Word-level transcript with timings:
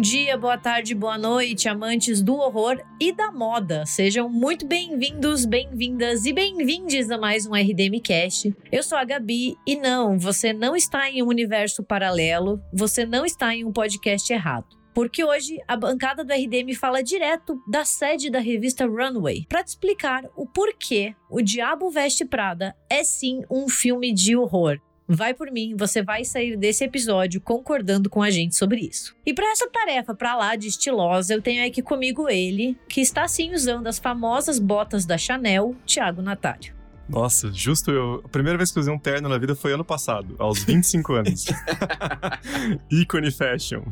Bom 0.00 0.02
dia, 0.02 0.38
boa 0.38 0.56
tarde, 0.56 0.94
boa 0.94 1.18
noite, 1.18 1.68
amantes 1.68 2.22
do 2.22 2.34
horror 2.36 2.82
e 2.98 3.12
da 3.12 3.30
moda. 3.30 3.84
Sejam 3.84 4.30
muito 4.30 4.66
bem-vindos, 4.66 5.44
bem-vindas 5.44 6.24
e 6.24 6.32
bem-vindes 6.32 7.10
a 7.10 7.18
mais 7.18 7.46
um 7.46 7.52
RDM 7.52 8.00
Cast. 8.02 8.56
Eu 8.72 8.82
sou 8.82 8.96
a 8.96 9.04
Gabi 9.04 9.58
e 9.66 9.76
não, 9.76 10.18
você 10.18 10.54
não 10.54 10.74
está 10.74 11.10
em 11.10 11.22
um 11.22 11.26
universo 11.26 11.84
paralelo, 11.84 12.62
você 12.72 13.04
não 13.04 13.26
está 13.26 13.54
em 13.54 13.62
um 13.62 13.70
podcast 13.70 14.32
errado. 14.32 14.74
Porque 14.94 15.22
hoje 15.22 15.58
a 15.68 15.76
bancada 15.76 16.24
do 16.24 16.32
RDM 16.32 16.74
fala 16.74 17.02
direto 17.02 17.60
da 17.70 17.84
sede 17.84 18.30
da 18.30 18.38
revista 18.40 18.86
Runway 18.86 19.44
para 19.50 19.62
te 19.62 19.68
explicar 19.68 20.24
o 20.34 20.46
porquê 20.46 21.14
O 21.28 21.42
Diabo 21.42 21.90
Veste 21.90 22.24
Prada 22.24 22.74
é 22.88 23.04
sim 23.04 23.42
um 23.50 23.68
filme 23.68 24.14
de 24.14 24.34
horror. 24.34 24.80
Vai 25.12 25.34
por 25.34 25.50
mim, 25.50 25.74
você 25.76 26.04
vai 26.04 26.24
sair 26.24 26.56
desse 26.56 26.84
episódio 26.84 27.40
concordando 27.40 28.08
com 28.08 28.22
a 28.22 28.30
gente 28.30 28.54
sobre 28.54 28.82
isso. 28.82 29.12
E 29.26 29.34
para 29.34 29.50
essa 29.50 29.68
tarefa 29.68 30.14
para 30.14 30.36
lá 30.36 30.54
de 30.54 30.68
estilosa, 30.68 31.34
eu 31.34 31.42
tenho 31.42 31.66
aqui 31.66 31.82
comigo 31.82 32.28
ele, 32.28 32.78
que 32.88 33.00
está 33.00 33.26
sim 33.26 33.52
usando 33.52 33.88
as 33.88 33.98
famosas 33.98 34.60
botas 34.60 35.04
da 35.04 35.18
Chanel, 35.18 35.74
Thiago 35.84 36.22
Natário. 36.22 36.76
Nossa, 37.08 37.50
justo 37.52 37.90
eu. 37.90 38.22
A 38.24 38.28
primeira 38.28 38.56
vez 38.56 38.70
que 38.70 38.78
eu 38.78 38.82
usei 38.82 38.94
um 38.94 39.00
terno 39.00 39.28
na 39.28 39.36
vida 39.36 39.56
foi 39.56 39.72
ano 39.72 39.84
passado, 39.84 40.36
aos 40.38 40.62
25 40.62 41.12
anos. 41.14 41.46
Ícone 42.88 43.32
fashion. 43.32 43.82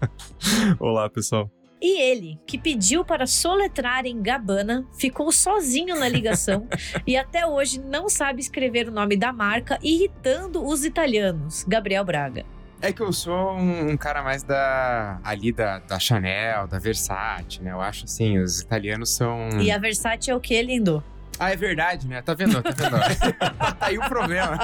Olá, 0.80 1.10
pessoal. 1.10 1.50
E 1.80 2.00
ele, 2.00 2.38
que 2.46 2.58
pediu 2.58 3.04
para 3.04 3.26
soletrar 3.26 4.04
em 4.04 4.20
Gabbana, 4.20 4.84
ficou 4.98 5.30
sozinho 5.30 5.98
na 5.98 6.08
ligação 6.08 6.66
e 7.06 7.16
até 7.16 7.46
hoje 7.46 7.80
não 7.80 8.08
sabe 8.08 8.40
escrever 8.40 8.88
o 8.88 8.92
nome 8.92 9.16
da 9.16 9.32
marca, 9.32 9.78
irritando 9.82 10.64
os 10.64 10.84
italianos. 10.84 11.64
Gabriel 11.66 12.04
Braga. 12.04 12.44
É 12.80 12.92
que 12.92 13.02
eu 13.02 13.12
sou 13.12 13.52
um, 13.54 13.90
um, 13.90 13.96
cara 13.96 14.22
mais 14.22 14.44
da 14.44 15.18
ali 15.24 15.52
da, 15.52 15.80
da 15.80 15.98
Chanel, 15.98 16.68
da 16.68 16.78
Versace, 16.78 17.60
né? 17.60 17.72
Eu 17.72 17.80
acho 17.80 18.04
assim, 18.04 18.38
os 18.38 18.60
italianos 18.60 19.10
são. 19.10 19.48
E 19.60 19.70
a 19.70 19.78
Versace 19.78 20.30
é 20.30 20.34
o 20.34 20.40
que, 20.40 20.60
lindo? 20.62 21.02
Ah, 21.38 21.52
é 21.52 21.56
verdade, 21.56 22.08
né? 22.08 22.20
Tá 22.20 22.34
vendo? 22.34 22.60
Tá 22.62 22.70
vendo? 22.70 22.98
tá 23.76 23.76
aí 23.80 23.96
o 23.96 24.08
problema. 24.08 24.58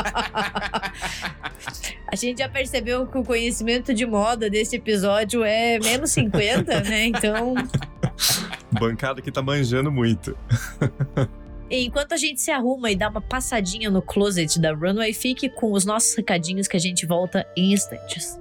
A 2.11 2.17
gente 2.17 2.39
já 2.39 2.49
percebeu 2.49 3.07
que 3.07 3.19
o 3.19 3.25
conhecimento 3.25 3.95
de 3.95 4.05
moda 4.05 4.51
desse 4.51 4.77
episódio 4.77 5.45
é 5.45 5.79
menos 5.79 6.11
50, 6.13 6.81
né? 6.83 7.07
Então. 7.07 7.55
Bancada 8.73 9.23
que 9.23 9.31
tá 9.31 9.43
manjando 9.43 9.91
muito. 9.91 10.37
Enquanto 11.71 12.13
a 12.13 12.17
gente 12.17 12.41
se 12.41 12.51
arruma 12.51 12.91
e 12.91 12.97
dá 12.97 13.09
uma 13.09 13.21
passadinha 13.21 13.91
no 13.91 14.03
closet 14.03 14.61
da 14.61 14.73
Runway, 14.73 15.13
fique 15.13 15.49
com 15.49 15.73
os 15.73 15.85
nossos 15.85 16.15
recadinhos 16.15 16.69
que 16.69 16.77
a 16.77 16.81
gente 16.81 17.07
volta 17.07 17.47
em 17.57 17.73
instantes. 17.73 18.39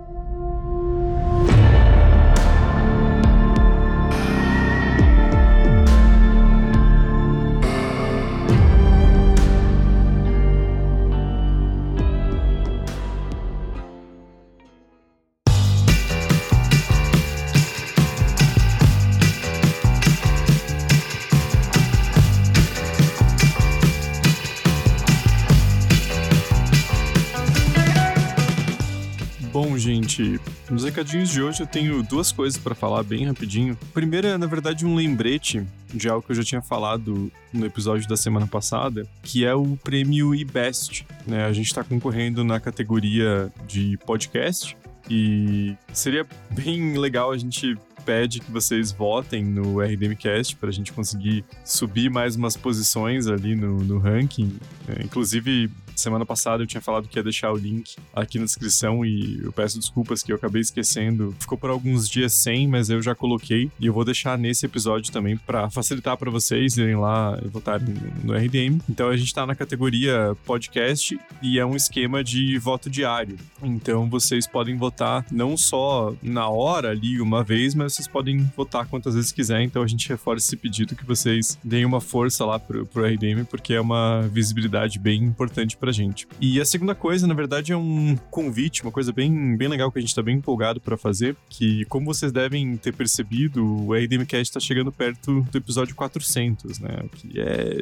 Gente, 29.83 30.39
nos 30.70 30.86
recadinhos 30.86 31.30
de 31.30 31.42
hoje 31.42 31.61
eu 31.61 31.67
tenho 31.67 32.02
duas 32.02 32.32
coisas 32.32 32.58
para 32.58 32.73
falar 32.73 33.04
bem 33.04 33.26
rapidinho. 33.26 33.77
Primeiro 33.94 34.27
é, 34.27 34.38
na 34.38 34.45
verdade, 34.45 34.86
um 34.86 34.95
lembrete 34.95 35.61
de 35.94 36.08
algo 36.08 36.26
que 36.26 36.32
eu 36.32 36.36
já 36.38 36.44
tinha 36.44 36.61
falado 36.61 37.30
no 37.52 37.66
episódio 37.66 38.08
da 38.08 38.16
semana 38.16 38.48
passada, 38.48 39.05
que 39.22 39.43
é 39.43 39.54
o 39.54 39.76
prêmio 39.83 40.33
eBest. 40.33 41.05
Né? 41.27 41.43
A 41.43 41.52
gente 41.52 41.66
está 41.66 41.83
concorrendo 41.83 42.45
na 42.45 42.61
categoria 42.61 43.52
de 43.67 43.98
podcast 44.05 44.77
e 45.10 45.76
seria 45.92 46.26
bem 46.49 46.98
legal 46.98 47.33
a 47.33 47.38
gente 47.38 47.77
pede 48.05 48.39
que 48.39 48.52
vocês 48.52 48.92
votem 48.92 49.43
no 49.43 49.82
RDMcast 49.82 50.55
para 50.55 50.70
a 50.70 50.72
gente 50.72 50.93
conseguir 50.93 51.43
subir 51.66 52.10
mais 52.10 52.38
umas 52.38 52.55
posições 52.55 53.27
ali 53.27 53.54
no, 53.54 53.80
no 53.80 53.98
ranking. 53.98 54.55
É, 54.88 55.04
inclusive, 55.04 55.70
Semana 55.95 56.26
passada 56.26 56.64
eu 56.64 56.67
tinha 56.67 56.81
falado 56.81 57.08
que 57.08 57.17
ia 57.17 57.23
deixar 57.23 57.52
o 57.52 57.58
link 57.58 57.95
aqui 58.14 58.39
na 58.39 58.45
descrição 58.45 59.05
e 59.05 59.42
eu 59.43 59.52
peço 59.52 59.80
desculpas 59.80 60.23
que 60.23 60.31
eu 60.31 60.36
acabei 60.36 60.61
esquecendo. 60.61 61.36
Ficou 61.39 61.58
por 61.58 61.70
alguns 61.70 62.09
dias 62.09 62.33
sem, 62.33 62.67
mas 62.67 62.89
eu 62.89 63.02
já 63.02 63.15
coloquei 63.15 63.70
e 63.80 63.86
eu 63.86 63.93
vou 63.93 64.04
deixar 64.04 64.37
nesse 64.37 64.65
episódio 64.65 65.11
também 65.11 65.37
para 65.37 65.70
facilitar 65.70 66.17
para 66.17 66.30
vocês 66.30 66.77
irem 66.77 66.95
lá 66.95 67.39
e 67.43 67.48
votarem 67.48 67.95
no 68.23 68.33
RDM. 68.33 68.80
Então 68.89 69.09
a 69.09 69.17
gente 69.17 69.33
tá 69.33 69.45
na 69.45 69.55
categoria 69.55 70.36
podcast 70.45 71.20
e 71.42 71.59
é 71.59 71.65
um 71.65 71.76
esquema 71.76 72.23
de 72.23 72.58
voto 72.58 72.89
diário. 72.89 73.37
Então 73.61 74.10
vocês 74.10 74.48
podem 74.48 74.77
votar 74.77 75.25
não 75.31 75.55
só 75.55 76.14
na 76.21 76.48
hora 76.48 76.89
ali 76.89 77.21
uma 77.21 77.43
vez, 77.43 77.75
mas 77.75 77.93
vocês 77.93 78.08
podem 78.08 78.39
votar 78.55 78.87
quantas 78.87 79.15
vezes 79.15 79.31
quiser. 79.31 79.61
Então 79.61 79.81
a 79.81 79.87
gente 79.87 80.08
reforça 80.10 80.48
esse 80.48 80.58
pedido 80.58 80.95
que 80.95 81.05
vocês 81.05 81.58
deem 81.64 81.86
uma 81.86 82.02
força 82.02 82.45
lá 82.45 82.60
pro, 82.60 82.86
pro 82.86 83.05
RDM, 83.05 83.45
porque 83.49 83.73
é 83.73 83.81
uma 83.81 84.21
visibilidade 84.31 84.99
bem 84.99 85.23
importante 85.23 85.77
pra 85.83 85.92
gente. 85.92 86.26
E 86.39 86.61
a 86.61 86.66
segunda 86.66 86.95
coisa, 86.95 87.27
na 87.27 87.33
verdade, 87.33 87.73
é 87.73 87.76
um 87.76 88.16
convite, 88.32 88.83
uma 88.83 88.92
coisa 88.92 89.11
bem, 89.11 89.58
bem 89.58 89.67
legal 89.67 89.92
que 89.92 89.99
a 89.99 90.02
gente 90.02 90.16
tá 90.16 90.21
bem 90.21 90.38
empolgado 90.38 90.80
para 90.80 90.95
fazer, 90.95 91.36
que 91.49 91.83
como 91.86 92.05
vocês 92.05 92.32
devem 92.32 92.77
ter 92.77 92.94
percebido, 92.94 93.66
o 93.66 93.93
RDMcast 93.93 94.54
tá 94.54 94.61
chegando 94.61 94.93
perto 94.93 95.42
do 95.52 95.58
episódio 95.58 95.93
400, 95.93 96.80
né? 96.80 97.04
Que 97.14 97.38
é 97.38 97.82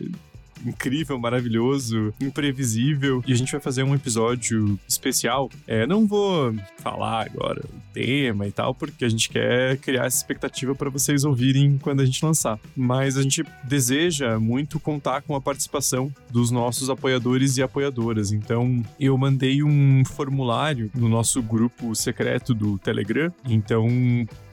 incrível, 0.66 1.18
maravilhoso, 1.20 2.14
imprevisível. 2.20 3.24
E 3.28 3.34
a 3.34 3.36
gente 3.36 3.52
vai 3.52 3.62
fazer 3.62 3.84
um 3.84 3.96
episódio 3.96 4.80
especial. 4.88 5.50
É, 5.68 5.86
não 5.86 6.08
vou 6.08 6.54
falar 6.78 7.26
agora 7.26 7.62
o 7.66 7.94
tema 7.94 8.48
e 8.48 8.52
tal, 8.52 8.74
porque 8.74 9.06
a 9.06 9.10
gente 9.10 9.30
quer 9.30 9.78
criar 9.78 10.06
essa 10.06 10.18
expectativa 10.18 10.74
para 10.74 10.90
vocês 10.90 11.24
ouvirem 11.24 11.78
quando 11.78 12.02
a 12.02 12.06
gente 12.06 12.24
lançar. 12.24 12.60
Mas 12.76 13.18
a 13.18 13.22
gente 13.22 13.44
deseja 13.64 14.40
muito 14.40 14.80
contar 14.80 15.22
com 15.22 15.36
a 15.36 15.42
participação 15.42 16.12
dos 16.30 16.52
nossos 16.52 16.90
apoiadores 16.90 17.58
e 17.58 17.64
apoiadoras. 17.64 18.32
Então, 18.32 18.84
eu 19.00 19.18
mandei 19.18 19.64
um 19.64 20.04
formulário 20.06 20.90
no 20.96 21.10
nosso 21.10 21.42
grupo 21.42 21.96
secreto 21.96 22.54
do 22.54 22.78
Telegram. 22.78 23.32
Então, 23.46 23.88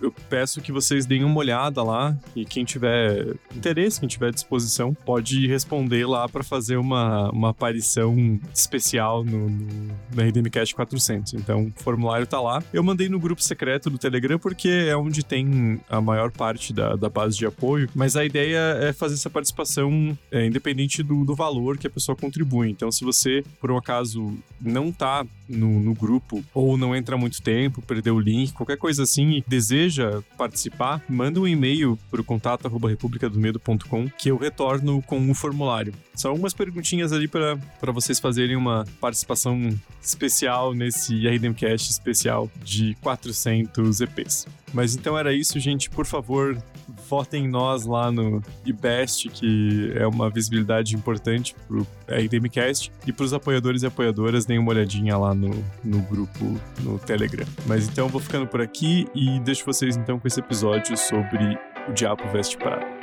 eu 0.01 0.13
peço 0.29 0.61
que 0.61 0.73
vocês 0.73 1.07
deem 1.07 1.25
uma 1.25 1.39
olhada 1.39 1.83
lá 1.83 2.17
e 2.35 2.45
quem 2.45 2.65
tiver 2.65 3.35
interesse, 3.55 4.01
quem 4.01 4.09
tiver 4.09 4.33
disposição, 4.33 4.95
pode 4.95 5.47
responder 5.47 5.98
lá 6.05 6.29
para 6.29 6.43
fazer 6.43 6.77
uma, 6.77 7.31
uma 7.31 7.51
aparição 7.51 8.39
especial 8.55 9.25
no, 9.25 9.49
no, 9.49 9.67
no 10.15 10.23
RDMcast 10.23 10.75
400. 10.75 11.35
Então, 11.35 11.73
o 11.77 11.83
formulário 11.83 12.27
tá 12.27 12.41
lá. 12.41 12.63
Eu 12.73 12.83
mandei 12.83 13.09
no 13.09 13.19
grupo 13.19 13.43
secreto 13.43 13.91
do 13.91 13.99
Telegram 13.99 14.39
porque 14.39 14.69
é 14.69 14.97
onde 14.97 15.25
tem 15.25 15.81
a 15.89 16.01
maior 16.01 16.31
parte 16.31 16.73
da, 16.73 16.97
da 16.97 17.09
base 17.09 17.37
de 17.37 17.47
apoio, 17.47 17.89
mas 17.95 18.17
a 18.17 18.25
ideia 18.25 18.59
é 18.81 18.93
fazer 18.93 19.15
essa 19.15 19.31
participação 19.31 20.17
é, 20.31 20.47
independente 20.47 21.03
do, 21.03 21.25
do 21.25 21.35
valor 21.35 21.79
que 21.79 21.87
a 21.87 21.91
pessoa 21.91 22.17
contribui. 22.17 22.71
Então, 22.71 22.91
se 22.91 23.05
você, 23.05 23.45
por 23.61 23.71
um 23.71 23.77
acaso, 23.77 24.37
não 24.61 24.93
tá 24.93 25.25
no, 25.49 25.81
no 25.81 25.95
grupo 25.95 26.45
ou 26.53 26.77
não 26.77 26.95
entra 26.95 27.15
há 27.15 27.19
muito 27.19 27.41
tempo, 27.43 27.81
perdeu 27.83 28.17
o 28.17 28.21
link, 28.21 28.53
qualquer 28.53 28.77
coisa 28.77 29.03
assim 29.03 29.37
e 29.37 29.45
deseja 29.47 30.23
participar, 30.37 31.03
manda 31.09 31.41
um 31.41 31.49
e-mail 31.49 31.99
pro 32.11 32.23
contato 32.23 32.67
arroba 32.67 32.89
republicadomedo.com 32.89 34.09
que 34.11 34.31
eu 34.31 34.37
retorno 34.37 35.03
com 35.03 35.31
o 35.31 35.35
formulário. 35.35 35.88
São 36.15 36.31
algumas 36.31 36.53
perguntinhas 36.53 37.13
ali 37.13 37.29
para 37.29 37.57
vocês 37.93 38.19
fazerem 38.19 38.57
uma 38.57 38.85
participação 39.01 39.71
especial 40.03 40.75
nesse 40.75 41.27
RDMcast 41.29 41.91
especial 41.91 42.51
de 42.63 42.97
400 43.01 44.01
EPs. 44.01 44.47
Mas 44.73 44.95
então 44.95 45.17
era 45.17 45.33
isso, 45.33 45.59
gente. 45.59 45.89
Por 45.89 46.07
favor, 46.07 46.57
votem 47.09 47.45
em 47.45 47.49
nós 47.49 47.87
lá 47.87 48.11
no 48.11 48.43
IBEST, 48.65 49.29
que 49.31 49.93
é 49.95 50.07
uma 50.07 50.29
visibilidade 50.31 50.95
importante 50.95 51.55
pro 51.67 51.87
RDMcast. 52.09 52.93
E 53.07 53.13
pros 53.13 53.33
apoiadores 53.33 53.83
e 53.83 53.87
apoiadoras, 53.87 54.45
deem 54.45 54.59
uma 54.59 54.71
olhadinha 54.71 55.17
lá 55.17 55.35
no, 55.35 55.51
no 55.85 56.01
grupo 56.03 56.61
no 56.81 56.99
Telegram. 56.99 57.47
Mas 57.67 57.89
então 57.89 58.07
eu 58.07 58.11
vou 58.11 58.21
ficando 58.21 58.47
por 58.47 58.61
aqui 58.61 59.07
e 59.15 59.41
deixo 59.41 59.65
vocês 59.65 59.97
então 59.97 60.19
com 60.19 60.29
esse 60.29 60.41
episódio 60.41 60.97
sobre 60.97 61.59
o 61.89 61.93
Diabo 61.93 62.29
Veste 62.31 62.57
Prada. 62.57 62.98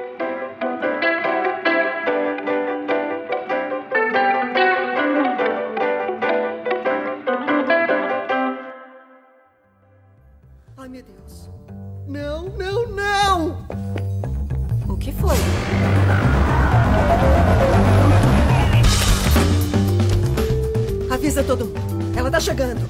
chegando. 22.55 22.87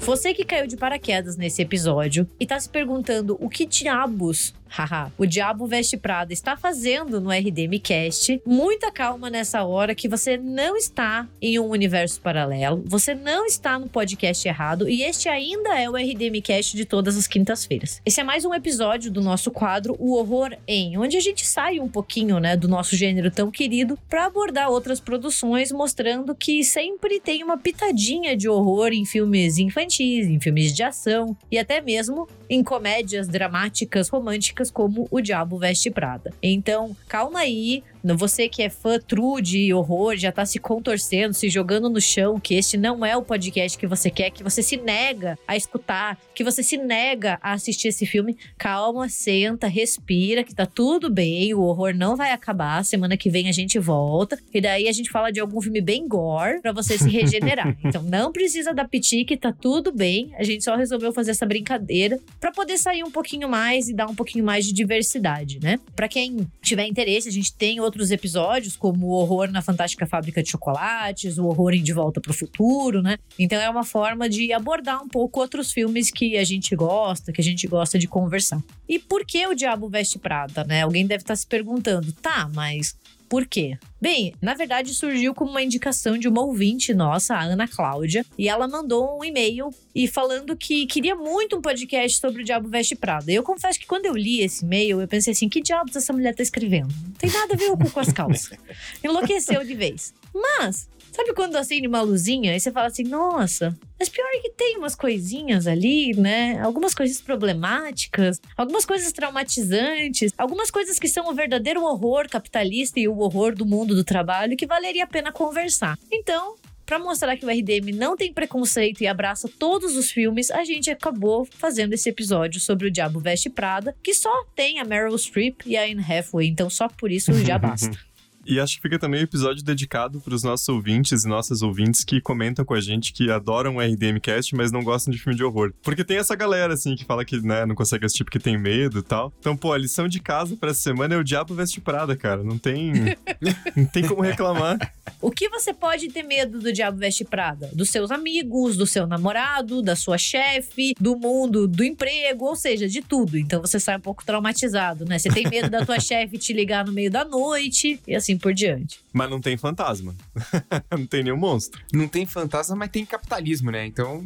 Você 0.00 0.34
que 0.34 0.44
caiu 0.44 0.66
de 0.66 0.76
paraquedas 0.76 1.36
nesse 1.36 1.62
episódio 1.62 2.28
e 2.38 2.44
está 2.44 2.60
se 2.60 2.68
perguntando 2.68 3.36
o 3.40 3.48
que 3.48 3.64
diabos 3.64 4.54
haha, 4.76 5.12
o 5.16 5.24
Diabo 5.24 5.66
Veste 5.66 5.96
Prada 5.96 6.32
está 6.32 6.56
fazendo 6.56 7.20
no 7.20 7.30
RDMcast. 7.30 8.42
Muita 8.44 8.90
calma 8.90 9.30
nessa 9.30 9.62
hora 9.62 9.94
que 9.94 10.08
você 10.08 10.36
não 10.36 10.76
está 10.76 11.28
em 11.40 11.60
um 11.60 11.68
universo 11.68 12.20
paralelo, 12.20 12.82
você 12.84 13.14
não 13.14 13.46
está 13.46 13.78
no 13.78 13.88
podcast 13.88 14.46
errado 14.48 14.88
e 14.88 15.02
este 15.02 15.28
ainda 15.28 15.78
é 15.80 15.88
o 15.88 15.94
RDMcast 15.94 16.76
de 16.76 16.84
todas 16.84 17.16
as 17.16 17.28
quintas-feiras. 17.28 18.02
Esse 18.04 18.20
é 18.20 18.24
mais 18.24 18.44
um 18.44 18.52
episódio 18.52 19.12
do 19.12 19.20
nosso 19.20 19.50
quadro 19.50 19.94
O 19.98 20.16
Horror 20.16 20.56
em, 20.66 20.98
onde 20.98 21.16
a 21.16 21.20
gente 21.20 21.46
sai 21.46 21.78
um 21.78 21.88
pouquinho, 21.88 22.40
né, 22.40 22.56
do 22.56 22.66
nosso 22.66 22.96
gênero 22.96 23.30
tão 23.30 23.50
querido 23.50 23.96
para 24.08 24.26
abordar 24.26 24.70
outras 24.70 24.98
produções 24.98 25.70
mostrando 25.70 26.34
que 26.34 26.64
sempre 26.64 27.20
tem 27.20 27.44
uma 27.44 27.56
pitadinha 27.56 28.36
de 28.36 28.48
horror 28.48 28.88
em 28.92 29.04
filmes 29.04 29.58
infantis, 29.58 30.26
em 30.26 30.40
filmes 30.40 30.72
de 30.72 30.82
ação 30.82 31.36
e 31.50 31.58
até 31.58 31.80
mesmo 31.80 32.28
em 32.48 32.62
comédias 32.62 33.28
dramáticas 33.28 34.08
românticas 34.08 34.63
como 34.70 35.06
O 35.10 35.20
Diabo 35.20 35.58
Veste 35.58 35.90
Prada. 35.90 36.32
Então, 36.42 36.96
calma 37.08 37.40
aí, 37.40 37.82
você 38.16 38.48
que 38.48 38.62
é 38.62 38.68
fã 38.68 38.98
true 38.98 39.40
de 39.40 39.72
horror, 39.72 40.16
já 40.16 40.30
tá 40.30 40.44
se 40.44 40.58
contorcendo, 40.58 41.32
se 41.32 41.48
jogando 41.48 41.88
no 41.88 42.00
chão, 42.00 42.38
que 42.38 42.54
este 42.54 42.76
não 42.76 43.04
é 43.04 43.16
o 43.16 43.22
podcast 43.22 43.78
que 43.78 43.86
você 43.86 44.10
quer, 44.10 44.30
que 44.30 44.42
você 44.42 44.62
se 44.62 44.76
nega 44.76 45.38
a 45.48 45.56
escutar, 45.56 46.18
que 46.34 46.44
você 46.44 46.62
se 46.62 46.76
nega 46.76 47.38
a 47.40 47.52
assistir 47.52 47.88
esse 47.88 48.04
filme. 48.04 48.36
Calma, 48.58 49.08
senta, 49.08 49.66
respira, 49.66 50.44
que 50.44 50.54
tá 50.54 50.66
tudo 50.66 51.10
bem, 51.10 51.54
o 51.54 51.62
horror 51.62 51.94
não 51.94 52.16
vai 52.16 52.32
acabar. 52.32 52.84
Semana 52.84 53.16
que 53.16 53.30
vem 53.30 53.48
a 53.48 53.52
gente 53.52 53.78
volta. 53.78 54.38
E 54.52 54.60
daí 54.60 54.88
a 54.88 54.92
gente 54.92 55.10
fala 55.10 55.30
de 55.30 55.40
algum 55.40 55.60
filme 55.60 55.80
bem 55.80 56.06
gore 56.06 56.60
para 56.60 56.72
você 56.72 56.98
se 56.98 57.08
regenerar. 57.08 57.76
então 57.84 58.02
não 58.02 58.32
precisa 58.32 58.74
da 58.74 58.84
pitique, 58.84 59.36
tá 59.36 59.52
tudo 59.52 59.92
bem. 59.92 60.32
A 60.36 60.42
gente 60.42 60.64
só 60.64 60.76
resolveu 60.76 61.12
fazer 61.12 61.30
essa 61.30 61.46
brincadeira 61.46 62.18
para 62.40 62.52
poder 62.52 62.76
sair 62.78 63.02
um 63.02 63.10
pouquinho 63.10 63.48
mais 63.48 63.88
e 63.88 63.94
dar 63.94 64.06
um 64.06 64.14
pouquinho 64.14 64.44
mais 64.44 64.66
de 64.66 64.72
diversidade, 64.72 65.60
né? 65.62 65.78
Para 65.94 66.08
quem 66.08 66.46
tiver 66.60 66.86
interesse, 66.86 67.28
a 67.28 67.32
gente 67.32 67.54
tem 67.54 67.80
outro 67.80 67.93
outros 67.94 68.10
episódios, 68.10 68.76
como 68.76 69.06
o 69.06 69.10
horror 69.12 69.50
na 69.50 69.62
Fantástica 69.62 70.04
Fábrica 70.04 70.42
de 70.42 70.50
Chocolates, 70.50 71.38
o 71.38 71.46
horror 71.46 71.72
em 71.72 71.82
De 71.82 71.92
Volta 71.92 72.20
para 72.20 72.32
o 72.32 72.34
Futuro, 72.34 73.00
né? 73.00 73.18
Então 73.38 73.60
é 73.60 73.70
uma 73.70 73.84
forma 73.84 74.28
de 74.28 74.52
abordar 74.52 75.00
um 75.00 75.08
pouco 75.08 75.40
outros 75.40 75.70
filmes 75.70 76.10
que 76.10 76.36
a 76.36 76.44
gente 76.44 76.74
gosta, 76.74 77.32
que 77.32 77.40
a 77.40 77.44
gente 77.44 77.68
gosta 77.68 77.96
de 77.96 78.08
conversar. 78.08 78.60
E 78.88 78.98
por 78.98 79.24
que 79.24 79.46
o 79.46 79.54
Diabo 79.54 79.88
Veste 79.88 80.18
Prada, 80.18 80.64
né? 80.64 80.82
Alguém 80.82 81.06
deve 81.06 81.22
estar 81.22 81.36
se 81.36 81.46
perguntando, 81.46 82.12
tá, 82.14 82.50
mas 82.52 82.96
por 83.34 83.48
quê? 83.48 83.76
Bem, 84.00 84.32
na 84.40 84.54
verdade 84.54 84.94
surgiu 84.94 85.34
como 85.34 85.50
uma 85.50 85.60
indicação 85.60 86.16
de 86.16 86.28
uma 86.28 86.40
ouvinte 86.40 86.94
nossa, 86.94 87.34
a 87.34 87.42
Ana 87.42 87.66
Cláudia, 87.66 88.24
e 88.38 88.48
ela 88.48 88.68
mandou 88.68 89.18
um 89.18 89.24
e-mail 89.24 89.70
e 89.92 90.06
falando 90.06 90.56
que 90.56 90.86
queria 90.86 91.16
muito 91.16 91.56
um 91.56 91.60
podcast 91.60 92.20
sobre 92.20 92.42
o 92.42 92.44
Diabo 92.44 92.68
Veste 92.68 92.94
Prada. 92.94 93.32
Eu 93.32 93.42
confesso 93.42 93.76
que 93.80 93.88
quando 93.88 94.06
eu 94.06 94.14
li 94.14 94.40
esse 94.40 94.64
e-mail, 94.64 95.00
eu 95.00 95.08
pensei 95.08 95.32
assim: 95.32 95.48
que 95.48 95.60
diabos 95.60 95.96
essa 95.96 96.12
mulher 96.12 96.32
tá 96.32 96.44
escrevendo? 96.44 96.94
Não 97.04 97.10
tem 97.14 97.28
nada 97.28 97.54
a 97.54 97.56
ver 97.56 97.72
com 97.92 97.98
as 97.98 98.12
calças. 98.12 98.56
Enlouqueceu 99.02 99.64
de 99.64 99.74
vez. 99.74 100.14
Mas 100.32 100.88
Sabe 101.14 101.32
quando 101.32 101.54
acende 101.54 101.86
uma 101.86 102.02
luzinha 102.02 102.56
e 102.56 102.58
você 102.58 102.72
fala 102.72 102.88
assim, 102.88 103.04
nossa, 103.04 103.72
mas 103.96 104.08
pior 104.08 104.26
é 104.34 104.40
que 104.40 104.50
tem 104.50 104.76
umas 104.76 104.96
coisinhas 104.96 105.68
ali, 105.68 106.12
né? 106.12 106.58
Algumas 106.60 106.92
coisas 106.92 107.20
problemáticas, 107.20 108.40
algumas 108.56 108.84
coisas 108.84 109.12
traumatizantes, 109.12 110.32
algumas 110.36 110.72
coisas 110.72 110.98
que 110.98 111.06
são 111.06 111.28
o 111.28 111.32
verdadeiro 111.32 111.84
horror 111.84 112.28
capitalista 112.28 112.98
e 112.98 113.06
o 113.06 113.16
horror 113.18 113.54
do 113.54 113.64
mundo 113.64 113.94
do 113.94 114.02
trabalho 114.02 114.56
que 114.56 114.66
valeria 114.66 115.04
a 115.04 115.06
pena 115.06 115.30
conversar. 115.30 115.96
Então, 116.10 116.56
para 116.84 116.98
mostrar 116.98 117.36
que 117.36 117.46
o 117.46 117.48
RDM 117.48 117.92
não 117.94 118.16
tem 118.16 118.32
preconceito 118.32 119.00
e 119.00 119.06
abraça 119.06 119.48
todos 119.48 119.96
os 119.96 120.10
filmes, 120.10 120.50
a 120.50 120.64
gente 120.64 120.90
acabou 120.90 121.46
fazendo 121.48 121.92
esse 121.92 122.08
episódio 122.08 122.60
sobre 122.60 122.88
o 122.88 122.90
Diabo 122.90 123.20
Veste 123.20 123.48
Prada, 123.48 123.94
que 124.02 124.12
só 124.12 124.46
tem 124.56 124.80
a 124.80 124.84
Meryl 124.84 125.16
Streep 125.16 125.60
e 125.64 125.76
a 125.76 125.84
Anne 125.84 126.02
Hathaway, 126.02 126.48
então 126.48 126.68
só 126.68 126.88
por 126.88 127.12
isso 127.12 127.32
já 127.44 127.56
basta. 127.56 127.96
E 128.46 128.60
acho 128.60 128.76
que 128.76 128.82
fica 128.82 128.98
também 128.98 129.20
um 129.20 129.24
episódio 129.24 129.62
dedicado 129.62 130.20
para 130.20 130.34
os 130.34 130.42
nossos 130.42 130.68
ouvintes 130.68 131.24
e 131.24 131.28
nossas 131.28 131.62
ouvintes 131.62 132.04
que 132.04 132.20
comentam 132.20 132.64
com 132.64 132.74
a 132.74 132.80
gente 132.80 133.12
que 133.12 133.30
adoram 133.30 133.76
o 133.76 133.80
RDMcast, 133.80 134.54
mas 134.54 134.70
não 134.70 134.82
gostam 134.82 135.12
de 135.12 135.18
filme 135.18 135.36
de 135.36 135.44
horror. 135.44 135.72
Porque 135.82 136.04
tem 136.04 136.18
essa 136.18 136.34
galera, 136.34 136.74
assim, 136.74 136.94
que 136.94 137.04
fala 137.04 137.24
que, 137.24 137.40
né, 137.40 137.64
não 137.66 137.74
consegue 137.74 138.04
assistir 138.04 138.24
porque 138.24 138.38
tem 138.38 138.58
medo 138.58 138.98
e 138.98 139.02
tal. 139.02 139.32
Então, 139.40 139.56
pô, 139.56 139.72
a 139.72 139.78
lição 139.78 140.08
de 140.08 140.20
casa 140.20 140.56
para 140.56 140.70
essa 140.70 140.82
semana 140.82 141.14
é 141.14 141.18
o 141.18 141.24
Diabo 141.24 141.54
Veste 141.54 141.80
Prada, 141.80 142.16
cara. 142.16 142.42
Não 142.42 142.58
tem... 142.58 142.92
não 143.74 143.86
tem 143.86 144.06
como 144.06 144.22
reclamar. 144.22 144.78
O 145.20 145.30
que 145.30 145.48
você 145.48 145.72
pode 145.72 146.08
ter 146.08 146.22
medo 146.22 146.58
do 146.58 146.72
Diabo 146.72 146.98
Veste 146.98 147.24
Prada? 147.24 147.70
Dos 147.72 147.90
seus 147.90 148.10
amigos, 148.10 148.76
do 148.76 148.86
seu 148.86 149.06
namorado, 149.06 149.82
da 149.82 149.96
sua 149.96 150.18
chefe, 150.18 150.94
do 151.00 151.16
mundo, 151.16 151.66
do 151.66 151.84
emprego, 151.84 152.44
ou 152.44 152.56
seja, 152.56 152.88
de 152.88 153.00
tudo. 153.00 153.38
Então 153.38 153.60
você 153.60 153.80
sai 153.80 153.96
um 153.96 154.00
pouco 154.00 154.24
traumatizado, 154.24 155.04
né? 155.04 155.18
Você 155.18 155.30
tem 155.30 155.48
medo 155.48 155.70
da 155.70 155.84
tua 155.84 155.98
chefe 156.00 156.38
te 156.38 156.52
ligar 156.52 156.84
no 156.84 156.92
meio 156.92 157.10
da 157.10 157.24
noite 157.24 158.00
e 158.06 158.14
assim 158.14 158.33
por 158.38 158.52
diante. 158.52 159.00
Mas 159.12 159.30
não 159.30 159.40
tem 159.40 159.56
fantasma. 159.56 160.14
não 160.90 161.06
tem 161.06 161.22
nenhum 161.22 161.36
monstro. 161.36 161.82
Não 161.92 162.08
tem 162.08 162.26
fantasma, 162.26 162.76
mas 162.76 162.90
tem 162.90 163.04
capitalismo, 163.04 163.70
né? 163.70 163.86
Então. 163.86 164.24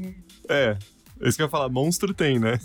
É. 0.49 0.77
É 1.21 1.29
isso 1.29 1.37
que 1.37 1.43
eu 1.43 1.47
ia 1.47 1.51
falar, 1.51 1.69
monstro 1.69 2.15
tem, 2.15 2.39
né? 2.39 2.61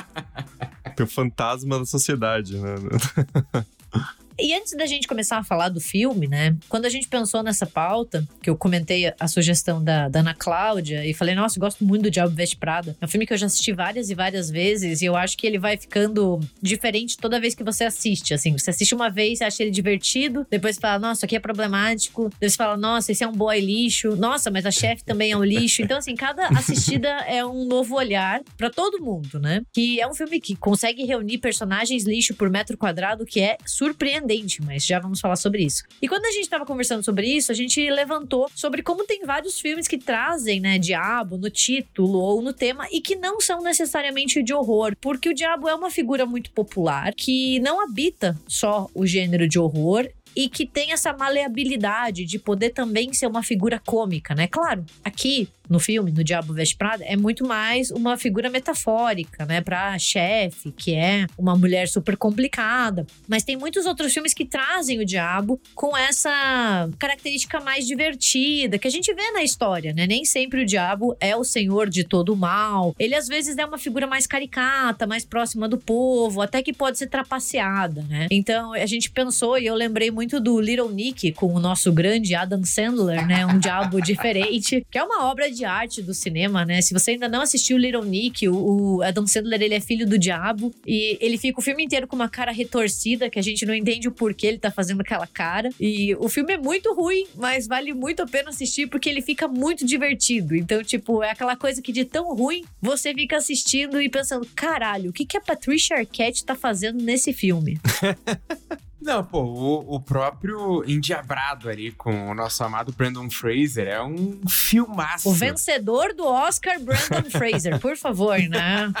tem 0.96 1.04
o 1.04 1.08
fantasma 1.08 1.78
da 1.78 1.84
sociedade, 1.84 2.56
né? 2.58 2.74
E 4.38 4.52
antes 4.54 4.76
da 4.76 4.84
gente 4.84 5.08
começar 5.08 5.38
a 5.38 5.44
falar 5.44 5.70
do 5.70 5.80
filme, 5.80 6.28
né? 6.28 6.54
Quando 6.68 6.84
a 6.84 6.90
gente 6.90 7.08
pensou 7.08 7.42
nessa 7.42 7.64
pauta, 7.64 8.26
que 8.42 8.50
eu 8.50 8.56
comentei 8.56 9.12
a 9.18 9.26
sugestão 9.26 9.82
da, 9.82 10.08
da 10.08 10.20
Ana 10.20 10.34
Cláudia 10.34 11.06
e 11.06 11.14
falei, 11.14 11.34
nossa, 11.34 11.58
gosto 11.58 11.84
muito 11.84 12.02
do 12.02 12.10
Diabo 12.10 12.34
Veste 12.34 12.56
Prada. 12.56 12.94
É 13.00 13.04
um 13.04 13.08
filme 13.08 13.26
que 13.26 13.32
eu 13.32 13.36
já 13.38 13.46
assisti 13.46 13.72
várias 13.72 14.10
e 14.10 14.14
várias 14.14 14.50
vezes 14.50 15.00
e 15.00 15.06
eu 15.06 15.16
acho 15.16 15.38
que 15.38 15.46
ele 15.46 15.58
vai 15.58 15.78
ficando 15.78 16.38
diferente 16.60 17.16
toda 17.16 17.40
vez 17.40 17.54
que 17.54 17.64
você 17.64 17.84
assiste. 17.84 18.34
Assim, 18.34 18.52
você 18.52 18.70
assiste 18.70 18.94
uma 18.94 19.08
vez, 19.08 19.40
acha 19.40 19.62
ele 19.62 19.70
divertido, 19.70 20.46
depois 20.50 20.76
fala, 20.76 20.98
nossa, 20.98 21.24
aqui 21.24 21.34
é 21.34 21.40
problemático. 21.40 22.28
Depois 22.28 22.56
fala, 22.56 22.76
nossa, 22.76 23.12
esse 23.12 23.24
é 23.24 23.28
um 23.28 23.32
boy 23.32 23.58
lixo. 23.58 24.16
Nossa, 24.16 24.50
mas 24.50 24.66
a 24.66 24.70
chefe 24.70 25.02
também 25.02 25.32
é 25.32 25.36
um 25.36 25.44
lixo. 25.44 25.80
Então, 25.80 25.96
assim, 25.96 26.14
cada 26.14 26.48
assistida 26.48 27.08
é 27.26 27.44
um 27.44 27.64
novo 27.64 27.96
olhar 27.96 28.42
para 28.58 28.68
todo 28.68 29.02
mundo, 29.02 29.40
né? 29.40 29.62
Que 29.72 29.98
é 29.98 30.06
um 30.06 30.14
filme 30.14 30.40
que 30.40 30.54
consegue 30.54 31.04
reunir 31.04 31.38
personagens 31.38 32.04
lixo 32.04 32.34
por 32.34 32.50
metro 32.50 32.76
quadrado 32.76 33.24
que 33.24 33.40
é 33.40 33.56
surpreendente 33.64 34.25
surpreendente, 34.26 34.62
mas 34.62 34.84
já 34.84 34.98
vamos 34.98 35.20
falar 35.20 35.36
sobre 35.36 35.64
isso. 35.64 35.84
E 36.02 36.08
quando 36.08 36.26
a 36.26 36.30
gente 36.30 36.42
estava 36.42 36.66
conversando 36.66 37.02
sobre 37.02 37.26
isso, 37.28 37.52
a 37.52 37.54
gente 37.54 37.88
levantou 37.88 38.50
sobre 38.54 38.82
como 38.82 39.04
tem 39.04 39.24
vários 39.24 39.60
filmes 39.60 39.86
que 39.86 39.96
trazem, 39.96 40.60
né, 40.60 40.78
diabo 40.78 41.38
no 41.38 41.48
título 41.48 42.18
ou 42.18 42.42
no 42.42 42.52
tema 42.52 42.86
e 42.90 43.00
que 43.00 43.14
não 43.16 43.40
são 43.40 43.62
necessariamente 43.62 44.42
de 44.42 44.52
horror, 44.52 44.94
porque 45.00 45.28
o 45.28 45.34
diabo 45.34 45.68
é 45.68 45.74
uma 45.74 45.90
figura 45.90 46.26
muito 46.26 46.50
popular 46.50 47.14
que 47.14 47.60
não 47.60 47.80
habita 47.80 48.36
só 48.46 48.88
o 48.94 49.06
gênero 49.06 49.48
de 49.48 49.58
horror 49.58 50.08
e 50.36 50.48
que 50.50 50.66
tem 50.66 50.92
essa 50.92 51.14
maleabilidade 51.14 52.26
de 52.26 52.38
poder 52.38 52.70
também 52.70 53.12
ser 53.14 53.26
uma 53.26 53.42
figura 53.42 53.80
cômica, 53.84 54.34
né? 54.34 54.46
Claro, 54.46 54.84
aqui 55.02 55.48
no 55.68 55.80
filme, 55.80 56.12
no 56.12 56.22
Diabo 56.22 56.52
Veste 56.52 56.76
Prada, 56.76 57.04
é 57.04 57.16
muito 57.16 57.44
mais 57.44 57.90
uma 57.90 58.16
figura 58.16 58.48
metafórica, 58.48 59.44
né, 59.44 59.60
pra 59.60 59.98
chefe, 59.98 60.70
que 60.70 60.94
é 60.94 61.26
uma 61.36 61.56
mulher 61.56 61.88
super 61.88 62.16
complicada. 62.16 63.04
Mas 63.26 63.42
tem 63.42 63.56
muitos 63.56 63.84
outros 63.84 64.12
filmes 64.12 64.32
que 64.32 64.44
trazem 64.44 65.00
o 65.00 65.04
diabo 65.04 65.60
com 65.74 65.96
essa 65.96 66.88
característica 66.98 67.60
mais 67.60 67.86
divertida, 67.86 68.78
que 68.78 68.86
a 68.86 68.90
gente 68.90 69.12
vê 69.12 69.30
na 69.32 69.42
história, 69.42 69.92
né? 69.92 70.06
Nem 70.06 70.24
sempre 70.24 70.62
o 70.62 70.66
diabo 70.66 71.16
é 71.18 71.34
o 71.34 71.42
senhor 71.42 71.88
de 71.88 72.04
todo 72.04 72.32
o 72.32 72.36
mal. 72.36 72.94
Ele 72.98 73.14
às 73.14 73.26
vezes 73.26 73.56
é 73.58 73.64
uma 73.64 73.78
figura 73.78 74.06
mais 74.06 74.26
caricata, 74.26 75.06
mais 75.06 75.24
próxima 75.24 75.68
do 75.68 75.78
povo, 75.78 76.42
até 76.42 76.62
que 76.62 76.72
pode 76.72 76.98
ser 76.98 77.08
trapaceada, 77.08 78.02
né? 78.02 78.28
Então 78.30 78.72
a 78.72 78.86
gente 78.86 79.10
pensou, 79.10 79.58
e 79.58 79.66
eu 79.66 79.74
lembrei 79.74 80.10
muito 80.10 80.25
do 80.26 80.60
Little 80.60 80.90
Nick 80.90 81.32
com 81.32 81.54
o 81.54 81.60
nosso 81.60 81.92
grande 81.92 82.34
Adam 82.34 82.64
Sandler, 82.64 83.26
né? 83.26 83.46
Um 83.46 83.58
diabo 83.58 84.00
diferente, 84.02 84.86
que 84.90 84.98
é 84.98 85.02
uma 85.02 85.24
obra 85.24 85.50
de 85.50 85.64
arte 85.64 86.02
do 86.02 86.12
cinema, 86.12 86.64
né? 86.64 86.80
Se 86.82 86.92
você 86.92 87.12
ainda 87.12 87.28
não 87.28 87.40
assistiu 87.40 87.78
Little 87.78 88.04
Nick, 88.04 88.48
o, 88.48 88.96
o 88.96 89.02
Adam 89.02 89.26
Sandler, 89.26 89.62
ele 89.62 89.74
é 89.74 89.80
filho 89.80 90.06
do 90.06 90.18
diabo 90.18 90.74
e 90.86 91.16
ele 91.20 91.38
fica 91.38 91.58
o 91.58 91.62
filme 91.62 91.84
inteiro 91.84 92.06
com 92.06 92.16
uma 92.16 92.28
cara 92.28 92.52
retorcida, 92.52 93.30
que 93.30 93.38
a 93.38 93.42
gente 93.42 93.64
não 93.64 93.74
entende 93.74 94.08
o 94.08 94.12
porquê 94.12 94.46
ele 94.46 94.58
tá 94.58 94.70
fazendo 94.70 95.00
aquela 95.00 95.26
cara. 95.26 95.70
E 95.80 96.14
o 96.16 96.28
filme 96.28 96.54
é 96.54 96.58
muito 96.58 96.92
ruim, 96.94 97.26
mas 97.34 97.66
vale 97.66 97.92
muito 97.92 98.22
a 98.22 98.26
pena 98.26 98.50
assistir 98.50 98.86
porque 98.88 99.08
ele 99.08 99.22
fica 99.22 99.48
muito 99.48 99.84
divertido. 99.84 100.54
Então, 100.56 100.82
tipo, 100.82 101.22
é 101.22 101.30
aquela 101.30 101.56
coisa 101.56 101.80
que 101.80 101.92
de 101.92 102.04
tão 102.04 102.34
ruim 102.34 102.64
você 102.80 103.14
fica 103.14 103.36
assistindo 103.36 104.00
e 104.00 104.08
pensando, 104.08 104.46
caralho, 104.54 105.10
o 105.10 105.12
que, 105.12 105.24
que 105.24 105.36
a 105.36 105.40
Patricia 105.40 105.96
Arquette 105.96 106.44
tá 106.44 106.54
fazendo 106.54 107.02
nesse 107.02 107.32
filme? 107.32 107.78
Não, 109.06 109.24
pô, 109.24 109.40
o, 109.40 109.94
o, 109.94 110.00
próprio 110.00 110.82
Endiabrado 110.84 111.68
ali 111.68 111.92
com 111.92 112.28
o 112.28 112.34
nosso 112.34 112.64
amado 112.64 112.92
Brandon 112.92 113.30
Fraser 113.30 113.86
é 113.86 114.02
um 114.02 114.40
filmaço. 114.48 115.28
O 115.28 115.32
vencedor 115.32 116.12
do 116.12 116.26
Oscar, 116.26 116.80
Brandon 116.80 117.30
Fraser, 117.30 117.78
por 117.78 117.96
favor, 117.96 118.36
né? 118.36 118.92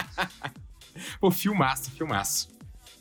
o 1.20 1.28
filmaço, 1.32 1.90
filmaço. 1.90 2.48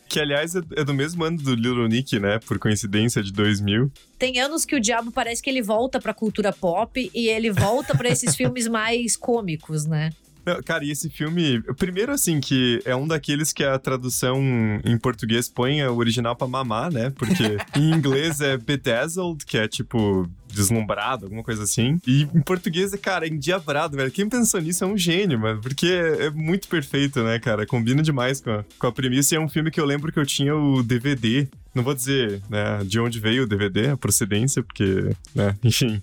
Que, 0.09 0.19
aliás, 0.19 0.55
é, 0.55 0.61
é 0.77 0.83
do 0.83 0.95
mesmo 0.95 1.23
ano 1.23 1.37
do 1.37 1.53
Little 1.53 1.87
Nick, 1.87 2.19
né? 2.19 2.39
Por 2.39 2.57
coincidência, 2.57 3.21
de 3.21 3.31
2000. 3.31 3.91
Tem 4.17 4.39
anos 4.39 4.65
que 4.65 4.75
o 4.75 4.81
diabo 4.81 5.11
parece 5.11 5.43
que 5.43 5.49
ele 5.51 5.61
volta 5.61 6.01
pra 6.01 6.11
cultura 6.11 6.51
pop 6.51 7.11
e 7.13 7.27
ele 7.27 7.51
volta 7.51 7.95
para 7.95 8.09
esses 8.09 8.33
filmes 8.35 8.67
mais 8.67 9.15
cômicos, 9.15 9.85
né? 9.85 10.09
Não, 10.45 10.61
cara, 10.61 10.85
e 10.85 10.91
esse 10.91 11.09
filme, 11.09 11.61
primeiro 11.75 12.11
assim, 12.11 12.39
que 12.39 12.79
é 12.85 12.95
um 12.95 13.07
daqueles 13.07 13.51
que 13.51 13.63
a 13.63 13.79
tradução 13.79 14.39
em 14.83 14.97
português 14.97 15.49
põe 15.49 15.83
o 15.83 15.95
original 15.95 16.35
pra 16.35 16.47
mamar, 16.47 16.91
né? 16.91 17.11
Porque 17.11 17.57
em 17.75 17.91
inglês 17.91 18.41
é 18.41 18.57
bedazzled, 18.57 19.45
que 19.45 19.57
é 19.57 19.67
tipo 19.67 20.29
deslumbrado, 20.55 21.25
alguma 21.25 21.43
coisa 21.43 21.63
assim. 21.63 21.99
E 22.07 22.23
em 22.23 22.41
português 22.41 22.93
é, 22.93 22.97
cara, 22.97 23.27
endiabrado, 23.27 23.97
velho. 23.97 24.11
Quem 24.11 24.27
pensou 24.29 24.61
nisso 24.61 24.83
é 24.83 24.87
um 24.87 24.97
gênio, 24.97 25.39
mano. 25.39 25.61
Porque 25.61 25.87
é, 25.87 26.27
é 26.27 26.29
muito 26.29 26.67
perfeito, 26.67 27.21
né, 27.23 27.37
cara? 27.37 27.65
Combina 27.65 28.01
demais 28.01 28.39
com 28.39 28.49
a, 28.49 28.65
com 28.79 28.87
a 28.87 28.91
premissa. 28.91 29.35
E 29.35 29.37
é 29.37 29.41
um 29.41 29.49
filme 29.49 29.69
que 29.69 29.79
eu 29.79 29.85
lembro 29.85 30.11
que 30.11 30.19
eu 30.19 30.25
tinha 30.25 30.55
o 30.55 30.81
DVD 30.81 31.47
não 31.75 31.83
vou 31.83 31.93
dizer 31.93 32.41
né, 32.49 32.81
de 32.85 32.99
onde 33.01 33.19
veio 33.19 33.43
o 33.43 33.47
DVD, 33.47 33.89
a 33.89 33.97
procedência, 33.97 34.63
porque, 34.63 35.13
né, 35.35 35.57
enfim, 35.61 36.01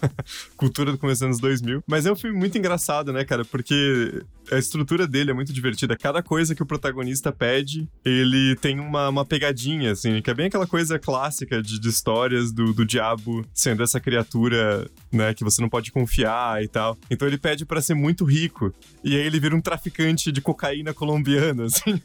cultura 0.56 0.90
do 0.90 0.98
começo 0.98 1.20
dos 1.20 1.26
anos 1.26 1.38
2000. 1.38 1.84
Mas 1.86 2.06
é 2.06 2.12
um 2.12 2.16
filme 2.16 2.36
muito 2.36 2.56
engraçado, 2.56 3.12
né, 3.12 3.22
cara? 3.22 3.44
Porque 3.44 4.24
a 4.50 4.56
estrutura 4.56 5.06
dele 5.06 5.30
é 5.30 5.34
muito 5.34 5.52
divertida. 5.52 5.96
Cada 5.96 6.22
coisa 6.22 6.54
que 6.54 6.62
o 6.62 6.66
protagonista 6.66 7.30
pede, 7.30 7.86
ele 8.02 8.56
tem 8.56 8.80
uma, 8.80 9.10
uma 9.10 9.24
pegadinha, 9.24 9.92
assim, 9.92 10.22
que 10.22 10.30
é 10.30 10.34
bem 10.34 10.46
aquela 10.46 10.66
coisa 10.66 10.98
clássica 10.98 11.62
de, 11.62 11.78
de 11.78 11.88
histórias 11.88 12.50
do, 12.50 12.72
do 12.72 12.86
diabo 12.86 13.44
sendo 13.52 13.82
essa 13.90 14.00
criatura, 14.00 14.88
né, 15.12 15.34
que 15.34 15.44
você 15.44 15.60
não 15.60 15.68
pode 15.68 15.90
confiar 15.90 16.62
e 16.62 16.68
tal. 16.68 16.96
Então 17.10 17.26
ele 17.26 17.38
pede 17.38 17.66
para 17.66 17.82
ser 17.82 17.94
muito 17.94 18.24
rico. 18.24 18.72
E 19.02 19.16
aí 19.16 19.26
ele 19.26 19.40
vira 19.40 19.54
um 19.54 19.60
traficante 19.60 20.30
de 20.30 20.40
cocaína 20.40 20.94
colombiana, 20.94 21.64
assim. 21.70 22.00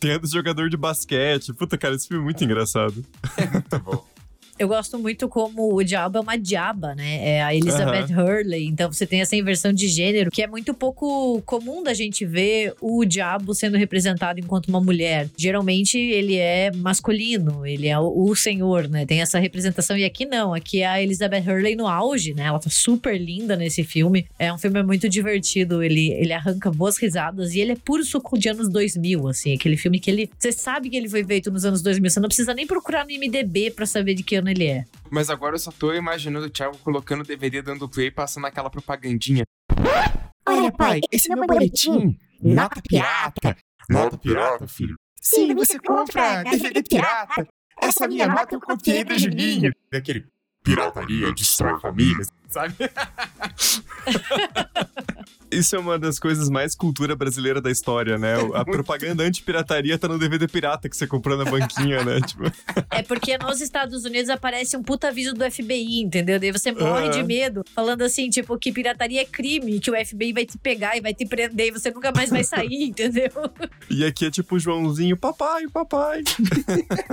tem 0.00 0.18
jogador 0.24 0.68
de 0.68 0.76
basquete. 0.76 1.52
Puta, 1.52 1.76
cara, 1.78 1.94
esse 1.94 2.08
filme 2.08 2.22
é 2.22 2.24
muito 2.24 2.42
engraçado. 2.42 3.04
É 3.36 3.46
muito 3.46 3.78
bom. 3.80 4.15
Eu 4.58 4.68
gosto 4.68 4.98
muito 4.98 5.28
como 5.28 5.74
o 5.74 5.84
diabo 5.84 6.16
é 6.16 6.20
uma 6.20 6.38
diaba, 6.38 6.94
né? 6.94 7.36
É 7.36 7.42
a 7.42 7.54
Elizabeth 7.54 8.06
uhum. 8.10 8.24
Hurley. 8.24 8.66
Então 8.66 8.90
você 8.90 9.06
tem 9.06 9.20
essa 9.20 9.36
inversão 9.36 9.72
de 9.72 9.86
gênero, 9.86 10.30
que 10.30 10.42
é 10.42 10.46
muito 10.46 10.72
pouco 10.72 11.42
comum 11.42 11.82
da 11.82 11.92
gente 11.92 12.24
ver 12.24 12.74
o 12.80 13.04
diabo 13.04 13.54
sendo 13.54 13.76
representado 13.76 14.40
enquanto 14.40 14.68
uma 14.68 14.80
mulher. 14.80 15.28
Geralmente 15.36 15.98
ele 15.98 16.36
é 16.36 16.70
masculino, 16.72 17.66
ele 17.66 17.86
é 17.86 17.98
o, 17.98 18.34
senhor, 18.34 18.88
né? 18.88 19.04
Tem 19.04 19.20
essa 19.20 19.38
representação. 19.38 19.96
E 19.96 20.04
aqui 20.04 20.24
não, 20.24 20.54
aqui 20.54 20.80
é 20.80 20.86
a 20.86 21.02
Elizabeth 21.02 21.42
Hurley 21.46 21.76
no 21.76 21.86
auge, 21.86 22.32
né? 22.32 22.44
Ela 22.44 22.58
tá 22.58 22.70
super 22.70 23.20
linda 23.20 23.56
nesse 23.56 23.84
filme. 23.84 24.26
É 24.38 24.52
um 24.52 24.58
filme 24.58 24.82
muito 24.82 25.08
divertido, 25.08 25.82
ele, 25.82 26.12
ele 26.12 26.32
arranca 26.32 26.70
boas 26.70 26.96
risadas 26.96 27.54
e 27.54 27.60
ele 27.60 27.72
é 27.72 27.76
puro 27.76 28.04
suco 28.04 28.38
de 28.38 28.48
anos 28.48 28.68
2000, 28.70 29.28
assim. 29.28 29.54
Aquele 29.54 29.76
filme 29.76 30.00
que 30.00 30.10
ele. 30.10 30.30
Você 30.38 30.50
sabe 30.50 30.88
que 30.88 30.96
ele 30.96 31.08
foi 31.08 31.24
feito 31.24 31.50
nos 31.50 31.64
anos 31.64 31.82
2000, 31.82 32.10
você 32.10 32.20
não 32.20 32.28
precisa 32.28 32.54
nem 32.54 32.66
procurar 32.66 33.04
no 33.04 33.10
IMDB 33.10 33.70
para 33.70 33.84
saber 33.84 34.14
de 34.14 34.22
que 34.22 34.36
ano 34.36 34.45
ele 34.50 34.66
é. 34.66 34.84
Mas 35.10 35.30
agora 35.30 35.54
eu 35.54 35.58
só 35.58 35.70
tô 35.70 35.92
imaginando 35.92 36.46
o 36.46 36.50
Thiago 36.50 36.76
colocando 36.78 37.20
o 37.20 37.26
DVD 37.26 37.62
dando 37.62 37.88
play 37.88 38.08
e 38.08 38.10
passando 38.10 38.46
aquela 38.46 38.70
propagandinha. 38.70 39.44
Olha, 40.48 40.72
pai, 40.72 41.00
esse 41.10 41.32
é 41.32 41.34
meu 41.34 41.46
boletim. 41.46 42.18
Nota 42.40 42.80
pirata. 42.82 43.56
Nota 43.88 44.18
pirata, 44.18 44.66
filho. 44.66 44.96
Sim, 45.20 45.54
você 45.54 45.78
compra 45.78 46.42
DVD 46.44 46.82
pirata. 46.82 47.46
Essa 47.80 48.08
minha 48.08 48.26
nota 48.26 48.54
eu 48.54 48.60
copiei 48.60 49.04
do 49.04 49.18
Juninho. 49.18 49.72
Daquele 49.90 50.26
pirataria 50.62 51.32
destrói 51.32 51.78
famílias, 51.80 52.28
sabe? 52.48 52.74
Isso 55.56 55.74
é 55.74 55.78
uma 55.78 55.98
das 55.98 56.18
coisas 56.18 56.50
mais 56.50 56.74
cultura 56.74 57.16
brasileira 57.16 57.60
da 57.60 57.70
história, 57.70 58.18
né? 58.18 58.34
A 58.54 58.64
propaganda 58.66 59.22
anti-pirataria 59.22 59.98
tá 59.98 60.06
no 60.06 60.18
DVD 60.18 60.46
pirata 60.46 60.88
que 60.88 60.96
você 60.96 61.06
comprou 61.06 61.36
na 61.36 61.44
banquinha, 61.44 62.04
né? 62.04 62.20
Tipo... 62.20 62.44
É 62.90 63.02
porque 63.02 63.38
nos 63.38 63.60
Estados 63.60 64.04
Unidos 64.04 64.28
aparece 64.28 64.76
um 64.76 64.82
puta 64.82 65.08
aviso 65.08 65.32
do 65.34 65.50
FBI, 65.50 66.02
entendeu? 66.02 66.38
Daí 66.38 66.52
você 66.52 66.72
morre 66.72 67.08
de 67.10 67.22
medo, 67.22 67.64
falando 67.74 68.02
assim, 68.02 68.28
tipo, 68.28 68.58
que 68.58 68.70
pirataria 68.72 69.22
é 69.22 69.24
crime, 69.24 69.80
que 69.80 69.90
o 69.90 70.06
FBI 70.06 70.32
vai 70.32 70.44
te 70.44 70.58
pegar 70.58 70.96
e 70.96 71.00
vai 71.00 71.14
te 71.14 71.24
prender 71.24 71.68
e 71.68 71.70
você 71.70 71.90
nunca 71.90 72.12
mais 72.14 72.30
vai 72.30 72.44
sair, 72.44 72.84
entendeu? 72.88 73.30
E 73.88 74.04
aqui 74.04 74.26
é 74.26 74.30
tipo 74.30 74.56
o 74.56 74.58
Joãozinho, 74.58 75.16
papai, 75.16 75.66
papai. 75.68 76.22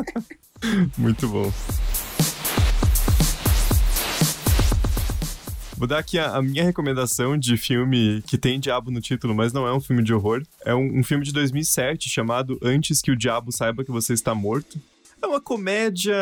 Muito 0.97 1.27
bom. 1.27 1.51
Vou 5.77 5.87
dar 5.87 5.97
aqui 5.97 6.19
a, 6.19 6.35
a, 6.37 6.41
minha 6.41 6.63
recomendação 6.63 7.37
de 7.37 7.57
filme 7.57 8.21
que 8.27 8.37
tem 8.37 8.59
diabo 8.59 8.91
no 8.91 9.01
título, 9.01 9.33
mas 9.33 9.51
não 9.51 9.67
é 9.67 9.73
um 9.73 9.81
filme 9.81 10.03
de 10.03 10.13
horror. 10.13 10.43
É 10.65 10.73
um, 10.73 10.99
um 10.99 11.03
filme 11.03 11.25
de 11.25 11.33
2007 11.33 12.09
chamado 12.09 12.59
Antes 12.61 13.01
que 13.01 13.11
o 13.11 13.15
Diabo 13.15 13.51
Saiba 13.51 13.83
que 13.83 13.91
Você 13.91 14.13
Está 14.13 14.35
Morto. 14.35 14.79
É 15.21 15.25
uma 15.25 15.39
comédia 15.39 16.13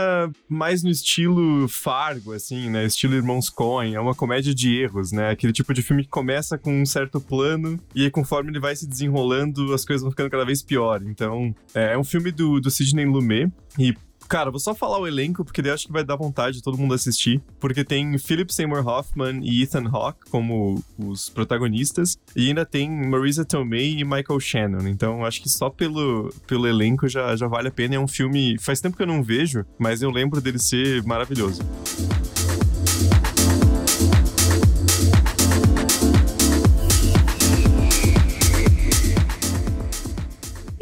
mais 0.48 0.84
no 0.84 0.90
estilo 0.90 1.68
Fargo, 1.68 2.34
assim, 2.34 2.70
né? 2.70 2.86
Estilo 2.86 3.16
Irmãos 3.16 3.50
Coen. 3.50 3.96
É 3.96 4.00
uma 4.00 4.14
comédia 4.14 4.54
de 4.54 4.80
erros, 4.80 5.12
né? 5.12 5.32
Aquele 5.32 5.52
tipo 5.52 5.74
de 5.74 5.82
filme 5.82 6.04
que 6.04 6.10
começa 6.10 6.56
com 6.56 6.82
um 6.82 6.86
certo 6.86 7.20
plano 7.20 7.80
e 7.96 8.04
aí, 8.04 8.12
conforme 8.12 8.52
ele 8.52 8.60
vai 8.60 8.76
se 8.76 8.88
desenrolando, 8.88 9.74
as 9.74 9.84
coisas 9.84 10.04
vão 10.04 10.12
ficando 10.12 10.30
cada 10.30 10.46
vez 10.46 10.62
pior. 10.62 11.02
Então, 11.04 11.54
é, 11.74 11.94
é 11.94 11.98
um 11.98 12.04
filme 12.04 12.32
do, 12.32 12.62
do 12.62 12.70
Sidney 12.70 13.06
Lumet 13.06 13.52
e 13.80 13.96
Cara, 14.28 14.50
vou 14.50 14.60
só 14.60 14.74
falar 14.74 15.00
o 15.00 15.08
elenco, 15.08 15.44
porque 15.44 15.62
daí 15.62 15.72
acho 15.72 15.88
que 15.88 15.92
vai 15.92 16.04
dar 16.04 16.16
vontade 16.16 16.58
de 16.58 16.64
todo 16.64 16.78
mundo 16.78 16.94
assistir. 16.94 17.42
Porque 17.60 17.84
tem 17.84 18.18
Philip 18.18 18.54
Seymour 18.54 18.88
Hoffman 18.88 19.42
e 19.44 19.64
Ethan 19.64 19.90
Hawke 19.92 20.30
como 20.30 20.84
os 20.98 21.30
protagonistas. 21.30 22.18
E 22.36 22.48
ainda 22.48 22.66
tem 22.66 22.90
Marisa 22.90 23.44
Tomei 23.44 23.98
e 23.98 24.04
Michael 24.04 24.40
Shannon. 24.40 24.88
Então 24.88 25.26
acho 25.26 25.42
que 25.42 25.50
só 25.50 25.70
pelo, 25.70 26.34
pelo 26.48 26.68
elenco 26.68 27.08
já, 27.08 27.36
já 27.36 27.48
vale 27.48 27.68
a 27.68 27.72
pena. 27.72 27.96
É 27.96 28.00
um 28.00 28.08
filme. 28.08 28.58
Faz 28.60 28.80
tempo 28.80 28.96
que 28.96 29.04
eu 29.04 29.08
não 29.08 29.22
vejo, 29.24 29.66
mas 29.78 30.02
eu 30.02 30.10
lembro 30.10 30.40
dele 30.40 30.60
ser 30.60 31.04
maravilhoso. 31.04 31.62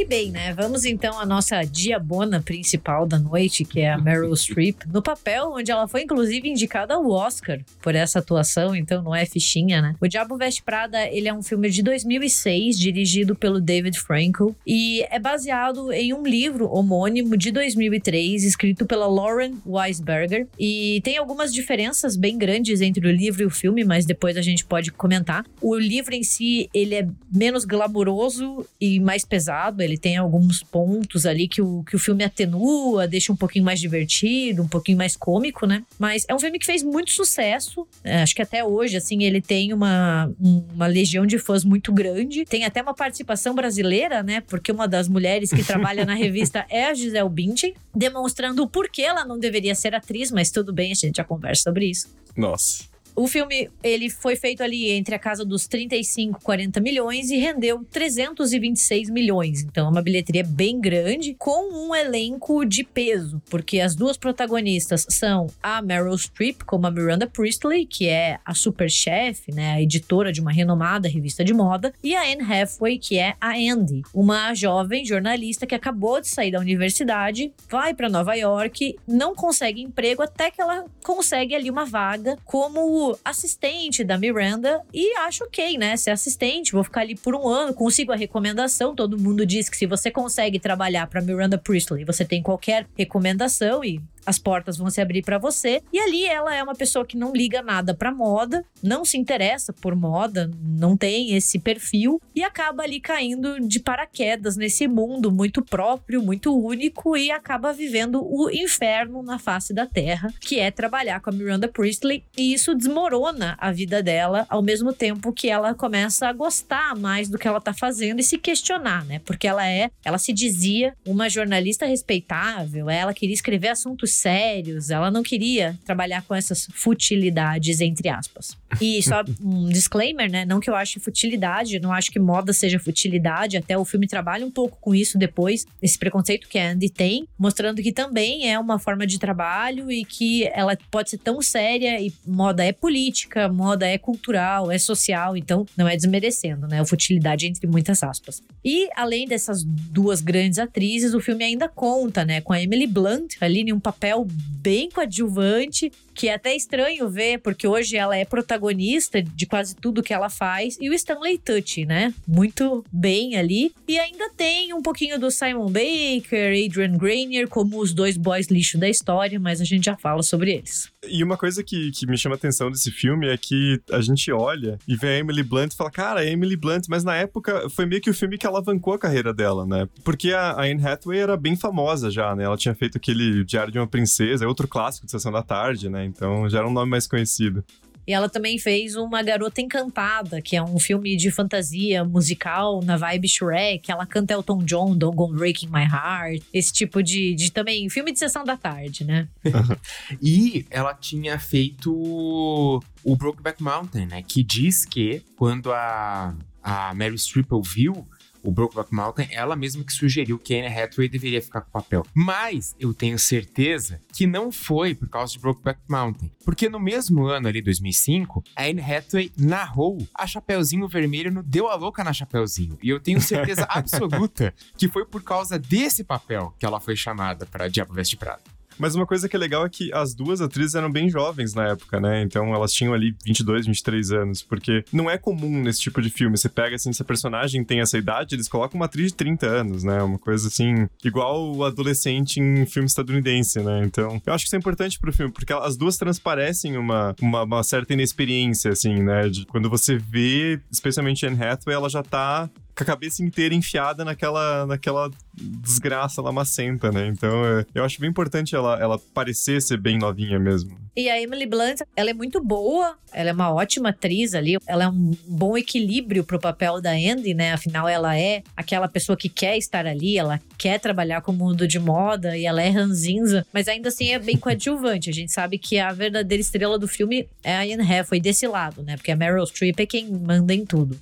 Bem, 0.06 0.32
né? 0.32 0.54
Vamos 0.54 0.86
então 0.86 1.20
à 1.20 1.26
nossa 1.26 1.64
diabona 1.64 2.42
principal 2.42 3.06
da 3.06 3.20
noite, 3.20 3.66
que 3.66 3.82
é 3.82 3.92
a 3.92 3.98
Meryl 3.98 4.36
Streep, 4.36 4.86
no 4.92 5.02
papel 5.02 5.52
onde 5.54 5.72
ela 5.72 5.88
foi 5.88 6.04
inclusive 6.04 6.50
indicada 6.50 6.94
ao 6.94 7.10
Oscar 7.10 7.60
por 7.82 7.96
essa 7.96 8.20
atuação, 8.20 8.76
então 8.76 9.02
não 9.02 9.16
é 9.16 9.26
fichinha, 9.26 9.82
né? 9.82 9.96
O 10.00 10.08
Diabo 10.08 10.38
Veste 10.38 10.64
Prada, 10.64 11.06
ele 11.08 11.28
é 11.28 11.34
um 11.34 11.44
filme 11.44 11.70
de 11.70 11.82
2006, 11.82 12.78
dirigido 12.78 13.36
pelo 13.36 13.60
David 13.60 14.00
Frankel, 14.00 14.56
e 14.66 15.04
é 15.10 15.20
baseado 15.20 15.92
em 15.92 16.14
um 16.14 16.24
livro 16.24 16.70
homônimo 16.70 17.36
de 17.36 17.52
2003, 17.52 18.44
escrito 18.44 18.86
pela 18.86 19.08
Lauren 19.08 19.56
Weisberger, 19.66 20.48
e 20.60 21.02
tem 21.04 21.18
algumas 21.18 21.54
diferenças 21.54 22.16
bem 22.16 22.38
grandes 22.38 22.82
entre 22.82 23.08
o 23.08 23.12
livro 23.12 23.44
e 23.44 23.46
o 23.46 23.50
filme, 23.50 23.84
mas 23.84 24.06
depois 24.06 24.38
a 24.38 24.42
gente 24.42 24.66
pode 24.66 24.92
comentar. 24.92 25.46
O 25.62 25.76
livro 25.76 26.14
em 26.14 26.24
si, 26.24 26.70
ele 26.74 26.96
é 26.96 27.08
menos 27.32 27.66
glamuroso 27.66 28.66
e 28.80 29.00
mais 29.00 29.26
pesado, 29.26 29.82
ele 29.90 29.98
tem 29.98 30.18
alguns 30.18 30.64
pontos 30.64 31.26
ali 31.26 31.48
que 31.48 31.62
o, 31.62 31.84
que 31.84 31.96
o 31.96 32.00
filme 32.00 32.24
atenua, 32.24 33.08
deixa 33.08 33.34
um 33.34 33.36
pouquinho 33.36 33.66
mais 33.66 33.80
divertido, 33.80 34.62
um 34.62 34.68
pouquinho 34.68 34.98
mais 34.98 35.16
cômico, 35.16 35.66
né? 35.66 35.84
Mas 35.98 36.26
é 36.28 36.36
um 36.36 36.40
filme 36.40 36.60
que 36.60 36.66
fez 36.66 36.84
muito 36.84 37.12
sucesso. 37.12 37.88
É, 38.04 38.22
acho 38.22 38.36
que 38.36 38.42
até 38.42 38.64
hoje, 38.64 38.98
assim, 38.98 39.24
ele 39.24 39.42
tem 39.42 39.74
uma, 39.74 40.32
uma 40.40 40.88
legião 40.88 41.26
de 41.26 41.38
fãs 41.38 41.64
muito 41.64 41.92
grande. 41.92 42.46
Tem 42.46 42.66
até 42.66 42.82
uma 42.82 42.94
participação 42.94 43.56
brasileira, 43.56 44.24
né? 44.24 44.42
Porque 44.42 44.72
uma 44.72 44.88
das 44.88 45.08
mulheres 45.08 45.50
que 45.50 45.64
trabalha 45.64 46.06
na 46.06 46.14
revista 46.16 46.66
é 46.70 46.86
a 46.86 46.94
Gisele 46.94 47.30
Bündchen, 47.30 47.74
demonstrando 47.96 48.64
o 48.64 48.68
porquê 48.68 49.02
ela 49.02 49.26
não 49.26 49.40
deveria 49.40 49.76
ser 49.76 49.96
atriz, 49.96 50.32
mas 50.32 50.52
tudo 50.52 50.72
bem, 50.72 50.92
a 50.92 50.96
gente 50.96 51.18
já 51.18 51.24
conversa 51.24 51.64
sobre 51.64 51.86
isso. 51.90 52.08
Nossa. 52.36 52.84
O 53.20 53.28
filme, 53.28 53.70
ele 53.84 54.10
foi 54.10 54.38
feito 54.38 54.64
ali 54.64 54.92
entre 54.92 55.14
a 55.14 55.20
casa 55.20 55.44
dos 55.44 55.68
35 55.68 56.40
e 56.40 56.42
40 56.42 56.80
milhões 56.80 57.30
e 57.30 57.36
rendeu 57.36 57.84
326 57.92 59.10
milhões. 59.10 59.62
Então 59.62 59.88
é 59.88 59.90
uma 59.90 60.02
bilheteria 60.02 60.42
bem 60.42 60.80
grande, 60.80 61.36
com 61.38 61.90
um 61.90 61.94
elenco 61.94 62.64
de 62.64 62.82
peso, 62.82 63.42
porque 63.50 63.82
as 63.82 63.94
duas 63.94 64.16
protagonistas 64.16 65.06
são 65.10 65.48
a 65.62 65.82
Meryl 65.82 66.18
Streep, 66.18 66.62
como 66.66 66.88
a 66.88 66.92
Miranda 66.92 67.28
Priestley, 67.28 67.86
que 67.86 68.08
é 68.08 68.40
a 68.46 68.54
super 68.54 68.90
chefe, 68.90 69.54
né, 69.54 69.74
a 69.74 69.82
editora 69.82 70.32
de 70.32 70.40
uma 70.40 70.54
renomada 70.54 71.10
revista 71.10 71.44
de 71.44 71.54
moda, 71.54 71.94
e 72.02 72.16
a 72.16 72.22
Anne 72.22 72.42
Hathaway, 72.42 72.98
que 72.98 73.18
é 73.18 73.36
a 73.42 73.52
Andy, 73.52 74.02
uma 74.14 74.54
jovem 74.54 75.04
jornalista 75.04 75.68
que 75.68 75.76
acabou 75.76 76.22
de 76.22 76.30
sair 76.30 76.52
da 76.52 76.60
universidade, 76.62 77.52
vai 77.70 77.94
para 77.94 78.08
Nova 78.08 78.34
York, 78.36 78.98
não 79.06 79.36
consegue 79.36 79.82
emprego 79.82 80.24
até 80.24 80.50
que 80.50 80.62
ela 80.62 80.86
consegue 81.04 81.54
ali 81.54 81.70
uma 81.70 81.84
vaga 81.84 82.38
como 82.46 83.09
assistente 83.24 84.04
da 84.04 84.18
Miranda 84.18 84.82
e 84.94 85.16
acho 85.20 85.44
ok, 85.44 85.78
né? 85.78 85.96
Ser 85.96 86.12
assistente, 86.12 86.72
vou 86.72 86.84
ficar 86.84 87.02
ali 87.02 87.16
por 87.16 87.36
um 87.36 87.48
ano, 87.48 87.74
consigo 87.74 88.12
a 88.12 88.16
recomendação. 88.16 88.96
Todo 88.96 89.18
mundo 89.18 89.46
diz 89.46 89.70
que 89.70 89.78
se 89.78 89.86
você 89.86 90.12
consegue 90.12 90.60
trabalhar 90.60 91.08
para 91.08 91.22
Miranda 91.22 91.58
Priestley, 91.58 92.06
você 92.06 92.26
tem 92.26 92.42
qualquer 92.42 92.88
recomendação 92.98 93.84
e 93.84 94.02
as 94.26 94.38
portas 94.38 94.78
vão 94.78 94.90
se 94.90 95.02
abrir 95.02 95.24
para 95.24 95.38
você. 95.38 95.82
E 95.92 96.00
ali 96.00 96.26
ela 96.26 96.56
é 96.56 96.64
uma 96.64 96.76
pessoa 96.76 97.06
que 97.06 97.18
não 97.18 97.34
liga 97.34 97.62
nada 97.62 97.94
para 97.94 98.12
moda, 98.12 98.64
não 98.82 99.04
se 99.04 99.18
interessa 99.18 99.74
por 99.74 99.96
moda, 99.96 100.50
não 100.62 100.96
tem 100.96 101.36
esse 101.36 101.60
perfil 101.60 102.22
e 102.36 102.44
acaba 102.44 102.84
ali 102.84 103.00
caindo 103.00 103.60
de 103.60 103.80
paraquedas 103.80 104.56
nesse 104.56 104.88
mundo 104.88 105.32
muito 105.32 105.64
próprio, 105.64 106.22
muito 106.22 106.58
único 106.58 107.18
e 107.18 107.32
acaba 107.32 107.74
vivendo 107.74 108.22
o 108.24 108.50
inferno 108.50 109.22
na 109.24 109.40
face 109.40 109.74
da 109.74 109.86
terra, 109.86 110.34
que 110.40 110.60
é 110.60 110.72
trabalhar 110.72 111.20
com 111.20 111.30
a 111.30 111.34
Miranda 111.34 111.68
Priestley 111.68 112.24
e 112.38 112.54
isso 112.54 112.76
desmorona 112.76 113.56
a 113.60 113.72
vida 113.72 114.02
dela 114.02 114.46
ao 114.50 114.62
mesmo 114.62 114.94
tempo 114.94 115.34
que 115.34 115.50
ela 115.50 115.74
começa 115.74 116.28
a 116.28 116.34
gostar 116.34 116.96
mais 116.96 117.30
do 117.30 117.38
que 117.38 117.48
ela 117.48 117.62
tá 117.62 117.74
fazendo 117.74 118.20
e 118.20 118.24
se 118.24 118.38
questionar, 118.38 119.06
né? 119.06 119.20
Porque 119.20 119.48
ela 119.48 119.68
é, 119.68 119.90
ela 120.04 120.18
se 120.18 120.34
dizia 120.34 120.94
uma 121.06 121.30
jornalista 121.30 121.86
respeitável, 121.86 122.90
ela 122.90 123.14
queria 123.14 123.34
escrever 123.34 123.70
assuntos 123.70 124.14
sérios, 124.20 124.90
ela 124.90 125.10
não 125.10 125.24
queria 125.24 125.78
trabalhar 125.86 126.22
com 126.24 126.36
essas 126.36 126.68
futilidades 126.74 127.82
entre 127.82 128.10
aspas. 128.10 128.58
E 128.82 129.02
só 129.04 129.24
um 129.44 129.68
disclaimer, 129.68 130.30
né? 130.32 130.46
Não 130.46 130.60
que 130.60 130.70
eu 130.70 130.76
ache 130.76 131.00
futilidade, 131.00 131.80
não 131.80 131.92
acho 131.92 132.12
que 132.12 132.20
moda 132.20 132.54
seja 132.54 132.80
futilidade, 132.80 133.58
até 133.58 133.78
o 133.78 133.86
filme 133.86 134.08
trabalha 134.08 134.46
um 134.46 134.52
pouco 134.52 134.78
com 134.80 134.94
isso 134.94 135.18
depois, 135.18 135.66
esse 135.82 135.98
preconceito 135.98 136.48
que 136.48 136.58
a 136.58 136.72
Andy 136.72 136.90
tem, 136.90 137.28
mostrando 137.38 137.82
que 137.82 137.92
também 137.92 138.50
é 138.52 138.60
uma 138.60 138.80
forma 138.80 139.06
de 139.06 139.18
trabalho 139.20 139.92
e 139.92 140.06
que 140.06 140.48
ela 140.54 140.78
pode 140.92 141.10
ser 141.10 141.18
tão 141.18 141.42
séria 141.42 142.00
e 142.02 142.14
moda 142.26 142.64
é 142.64 142.72
política, 142.72 143.50
moda 143.50 143.86
é 143.86 143.98
cultural, 143.98 144.72
é 144.72 144.78
social, 144.78 145.36
então 145.36 145.66
não 145.76 145.88
é 145.88 145.96
desmerecendo, 145.96 146.68
né? 146.68 146.80
A 146.80 146.86
futilidade 146.86 147.48
entre 147.48 147.68
muitas 147.68 148.04
aspas. 148.04 148.42
E 148.64 148.90
além 148.96 149.28
dessas 149.28 149.64
duas 149.64 150.22
grandes 150.22 150.60
atrizes, 150.60 151.14
o 151.14 151.20
filme 151.20 151.44
ainda 151.44 151.68
conta, 151.68 152.26
né, 152.26 152.42
com 152.42 152.54
a 152.54 152.62
Emily 152.62 152.88
Blunt 152.88 153.36
ali 153.42 153.62
em 153.62 153.74
um 153.74 153.80
papel 153.80 154.26
bem 154.62 154.90
coadjuvante, 154.90 155.92
que 156.20 156.28
é 156.28 156.34
até 156.34 156.54
estranho 156.54 157.08
ver, 157.08 157.40
porque 157.40 157.66
hoje 157.66 157.96
ela 157.96 158.14
é 158.14 158.26
protagonista 158.26 159.24
de 159.24 159.46
quase 159.46 159.74
tudo 159.74 160.04
que 160.04 160.14
ela 160.14 160.30
faz, 160.30 160.78
e 160.82 160.90
o 160.90 160.94
Stanley 160.94 161.38
Tucci, 161.38 161.86
né? 161.86 162.14
Muito 162.28 162.84
bem 162.92 163.38
ali. 163.38 163.74
E 163.88 163.98
ainda 163.98 164.30
tem 164.36 164.74
um 164.74 164.82
pouquinho 164.82 165.18
do 165.18 165.32
Simon 165.32 165.68
Baker, 165.68 166.52
Adrian 166.52 166.98
Grenier, 166.98 167.48
como 167.48 167.80
os 167.80 167.94
dois 167.94 168.18
boys 168.18 168.48
lixo 168.48 168.78
da 168.78 168.90
história, 168.90 169.40
mas 169.40 169.62
a 169.62 169.64
gente 169.64 169.86
já 169.86 169.96
fala 169.96 170.22
sobre 170.22 170.52
eles. 170.52 170.92
E 171.08 171.24
uma 171.24 171.38
coisa 171.38 171.64
que, 171.64 171.90
que 171.92 172.06
me 172.06 172.18
chama 172.18 172.36
a 172.36 172.38
atenção 172.38 172.70
desse 172.70 172.92
filme 172.92 173.30
é 173.30 173.38
que 173.38 173.80
a 173.90 174.02
gente 174.02 174.30
olha 174.30 174.78
e 174.86 174.98
vê 174.98 175.08
a 175.08 175.18
Emily 175.20 175.42
Blunt 175.42 175.72
e 175.72 175.78
fala, 175.78 175.90
cara, 175.90 176.26
é 176.26 176.30
Emily 176.30 176.58
Blunt, 176.58 176.88
mas 176.90 177.06
na 177.06 177.16
época 177.16 177.70
foi 177.70 177.86
meio 177.86 178.02
que 178.02 178.10
o 178.10 178.14
filme 178.14 178.38
que 178.38 178.46
alavancou 178.46 178.94
a 178.94 179.00
carreira 179.00 179.34
dela, 179.34 179.66
né? 179.66 179.88
Porque 180.04 180.34
a, 180.34 180.52
a 180.52 180.64
Anne 180.66 180.86
Hathaway 180.86 181.20
era 181.20 181.38
bem 181.38 181.56
famosa 181.56 182.12
já, 182.12 182.36
né? 182.36 182.44
Ela 182.44 182.58
tinha 182.58 182.76
feito 182.76 182.98
aquele 182.98 183.46
Diário 183.46 183.72
de 183.72 183.80
uma 183.80 183.88
Princesa, 183.88 184.44
é 184.44 184.48
outro 184.48 184.68
clássico 184.68 185.06
de 185.06 185.12
Sessão 185.14 185.32
da 185.32 185.42
Tarde, 185.42 185.88
né? 185.88 186.09
Então 186.10 186.50
já 186.50 186.60
era 186.60 186.68
um 186.68 186.74
nome 186.74 186.92
mais 186.92 187.08
conhecido. 187.08 187.64
E 188.10 188.12
ela 188.12 188.28
também 188.28 188.58
fez 188.58 188.96
Uma 188.96 189.22
Garota 189.22 189.62
Encantada, 189.62 190.42
que 190.42 190.56
é 190.56 190.64
um 190.64 190.80
filme 190.80 191.16
de 191.16 191.30
fantasia 191.30 192.04
musical 192.04 192.82
na 192.84 192.98
vibe 192.98 193.30
Shrek. 193.30 193.92
Ela 193.92 194.04
canta 194.04 194.34
Elton 194.34 194.64
John, 194.64 194.98
Don't 194.98 195.16
Go 195.16 195.28
Breaking 195.28 195.68
My 195.68 195.84
Heart. 195.84 196.42
Esse 196.52 196.74
tipo 196.74 197.04
de, 197.04 197.36
de 197.36 197.52
também 197.52 197.88
filme 197.88 198.12
de 198.12 198.18
sessão 198.18 198.44
da 198.44 198.58
tarde, 198.58 199.04
né? 199.04 199.28
e 200.20 200.66
ela 200.72 200.96
tinha 200.96 201.38
feito 201.38 201.94
o 201.94 203.16
Brokeback 203.16 203.62
Mountain, 203.62 204.08
né? 204.08 204.24
Que 204.24 204.42
diz 204.42 204.86
que 204.86 205.22
quando 205.36 205.72
a, 205.72 206.36
a 206.64 206.92
Mary 206.96 207.16
Streep 207.16 207.52
ouviu 207.52 208.08
o 208.44 208.52
Brokeback 208.52 208.94
Mountain, 208.94 209.28
ela 209.32 209.56
mesma 209.56 209.84
que 209.84 209.94
sugeriu 209.94 210.38
que 210.38 210.56
Anne 210.56 210.68
Hathaway 210.68 211.10
deveria 211.10 211.42
ficar 211.42 211.62
com 211.62 211.70
o 211.70 211.72
papel. 211.72 212.06
Mas 212.14 212.76
eu 212.80 212.94
tenho 212.94 213.18
certeza 213.18 214.02
que 214.14 214.26
não 214.26 214.52
foi 214.52 214.96
por 214.96 215.10
causa 215.10 215.34
de 215.34 215.40
Brokeback 215.40 215.80
Mountain. 215.90 216.32
Porque 216.44 216.70
no 216.70 216.80
mesmo 216.80 217.26
ano 217.26 217.48
ali, 217.48 217.62
2005, 217.62 218.44
a 218.56 218.64
Anne 218.64 218.82
Hathaway 218.82 219.32
narrou 219.38 219.98
a 220.14 220.26
Chapeuzinho 220.26 220.88
Vermelho 220.88 221.32
no 221.32 221.44
Deu 221.44 221.68
a 221.68 221.76
Louca 221.76 222.04
na 222.04 222.14
Chapeuzinho. 222.14 222.78
E 222.82 222.90
eu 222.90 223.00
tenho 223.00 223.22
certeza 223.22 223.64
absoluta 223.70 224.54
que 224.78 224.88
foi 224.88 225.06
por 225.06 225.24
causa 225.24 225.60
desse 225.60 226.04
papel 226.04 226.54
que 226.58 226.66
ela 226.66 226.80
foi 226.80 226.96
chamada 226.96 227.46
para 227.46 227.68
Diabo 227.68 227.94
Veste 227.94 228.18
Prada. 228.18 228.42
Mas 228.80 228.96
uma 228.96 229.06
coisa 229.06 229.28
que 229.28 229.36
é 229.36 229.40
legal 229.40 229.66
é 229.66 229.70
que 229.70 229.92
as 229.94 230.16
duas 230.16 230.42
atrizes 230.42 230.76
eram 230.76 230.92
bem 230.92 231.10
jovens 231.10 231.54
na 231.54 231.68
época, 231.68 232.00
né? 232.00 232.22
Então 232.22 232.54
elas 232.54 232.74
tinham 232.74 232.94
ali 232.94 233.16
22, 233.26 233.68
23 233.68 234.12
anos. 234.12 234.42
Porque 234.42 234.84
não 234.92 235.10
é 235.10 235.18
comum 235.18 235.62
nesse 235.62 235.82
tipo 235.82 236.02
de 236.02 236.10
filme. 236.10 236.38
Você 236.38 236.50
pega 236.50 236.76
assim, 236.76 236.94
se 236.94 237.02
a 237.02 237.06
personagem 237.06 237.64
tem 237.64 237.82
essa 237.82 237.98
idade, 237.98 238.36
eles 238.36 238.48
colocam 238.48 238.80
uma 238.80 238.86
atriz 238.86 239.08
de 239.08 239.16
30 239.16 239.46
anos, 239.46 239.84
né? 239.84 240.02
Uma 240.02 240.18
coisa 240.18 240.48
assim, 240.48 240.88
igual 241.04 241.54
o 241.54 241.64
adolescente 241.64 242.40
em 242.40 242.66
filme 242.66 242.88
estadunidense, 242.88 243.60
né? 243.60 243.84
Então 243.84 244.22
eu 244.26 244.34
acho 244.34 244.46
que 244.46 244.48
isso 244.48 244.56
é 244.56 244.60
importante 244.60 245.00
pro 245.00 245.14
filme, 245.14 245.32
porque 245.32 245.54
as 245.54 245.76
duas 245.76 245.98
transparecem 245.98 246.78
uma, 246.78 247.16
uma, 247.22 247.44
uma 247.44 247.64
certa 247.64 247.94
inexperiência, 247.94 248.72
assim, 248.72 249.04
né? 249.04 249.28
De 249.28 249.46
quando 249.46 249.70
você 249.70 249.98
vê, 249.98 250.60
especialmente 250.72 251.26
Anne 251.26 251.44
Hathaway, 251.44 251.76
ela 251.76 251.90
já 251.90 252.02
tá 252.04 252.50
com 252.80 252.84
a 252.84 252.86
cabeça 252.86 253.22
inteira 253.22 253.54
enfiada 253.54 254.06
naquela, 254.06 254.66
naquela 254.66 255.12
desgraça 255.36 256.22
lamacenta, 256.22 256.92
né? 256.92 257.08
Então 257.08 257.46
é, 257.46 257.66
eu 257.76 257.84
acho 257.84 258.00
bem 258.00 258.10
importante 258.10 258.56
ela, 258.56 258.80
ela 258.80 258.98
parecer 259.14 259.62
ser 259.62 259.78
bem 259.78 259.98
novinha 259.98 260.40
mesmo. 260.40 260.78
E 260.96 261.10
a 261.10 261.22
Emily 261.22 261.46
Blunt, 261.46 261.82
ela 261.96 262.10
é 262.10 262.14
muito 262.14 262.42
boa, 262.44 262.98
ela 263.14 263.30
é 263.30 263.34
uma 263.34 263.54
ótima 263.54 263.90
atriz 263.90 264.34
ali, 264.34 264.58
ela 264.66 264.86
é 264.86 264.90
um 264.90 265.12
bom 265.28 265.58
equilíbrio 265.58 266.24
pro 266.24 266.40
papel 266.40 266.82
da 266.82 266.92
Andy, 266.92 267.34
né? 267.34 267.54
Afinal, 267.54 267.88
ela 267.88 268.18
é 268.18 268.44
aquela 268.56 268.88
pessoa 268.88 269.18
que 269.18 269.30
quer 269.30 269.58
estar 269.58 269.86
ali, 269.86 270.18
ela 270.18 270.40
quer 270.58 270.80
trabalhar 270.80 271.22
com 271.22 271.32
o 271.32 271.36
mundo 271.36 271.68
de 271.68 271.80
moda 271.80 272.38
e 272.38 272.46
ela 272.46 272.62
é 272.62 272.70
ranzinza, 272.70 273.46
mas 273.54 273.68
ainda 273.68 273.90
assim 273.90 274.12
é 274.12 274.20
bem 274.20 274.36
coadjuvante. 274.38 275.10
A 275.10 275.14
gente 275.14 275.32
sabe 275.32 275.58
que 275.58 275.80
a 275.80 275.92
verdadeira 275.92 276.42
estrela 276.42 276.80
do 276.80 276.88
filme 276.88 277.28
é 277.44 277.56
a 277.56 277.62
Anne 277.62 277.84
Hathaway 277.84 278.22
desse 278.22 278.48
lado, 278.48 278.84
né? 278.84 278.96
Porque 278.96 279.12
a 279.12 279.16
Meryl 279.16 279.46
Streep 279.46 279.80
é 279.80 279.86
quem 279.86 280.10
manda 280.10 280.54
em 280.54 280.66
tudo. 280.66 280.98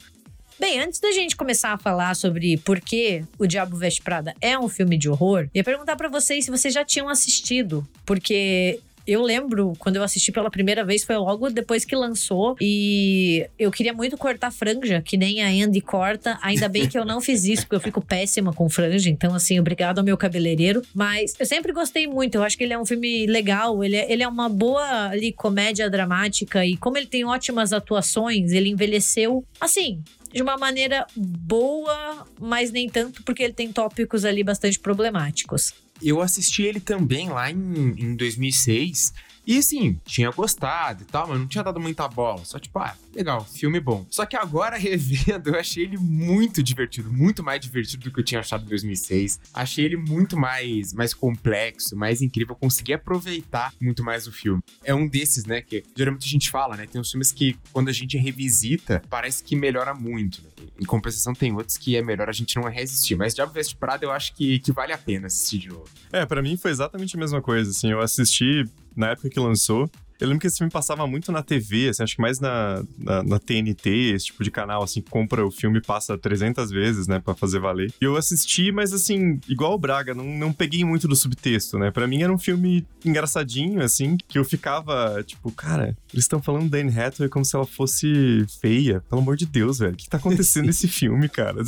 Bem, 0.59 0.79
antes 0.79 0.99
da 0.99 1.11
gente 1.11 1.35
começar 1.35 1.71
a 1.71 1.77
falar 1.77 2.15
sobre 2.15 2.57
por 2.57 2.79
que 2.79 3.23
O 3.37 3.45
Diabo 3.45 3.77
Veste 3.77 4.01
Prada 4.01 4.33
é 4.41 4.57
um 4.57 4.67
filme 4.67 4.97
de 4.97 5.07
horror, 5.07 5.47
ia 5.53 5.63
perguntar 5.63 5.95
para 5.95 6.09
vocês 6.09 6.45
se 6.45 6.51
vocês 6.51 6.73
já 6.73 6.83
tinham 6.83 7.07
assistido, 7.09 7.87
porque 8.03 8.79
eu 9.07 9.21
lembro 9.21 9.71
quando 9.79 9.95
eu 9.95 10.03
assisti 10.03 10.33
pela 10.33 10.51
primeira 10.51 10.83
vez, 10.83 11.03
foi 11.05 11.15
logo 11.15 11.49
depois 11.49 11.85
que 11.85 11.95
lançou. 11.95 12.57
E 12.59 13.47
eu 13.57 13.71
queria 13.71 13.93
muito 13.93 14.17
cortar 14.17 14.51
franja, 14.51 15.01
que 15.01 15.15
nem 15.15 15.41
a 15.41 15.47
Andy 15.47 15.79
corta. 15.79 16.37
Ainda 16.41 16.67
bem 16.67 16.89
que 16.89 16.97
eu 16.97 17.05
não 17.05 17.21
fiz 17.21 17.45
isso, 17.45 17.61
porque 17.61 17.75
eu 17.77 17.79
fico 17.79 18.01
péssima 18.01 18.51
com 18.51 18.67
franja. 18.67 19.09
Então, 19.09 19.33
assim, 19.33 19.57
obrigado 19.61 19.99
ao 19.99 20.03
meu 20.03 20.17
cabeleireiro. 20.17 20.81
Mas 20.93 21.33
eu 21.39 21.45
sempre 21.45 21.71
gostei 21.71 22.05
muito. 22.05 22.35
Eu 22.35 22.43
acho 22.43 22.57
que 22.57 22.65
ele 22.65 22.73
é 22.73 22.77
um 22.77 22.85
filme 22.85 23.25
legal. 23.27 23.81
Ele 23.81 23.95
é, 23.95 24.11
ele 24.11 24.23
é 24.23 24.27
uma 24.27 24.49
boa 24.49 25.07
ali, 25.07 25.31
comédia 25.31 25.89
dramática. 25.89 26.65
E 26.65 26.75
como 26.75 26.97
ele 26.97 27.07
tem 27.07 27.23
ótimas 27.23 27.71
atuações, 27.71 28.51
ele 28.51 28.67
envelheceu 28.67 29.41
assim 29.57 30.03
de 30.31 30.41
uma 30.41 30.57
maneira 30.57 31.05
boa, 31.15 32.25
mas 32.39 32.71
nem 32.71 32.89
tanto, 32.89 33.23
porque 33.23 33.43
ele 33.43 33.53
tem 33.53 33.71
tópicos 33.71 34.25
ali 34.25 34.43
bastante 34.43 34.79
problemáticos. 34.79 35.73
Eu 36.01 36.21
assisti 36.21 36.63
ele 36.63 36.79
também 36.79 37.29
lá 37.29 37.49
em, 37.49 37.95
em 37.97 38.15
2006 38.15 39.13
e 39.47 39.57
assim, 39.57 39.97
tinha 40.05 40.29
gostado 40.29 41.03
e 41.03 41.05
tal, 41.05 41.27
mas 41.27 41.39
não 41.39 41.47
tinha 41.47 41.63
dado 41.63 41.79
muita 41.79 42.05
bola. 42.07 42.43
Só 42.43 42.59
tipo, 42.59 42.77
ah, 42.79 42.93
legal, 43.17 43.43
filme 43.43 43.79
bom. 43.79 44.05
Só 44.09 44.25
que 44.25 44.35
agora, 44.35 44.77
revendo, 44.79 45.49
eu 45.49 45.59
achei 45.59 45.83
ele 45.83 45.97
muito 45.97 46.61
divertido, 46.61 47.11
muito 47.11 47.43
mais 47.43 47.59
divertido 47.59 48.03
do 48.03 48.11
que 48.11 48.19
eu 48.19 48.23
tinha 48.23 48.39
achado 48.39 48.65
em 48.65 48.69
2006. 48.69 49.39
Achei 49.53 49.85
ele 49.85 49.97
muito 49.97 50.37
mais, 50.37 50.93
mais 50.93 51.13
complexo, 51.13 51.95
mais 51.95 52.21
incrível. 52.21 52.53
Eu 52.53 52.59
consegui 52.59 52.93
aproveitar 52.93 53.73
muito 53.81 54.03
mais 54.03 54.27
o 54.27 54.31
filme. 54.31 54.61
É 54.83 54.93
um 54.93 55.07
desses, 55.07 55.45
né, 55.45 55.61
que 55.61 55.83
geralmente 55.95 56.25
a 56.25 56.29
gente 56.29 56.49
fala, 56.49 56.75
né? 56.75 56.85
Tem 56.85 57.01
uns 57.01 57.09
filmes 57.09 57.31
que, 57.31 57.57
quando 57.73 57.89
a 57.89 57.93
gente 57.93 58.17
revisita, 58.17 59.01
parece 59.09 59.43
que 59.43 59.55
melhora 59.55 59.93
muito. 59.93 60.41
Né? 60.43 60.67
Em 60.79 60.85
compensação, 60.85 61.33
tem 61.33 61.51
outros 61.53 61.77
que 61.77 61.95
é 61.95 62.01
melhor 62.01 62.29
a 62.29 62.33
gente 62.33 62.55
não 62.55 62.63
resistir. 62.69 63.15
Mas 63.15 63.33
Diabo 63.33 63.51
Veste 63.51 63.75
Prada, 63.75 64.05
eu 64.05 64.11
acho 64.11 64.33
que, 64.35 64.59
que 64.59 64.71
vale 64.71 64.93
a 64.93 64.97
pena 64.97 65.27
assistir 65.27 65.57
de 65.57 65.69
novo. 65.69 65.85
É, 66.11 66.25
para 66.25 66.41
mim 66.41 66.55
foi 66.55 66.71
exatamente 66.71 67.15
a 67.15 67.19
mesma 67.19 67.41
coisa, 67.41 67.71
assim. 67.71 67.91
Eu 67.91 67.99
assisti 67.99 68.63
na 68.95 69.11
época 69.11 69.29
que 69.29 69.39
lançou. 69.39 69.89
Eu 70.19 70.27
lembro 70.27 70.41
que 70.41 70.47
esse 70.47 70.57
filme 70.57 70.71
passava 70.71 71.05
muito 71.05 71.31
na 71.31 71.43
TV, 71.43 71.89
assim, 71.89 72.03
acho 72.03 72.15
que 72.15 72.21
mais 72.21 72.39
na, 72.39 72.83
na, 72.97 73.23
na, 73.23 73.39
TNT, 73.39 74.13
esse 74.13 74.25
tipo 74.25 74.43
de 74.43 74.51
canal, 74.51 74.83
assim, 74.83 75.01
que 75.01 75.09
compra 75.09 75.45
o 75.45 75.51
filme 75.51 75.77
e 75.77 75.81
passa 75.81 76.17
300 76.17 76.71
vezes, 76.71 77.07
né, 77.07 77.19
pra 77.19 77.35
fazer 77.35 77.59
valer. 77.59 77.93
E 78.01 78.05
eu 78.05 78.15
assisti, 78.15 78.71
mas 78.71 78.93
assim, 78.93 79.39
igual 79.47 79.73
o 79.73 79.77
Braga, 79.77 80.13
não, 80.13 80.25
não 80.25 80.53
peguei 80.53 80.83
muito 80.83 81.07
do 81.07 81.15
subtexto, 81.15 81.77
né? 81.77 81.91
Pra 81.91 82.07
mim 82.07 82.23
era 82.23 82.33
um 82.33 82.37
filme 82.37 82.85
engraçadinho, 83.05 83.81
assim, 83.81 84.17
que 84.27 84.39
eu 84.39 84.43
ficava, 84.43 85.23
tipo, 85.23 85.51
cara, 85.51 85.95
eles 86.11 86.25
estão 86.25 86.41
falando 86.41 86.69
da 86.69 86.77
Anne 86.77 86.97
Hathaway 86.97 87.29
como 87.29 87.45
se 87.45 87.55
ela 87.55 87.65
fosse 87.65 88.45
feia. 88.59 89.03
Pelo 89.09 89.21
amor 89.21 89.37
de 89.37 89.45
Deus, 89.45 89.79
velho, 89.79 89.93
o 89.93 89.95
que 89.95 90.09
tá 90.09 90.17
acontecendo 90.17 90.65
nesse 90.67 90.87
filme, 90.87 91.29
cara? 91.29 91.61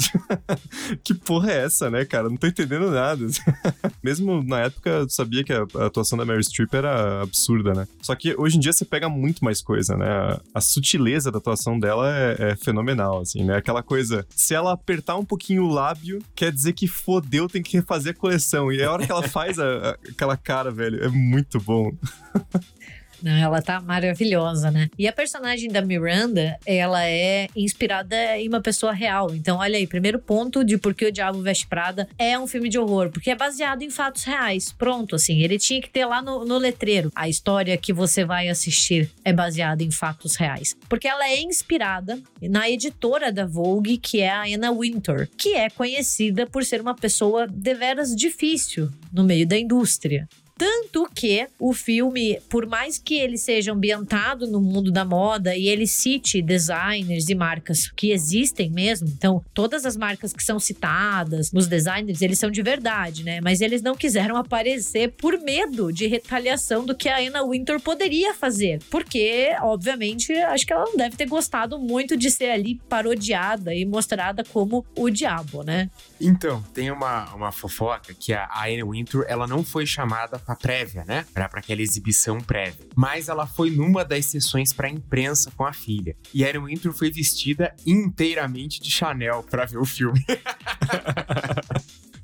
que 1.03 1.13
porra 1.13 1.51
é 1.51 1.65
essa, 1.65 1.89
né, 1.89 2.05
cara? 2.05 2.29
Não 2.29 2.38
tô 2.38 2.47
entendendo 2.47 2.89
nada. 2.89 3.25
Mesmo 4.03 4.43
na 4.43 4.62
época, 4.62 4.89
eu 4.89 5.09
sabia 5.09 5.43
que 5.43 5.53
a, 5.53 5.63
atuação 5.85 6.17
da 6.17 6.25
Mary 6.25 6.43
Streep 6.43 6.73
era 6.73 7.21
absurda, 7.21 7.73
né? 7.73 7.88
Só 8.01 8.15
que 8.15 8.35
hoje 8.39 8.58
em 8.58 8.60
dia 8.60 8.73
você 8.73 8.86
pega 8.86 9.10
muito 9.10 9.43
mais 9.43 9.62
coisa, 9.62 9.95
né? 9.95 10.38
A, 10.54 10.62
sutileza 10.62 11.32
da 11.32 11.38
atuação 11.38 11.80
dela 11.80 12.10
é, 12.12 12.52
é, 12.52 12.56
fenomenal, 12.56 13.21
assim, 13.21 13.43
né? 13.43 13.58
Aquela 13.58 13.84
coisa, 13.84 14.25
se 14.30 14.54
ela 14.54 14.73
apertar 14.73 15.17
um 15.17 15.25
pouquinho 15.25 15.63
o 15.63 15.69
lábio, 15.69 16.19
quer 16.36 16.52
dizer 16.52 16.73
que 16.73 16.88
fodeu, 16.88 17.47
tem 17.47 17.62
que 17.62 17.78
refazer 17.78 18.13
a 18.13 18.19
coleção. 18.19 18.71
E 18.71 18.82
a 18.82 18.91
hora 18.91 19.06
que 19.06 19.12
ela 19.12 19.28
faz 19.28 19.60
a, 19.60 19.65
a, 19.65 19.89
aquela 20.10 20.38
cara, 20.38 20.71
velho, 20.71 21.04
é 21.04 21.10
muito 21.10 21.60
bom. 21.60 21.91
Não, 23.21 23.36
ela 23.36 23.62
tá 23.62 23.79
maravilhosa, 23.79 24.71
né? 24.71 24.89
E 24.97 25.08
a 25.08 25.13
personagem 25.13 25.69
da 25.69 25.82
Miranda, 25.82 26.58
ela 26.65 27.05
é 27.05 27.47
inspirada 27.55 28.38
em 28.38 28.47
uma 28.47 28.62
pessoa 28.62 28.93
real. 28.93 29.34
Então, 29.34 29.58
olha 29.58 29.77
aí, 29.77 29.86
primeiro 29.86 30.19
ponto 30.19 30.63
de 30.63 30.77
por 30.77 30.93
que 30.93 31.05
o 31.05 31.12
Diabo 31.12 31.41
Veste 31.41 31.67
Prada 31.67 32.08
é 32.17 32.38
um 32.38 32.47
filme 32.47 32.69
de 32.69 32.79
horror, 32.79 33.10
porque 33.10 33.29
é 33.29 33.36
baseado 33.36 33.82
em 33.82 33.89
fatos 33.89 34.23
reais. 34.23 34.71
Pronto, 34.71 35.15
assim, 35.15 35.41
ele 35.41 35.58
tinha 35.58 35.82
que 35.82 35.89
ter 35.89 36.05
lá 36.05 36.21
no, 36.21 36.45
no 36.45 36.58
letreiro. 36.58 37.12
A 37.15 37.27
história 37.27 37.77
que 37.77 37.93
você 37.93 38.23
vai 38.23 38.49
assistir 38.49 39.10
é 39.23 39.34
baseada 39.34 39.84
em 39.84 39.91
fatos 39.91 40.36
reais. 40.36 40.75
Porque 40.88 41.08
ela 41.08 41.27
é 41.27 41.41
inspirada 41.41 42.19
na 42.41 42.69
editora 42.69 43.32
da 43.32 43.45
Vogue, 43.45 43.97
que 43.97 44.21
é 44.21 44.29
a 44.29 44.43
Anna 44.43 44.71
Wintour, 44.71 45.27
que 45.38 45.53
é 45.53 45.69
conhecida 45.69 46.47
por 46.47 46.63
ser 46.63 46.82
uma 46.82 46.95
pessoa 46.95 47.47
deveras 47.47 48.15
difícil 48.15 48.89
no 49.12 49.23
meio 49.23 49.47
da 49.47 49.58
indústria. 49.58 50.27
Tanto 50.59 51.09
que 51.15 51.47
o 51.57 51.73
filme, 51.73 52.37
por 52.49 52.65
mais 52.65 52.97
que 52.97 53.15
ele 53.15 53.37
seja 53.37 53.71
ambientado 53.71 54.45
no 54.45 54.59
mundo 54.59 54.91
da 54.91 55.05
moda 55.05 55.55
e 55.55 55.69
ele 55.69 55.87
cite 55.87 56.41
designers 56.41 57.29
e 57.29 57.33
marcas 57.33 57.89
que 57.89 58.11
existem 58.11 58.69
mesmo, 58.69 59.07
então 59.07 59.41
todas 59.53 59.85
as 59.85 59.95
marcas 59.95 60.33
que 60.33 60.43
são 60.43 60.59
citadas, 60.59 61.49
os 61.53 61.65
designers, 61.65 62.21
eles 62.21 62.37
são 62.37 62.51
de 62.51 62.61
verdade, 62.61 63.23
né? 63.23 63.39
Mas 63.39 63.61
eles 63.61 63.81
não 63.81 63.95
quiseram 63.95 64.35
aparecer 64.35 65.13
por 65.13 65.39
medo 65.39 65.93
de 65.93 66.07
retaliação 66.07 66.85
do 66.85 66.93
que 66.93 67.07
a 67.07 67.19
Anna 67.19 67.41
Winter 67.47 67.79
poderia 67.79 68.33
fazer. 68.33 68.81
Porque, 68.89 69.55
obviamente, 69.61 70.33
acho 70.33 70.65
que 70.65 70.73
ela 70.73 70.83
não 70.83 70.97
deve 70.97 71.15
ter 71.15 71.25
gostado 71.25 71.79
muito 71.79 72.17
de 72.17 72.29
ser 72.29 72.49
ali 72.49 72.75
parodiada 72.89 73.73
e 73.73 73.85
mostrada 73.85 74.43
como 74.43 74.85
o 74.93 75.09
diabo, 75.09 75.63
né? 75.63 75.89
Então, 76.19 76.61
tem 76.73 76.91
uma, 76.91 77.33
uma 77.33 77.51
fofoca 77.53 78.13
que 78.13 78.33
a 78.33 78.49
Anna 78.65 78.85
Winter, 78.85 79.23
ela 79.29 79.47
não 79.47 79.63
foi 79.63 79.85
chamada 79.85 80.37
pra 80.49 80.55
prévia, 80.55 81.03
né? 81.05 81.25
Pra, 81.33 81.47
pra 81.47 81.59
aquela 81.59 81.81
exibição 81.81 82.39
prévia. 82.39 82.88
Mas 82.95 83.29
ela 83.29 83.45
foi 83.45 83.69
numa 83.69 84.03
das 84.03 84.25
sessões 84.25 84.73
pra 84.73 84.89
imprensa 84.89 85.51
com 85.55 85.63
a 85.65 85.73
filha. 85.73 86.15
E 86.33 86.43
Anna 86.43 86.65
Winter 86.65 86.91
foi 86.91 87.12
vestida 87.12 87.75
inteiramente 87.85 88.81
de 88.81 88.89
Chanel 88.89 89.43
pra 89.43 89.65
ver 89.65 89.77
o 89.77 89.85
filme. 89.85 90.25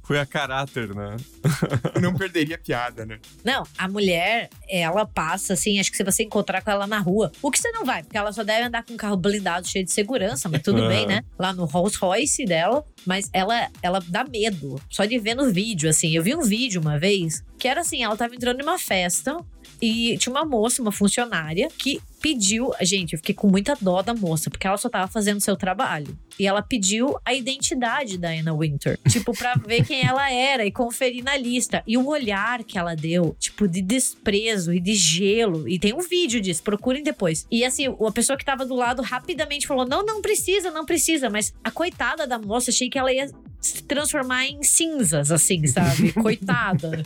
Foi 0.06 0.20
a 0.20 0.26
caráter, 0.26 0.94
né? 0.94 1.16
Não 2.02 2.14
perderia 2.14 2.58
piada, 2.58 3.06
né? 3.06 3.20
Não, 3.44 3.64
a 3.78 3.88
mulher, 3.88 4.50
ela 4.70 5.06
passa 5.06 5.54
assim, 5.54 5.80
acho 5.80 5.90
que 5.92 5.98
se 5.98 6.04
você 6.04 6.24
encontrar 6.24 6.62
com 6.62 6.70
ela 6.72 6.86
na 6.86 7.00
rua, 7.00 7.32
o 7.42 7.50
que 7.50 7.58
você 7.60 7.72
não 7.72 7.84
vai, 7.86 8.04
porque 8.04 8.18
ela 8.18 8.32
só 8.32 8.44
deve 8.44 8.66
andar 8.68 8.84
com 8.84 8.94
um 8.94 8.98
carro 8.98 9.18
blindado 9.18 9.68
cheio 9.68 9.84
de 9.86 9.92
segurança, 9.92 10.48
mas 10.50 10.62
tudo 10.62 10.82
Uhum. 10.82 10.88
bem, 10.88 11.08
né? 11.08 11.24
Lá 11.40 11.52
no 11.54 11.66
Rolls 11.66 11.98
Royce 11.98 12.46
dela, 12.46 12.86
mas 13.06 13.30
ela, 13.34 13.68
ela 13.82 14.00
dá 14.08 14.24
medo, 14.24 14.80
só 14.90 15.06
de 15.06 15.18
ver 15.18 15.36
no 15.36 15.52
vídeo, 15.52 15.90
assim. 15.90 16.16
Eu 16.16 16.22
vi 16.24 16.36
um 16.36 16.42
vídeo 16.44 16.80
uma 16.82 17.00
vez 17.00 17.44
que 17.58 17.68
era 17.68 17.82
assim, 17.82 18.04
ela 18.04 18.16
tava 18.18 18.36
entrando 18.36 18.60
em 18.60 18.64
uma 18.64 18.78
festa 18.78 19.38
e 19.82 20.18
tinha 20.18 20.32
uma 20.34 20.46
moça, 20.46 20.82
uma 20.82 20.92
funcionária, 20.92 21.68
que 21.78 22.00
pediu. 22.22 22.72
Gente, 22.82 23.14
eu 23.14 23.20
fiquei 23.20 23.36
com 23.36 23.48
muita 23.48 23.78
dó 23.80 24.02
da 24.02 24.14
moça, 24.14 24.50
porque 24.50 24.66
ela 24.66 24.78
só 24.78 24.90
tava 24.90 25.08
fazendo 25.08 25.42
seu 25.42 25.56
trabalho. 25.56 26.18
E 26.40 26.46
ela 26.46 26.62
pediu 26.62 27.18
a 27.24 27.34
identidade 27.34 28.18
da 28.18 28.30
Anna 28.30 28.56
Winter. 28.56 29.00
Tipo, 29.10 29.34
pra 29.34 29.56
ver 29.56 29.86
quem 29.86 30.06
ela 30.06 30.30
era 30.30 30.66
e 30.66 30.72
conferir 30.72 31.24
na 31.24 31.38
lista. 31.38 31.82
E 31.88 31.98
o 31.98 32.08
olhar 32.08 32.64
que 32.64 32.78
ela 32.78 32.96
deu, 32.96 33.36
tipo, 33.40 33.68
de 33.68 33.82
desprezo 33.82 34.74
e 34.74 34.80
de 34.80 34.94
gelo. 34.94 35.68
E 35.68 35.80
tem 35.80 35.94
um 35.94 36.02
vídeo 36.02 36.42
disso, 36.42 36.62
procurem 36.62 37.02
depois. 37.02 37.48
E 37.50 37.64
assim, 37.64 37.88
a 37.88 38.12
pessoa 38.12 38.38
que 38.38 38.44
tava 38.44 38.66
do 38.66 38.76
lado 38.76 39.02
rapidamente 39.02 39.68
falou: 39.68 39.88
não, 39.88 40.06
não 40.06 40.22
precisa, 40.22 40.70
não 40.72 40.86
precisa. 40.86 41.30
Mas 41.30 41.54
a 41.64 41.72
coitada 41.72 42.28
da 42.28 42.38
moça, 42.38 42.72
achei 42.72 42.90
que 42.90 42.98
ela 42.98 43.14
ia 43.14 43.30
se 43.66 43.82
transformar 43.84 44.46
em 44.46 44.62
cinzas, 44.62 45.32
assim, 45.32 45.66
sabe? 45.66 46.14
Coitada. 46.22 47.04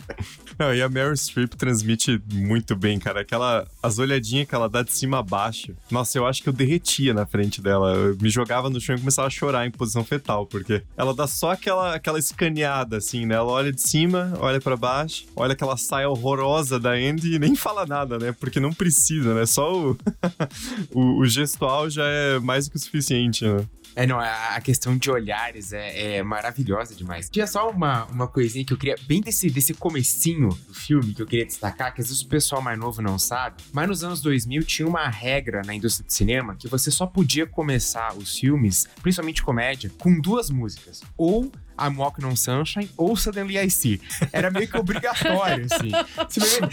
Não, 0.58 0.74
e 0.74 0.82
a 0.82 0.88
Meryl 0.88 1.16
Streep 1.16 1.54
transmite 1.54 2.20
muito 2.30 2.76
bem, 2.76 2.98
cara. 2.98 3.20
Aquela. 3.22 3.66
As 3.82 3.98
olhadinhas 3.98 4.46
que 4.46 4.54
ela 4.54 4.68
dá 4.68 4.82
de 4.82 4.92
cima 5.00 5.18
a 5.18 5.22
baixo. 5.22 5.74
Nossa, 5.90 6.18
eu 6.18 6.26
acho 6.26 6.42
que 6.42 6.48
eu 6.48 6.52
derretia 6.52 7.12
na 7.12 7.26
frente 7.26 7.60
dela. 7.60 7.94
Eu 7.94 8.16
me 8.20 8.28
jogava 8.28 8.70
no 8.70 8.80
chão 8.80 8.94
e 8.94 8.98
começava 8.98 9.28
a 9.28 9.30
chorar 9.30 9.66
em 9.66 9.70
posição 9.70 10.04
fetal, 10.04 10.46
porque 10.46 10.82
ela 10.96 11.14
dá 11.14 11.26
só 11.26 11.52
aquela, 11.52 11.94
aquela 11.94 12.18
escaneada, 12.18 12.98
assim, 12.98 13.26
né? 13.26 13.34
Ela 13.34 13.50
olha 13.50 13.72
de 13.72 13.80
cima, 13.80 14.32
olha 14.38 14.60
pra 14.60 14.76
baixo, 14.76 15.26
olha 15.34 15.52
aquela 15.52 15.76
saia 15.76 16.08
horrorosa 16.08 16.78
da 16.78 16.92
Andy 16.92 17.34
e 17.34 17.38
nem 17.38 17.54
fala 17.56 17.86
nada, 17.86 18.18
né? 18.18 18.32
Porque 18.32 18.60
não 18.60 18.72
precisa, 18.72 19.34
né? 19.34 19.46
Só 19.46 19.72
o, 19.72 19.98
o, 20.92 21.20
o 21.20 21.26
gestual 21.26 21.88
já 21.88 22.04
é 22.04 22.38
mais 22.38 22.66
do 22.66 22.72
que 22.72 22.76
o 22.76 22.80
suficiente, 22.80 23.44
né? 23.44 23.66
É, 23.94 24.06
não, 24.06 24.20
a 24.20 24.60
questão 24.60 24.96
de 24.96 25.10
olhares 25.10 25.72
é, 25.72 26.16
é 26.16 26.22
maravilhosa 26.22 26.94
demais. 26.94 27.28
Tinha 27.28 27.46
só 27.46 27.70
uma, 27.70 28.04
uma 28.06 28.28
coisinha 28.28 28.64
que 28.64 28.72
eu 28.72 28.76
queria, 28.76 28.96
bem 29.06 29.20
desse, 29.20 29.50
desse 29.50 29.74
comecinho 29.74 30.48
do 30.48 30.74
filme, 30.74 31.12
que 31.12 31.22
eu 31.22 31.26
queria 31.26 31.44
destacar, 31.44 31.92
que 31.94 32.00
às 32.00 32.08
vezes 32.08 32.22
o 32.22 32.28
pessoal 32.28 32.62
mais 32.62 32.78
novo 32.78 33.02
não 33.02 33.18
sabe, 33.18 33.62
mas 33.72 33.88
nos 33.88 34.04
anos 34.04 34.20
2000 34.20 34.62
tinha 34.64 34.86
uma 34.90 35.08
regra 35.08 35.62
na 35.64 35.74
indústria 35.74 36.06
de 36.06 36.12
cinema 36.12 36.54
que 36.54 36.68
você 36.68 36.90
só 36.90 37.06
podia 37.06 37.46
começar 37.46 38.14
os 38.16 38.38
filmes, 38.38 38.86
principalmente 39.02 39.42
comédia, 39.42 39.90
com 39.98 40.20
duas 40.20 40.50
músicas. 40.50 41.00
Ou 41.16 41.50
I'm 41.80 41.96
Walking 41.96 42.26
on 42.26 42.36
Sunshine 42.36 42.90
ou 42.96 43.16
Suddenly 43.16 43.58
I 43.58 43.70
See. 43.70 44.00
Era 44.32 44.50
meio 44.50 44.68
que 44.68 44.76
obrigatório, 44.76 45.66
assim. 45.70 45.90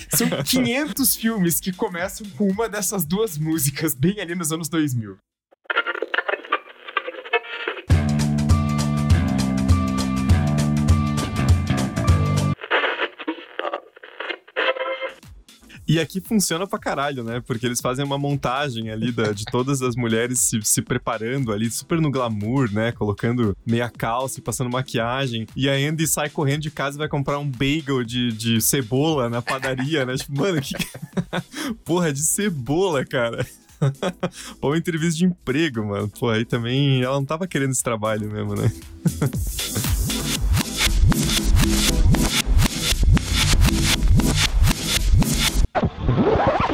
São 0.10 0.44
500 0.44 1.16
filmes 1.16 1.60
que 1.62 1.72
começam 1.72 2.28
com 2.32 2.50
uma 2.50 2.68
dessas 2.68 3.06
duas 3.06 3.38
músicas, 3.38 3.96
bem 3.96 4.20
ali 4.20 4.36
nos 4.36 4.52
anos 4.52 4.68
2000. 4.68 5.18
E 15.88 16.00
aqui 16.00 16.20
funciona 16.20 16.68
pra 16.68 16.78
caralho, 16.78 17.24
né? 17.24 17.42
Porque 17.46 17.66
eles 17.66 17.80
fazem 17.80 18.04
uma 18.04 18.18
montagem 18.18 18.90
ali 18.90 19.12
da- 19.12 19.32
de 19.32 19.46
todas 19.46 19.82
as 19.82 19.96
mulheres 19.96 20.40
se, 20.40 20.60
se 20.64 20.82
preparando 20.82 21.52
ali, 21.54 21.70
super 21.72 22.02
no 22.02 22.12
glamour, 22.12 22.70
né? 22.72 22.92
Colocando 22.92 23.56
meia 23.66 23.90
calça 23.90 24.40
e 24.40 24.42
passando 24.44 24.70
maquiagem. 24.70 25.48
E 25.56 25.70
a 25.70 25.74
Andy 25.74 26.06
sai 26.08 26.30
correndo 26.30 26.62
de 26.64 26.72
casa 26.72 26.98
e 26.98 27.00
vai 27.00 27.08
comprar 27.08 27.40
um 27.40 27.50
bagel 27.50 28.04
de, 28.04 28.32
de 28.34 28.60
cebola 28.62 29.30
na 29.30 29.42
padaria, 29.42 30.06
né? 30.06 30.16
Tipo, 30.18 30.38
mano, 30.38 30.62
que. 30.62 30.74
Porra, 31.86 32.12
de 32.12 32.20
cebola, 32.24 33.06
cara. 33.06 33.46
Ou 34.60 34.76
entrevista 34.76 35.18
de 35.20 35.26
emprego, 35.26 35.86
mano. 35.86 36.10
Pô, 36.20 36.30
aí 36.30 36.44
também 36.44 37.02
ela 37.02 37.16
não 37.16 37.26
tava 37.26 37.48
querendo 37.48 37.72
esse 37.72 37.84
trabalho 37.84 38.30
mesmo, 38.32 38.56
né? 38.56 38.72
Ha 45.80 45.88
ha 46.08 46.14
ha! 46.14 46.67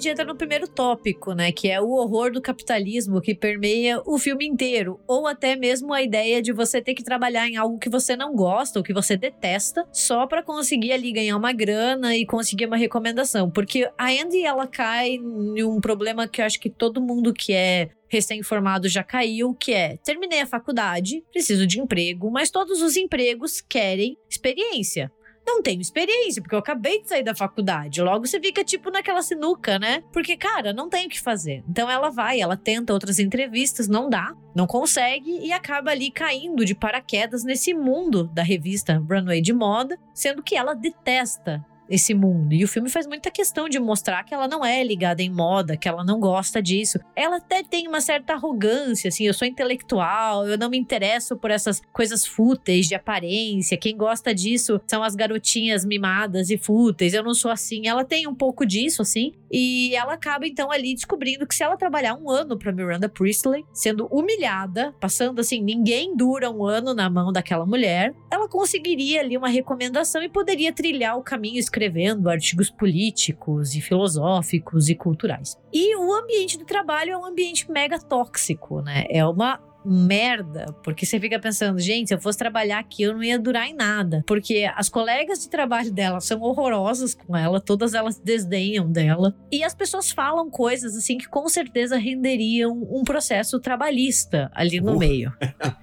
Gente 0.00 0.08
entra 0.08 0.24
no 0.24 0.34
primeiro 0.34 0.66
tópico, 0.66 1.34
né? 1.34 1.52
Que 1.52 1.68
é 1.68 1.80
o 1.80 1.90
horror 1.90 2.32
do 2.32 2.40
capitalismo 2.40 3.20
que 3.20 3.34
permeia 3.34 4.00
o 4.06 4.18
filme 4.18 4.46
inteiro. 4.46 4.98
Ou 5.06 5.26
até 5.26 5.54
mesmo 5.54 5.92
a 5.92 6.02
ideia 6.02 6.40
de 6.40 6.52
você 6.52 6.80
ter 6.80 6.94
que 6.94 7.04
trabalhar 7.04 7.46
em 7.46 7.56
algo 7.56 7.78
que 7.78 7.90
você 7.90 8.16
não 8.16 8.34
gosta 8.34 8.78
ou 8.78 8.82
que 8.82 8.94
você 8.94 9.16
detesta, 9.16 9.86
só 9.92 10.26
pra 10.26 10.42
conseguir 10.42 10.92
ali 10.92 11.12
ganhar 11.12 11.36
uma 11.36 11.52
grana 11.52 12.16
e 12.16 12.24
conseguir 12.24 12.66
uma 12.66 12.78
recomendação. 12.78 13.50
Porque 13.50 13.90
a 13.98 14.08
Andy, 14.10 14.42
ela 14.42 14.66
cai 14.66 15.10
em 15.10 15.62
um 15.62 15.80
problema 15.80 16.26
que 16.26 16.40
eu 16.40 16.46
acho 16.46 16.58
que 16.58 16.70
todo 16.70 17.02
mundo 17.02 17.34
que 17.34 17.52
é 17.52 17.90
recém-formado 18.08 18.88
já 18.88 19.04
caiu, 19.04 19.54
que 19.54 19.72
é: 19.72 19.98
terminei 19.98 20.40
a 20.40 20.46
faculdade, 20.46 21.22
preciso 21.30 21.66
de 21.66 21.78
emprego, 21.78 22.30
mas 22.30 22.50
todos 22.50 22.80
os 22.80 22.96
empregos 22.96 23.60
querem 23.60 24.16
experiência 24.28 25.12
não 25.50 25.62
tenho 25.62 25.80
experiência, 25.80 26.40
porque 26.40 26.54
eu 26.54 26.58
acabei 26.58 27.02
de 27.02 27.08
sair 27.08 27.22
da 27.22 27.34
faculdade. 27.34 28.00
Logo 28.00 28.26
você 28.26 28.40
fica 28.40 28.64
tipo 28.64 28.90
naquela 28.90 29.22
sinuca, 29.22 29.78
né? 29.78 30.02
Porque, 30.12 30.36
cara, 30.36 30.72
não 30.72 30.88
tem 30.88 31.06
o 31.06 31.10
que 31.10 31.20
fazer. 31.20 31.64
Então 31.68 31.90
ela 31.90 32.10
vai, 32.10 32.40
ela 32.40 32.56
tenta 32.56 32.92
outras 32.92 33.18
entrevistas, 33.18 33.88
não 33.88 34.08
dá, 34.08 34.34
não 34.54 34.66
consegue 34.66 35.30
e 35.38 35.52
acaba 35.52 35.90
ali 35.90 36.10
caindo 36.10 36.64
de 36.64 36.74
paraquedas 36.74 37.44
nesse 37.44 37.74
mundo 37.74 38.24
da 38.24 38.42
revista 38.42 39.02
Runway 39.08 39.40
de 39.40 39.52
moda, 39.52 39.98
sendo 40.14 40.42
que 40.42 40.56
ela 40.56 40.74
detesta 40.74 41.64
esse 41.90 42.14
mundo. 42.14 42.54
E 42.54 42.64
o 42.64 42.68
filme 42.68 42.88
faz 42.88 43.06
muita 43.06 43.30
questão 43.30 43.68
de 43.68 43.78
mostrar 43.80 44.22
que 44.22 44.32
ela 44.32 44.46
não 44.46 44.64
é 44.64 44.82
ligada 44.82 45.22
em 45.22 45.28
moda, 45.28 45.76
que 45.76 45.88
ela 45.88 46.04
não 46.04 46.20
gosta 46.20 46.62
disso. 46.62 46.98
Ela 47.16 47.36
até 47.38 47.62
tem 47.62 47.88
uma 47.88 48.00
certa 48.00 48.34
arrogância, 48.34 49.08
assim, 49.08 49.26
eu 49.26 49.34
sou 49.34 49.46
intelectual, 49.46 50.46
eu 50.46 50.56
não 50.56 50.70
me 50.70 50.78
interesso 50.78 51.36
por 51.36 51.50
essas 51.50 51.82
coisas 51.92 52.24
fúteis 52.24 52.86
de 52.86 52.94
aparência. 52.94 53.76
Quem 53.76 53.96
gosta 53.96 54.34
disso 54.34 54.80
são 54.86 55.02
as 55.02 55.14
garotinhas 55.14 55.84
mimadas 55.84 56.50
e 56.50 56.56
fúteis. 56.56 57.12
Eu 57.12 57.24
não 57.24 57.34
sou 57.34 57.50
assim. 57.50 57.86
Ela 57.86 58.04
tem 58.04 58.26
um 58.26 58.34
pouco 58.34 58.64
disso, 58.64 59.02
assim. 59.02 59.32
E 59.50 59.94
ela 59.96 60.14
acaba 60.14 60.46
então 60.46 60.70
ali 60.70 60.94
descobrindo 60.94 61.46
que 61.46 61.54
se 61.54 61.64
ela 61.64 61.76
trabalhar 61.76 62.14
um 62.14 62.30
ano 62.30 62.56
para 62.56 62.72
Miranda 62.72 63.08
Priestley, 63.08 63.64
sendo 63.72 64.06
humilhada, 64.06 64.94
passando 65.00 65.40
assim, 65.40 65.60
ninguém 65.60 66.16
dura 66.16 66.50
um 66.50 66.64
ano 66.64 66.94
na 66.94 67.10
mão 67.10 67.32
daquela 67.32 67.66
mulher, 67.66 68.14
ela 68.30 68.48
conseguiria 68.48 69.20
ali 69.20 69.36
uma 69.36 69.48
recomendação 69.48 70.22
e 70.22 70.28
poderia 70.28 70.72
trilhar 70.72 71.18
o 71.18 71.22
caminho 71.22 71.58
escrevendo 71.80 72.28
artigos 72.28 72.70
políticos 72.70 73.74
e 73.74 73.80
filosóficos 73.80 74.88
e 74.88 74.94
culturais. 74.94 75.56
E 75.72 75.96
o 75.96 76.12
ambiente 76.12 76.58
do 76.58 76.64
trabalho 76.64 77.12
é 77.12 77.16
um 77.16 77.24
ambiente 77.24 77.70
mega 77.70 77.98
tóxico, 77.98 78.82
né? 78.82 79.06
É 79.08 79.24
uma 79.24 79.58
merda, 79.82 80.66
porque 80.84 81.06
você 81.06 81.18
fica 81.18 81.38
pensando, 81.38 81.78
gente, 81.78 82.08
se 82.08 82.14
eu 82.14 82.20
fosse 82.20 82.36
trabalhar 82.36 82.78
aqui, 82.78 83.02
eu 83.04 83.14
não 83.14 83.22
ia 83.22 83.38
durar 83.38 83.66
em 83.66 83.74
nada, 83.74 84.22
porque 84.26 84.70
as 84.76 84.90
colegas 84.90 85.38
de 85.38 85.48
trabalho 85.48 85.90
dela 85.90 86.20
são 86.20 86.38
horrorosas 86.42 87.14
com 87.14 87.34
ela, 87.34 87.58
todas 87.58 87.94
elas 87.94 88.20
desdenham 88.20 88.92
dela, 88.92 89.34
e 89.50 89.64
as 89.64 89.74
pessoas 89.74 90.10
falam 90.10 90.50
coisas 90.50 90.94
assim 90.94 91.16
que 91.16 91.26
com 91.26 91.48
certeza 91.48 91.96
renderiam 91.96 92.86
um 92.90 93.02
processo 93.04 93.58
trabalhista 93.58 94.50
ali 94.54 94.82
no 94.82 94.96
uh. 94.96 94.98
meio. 94.98 95.32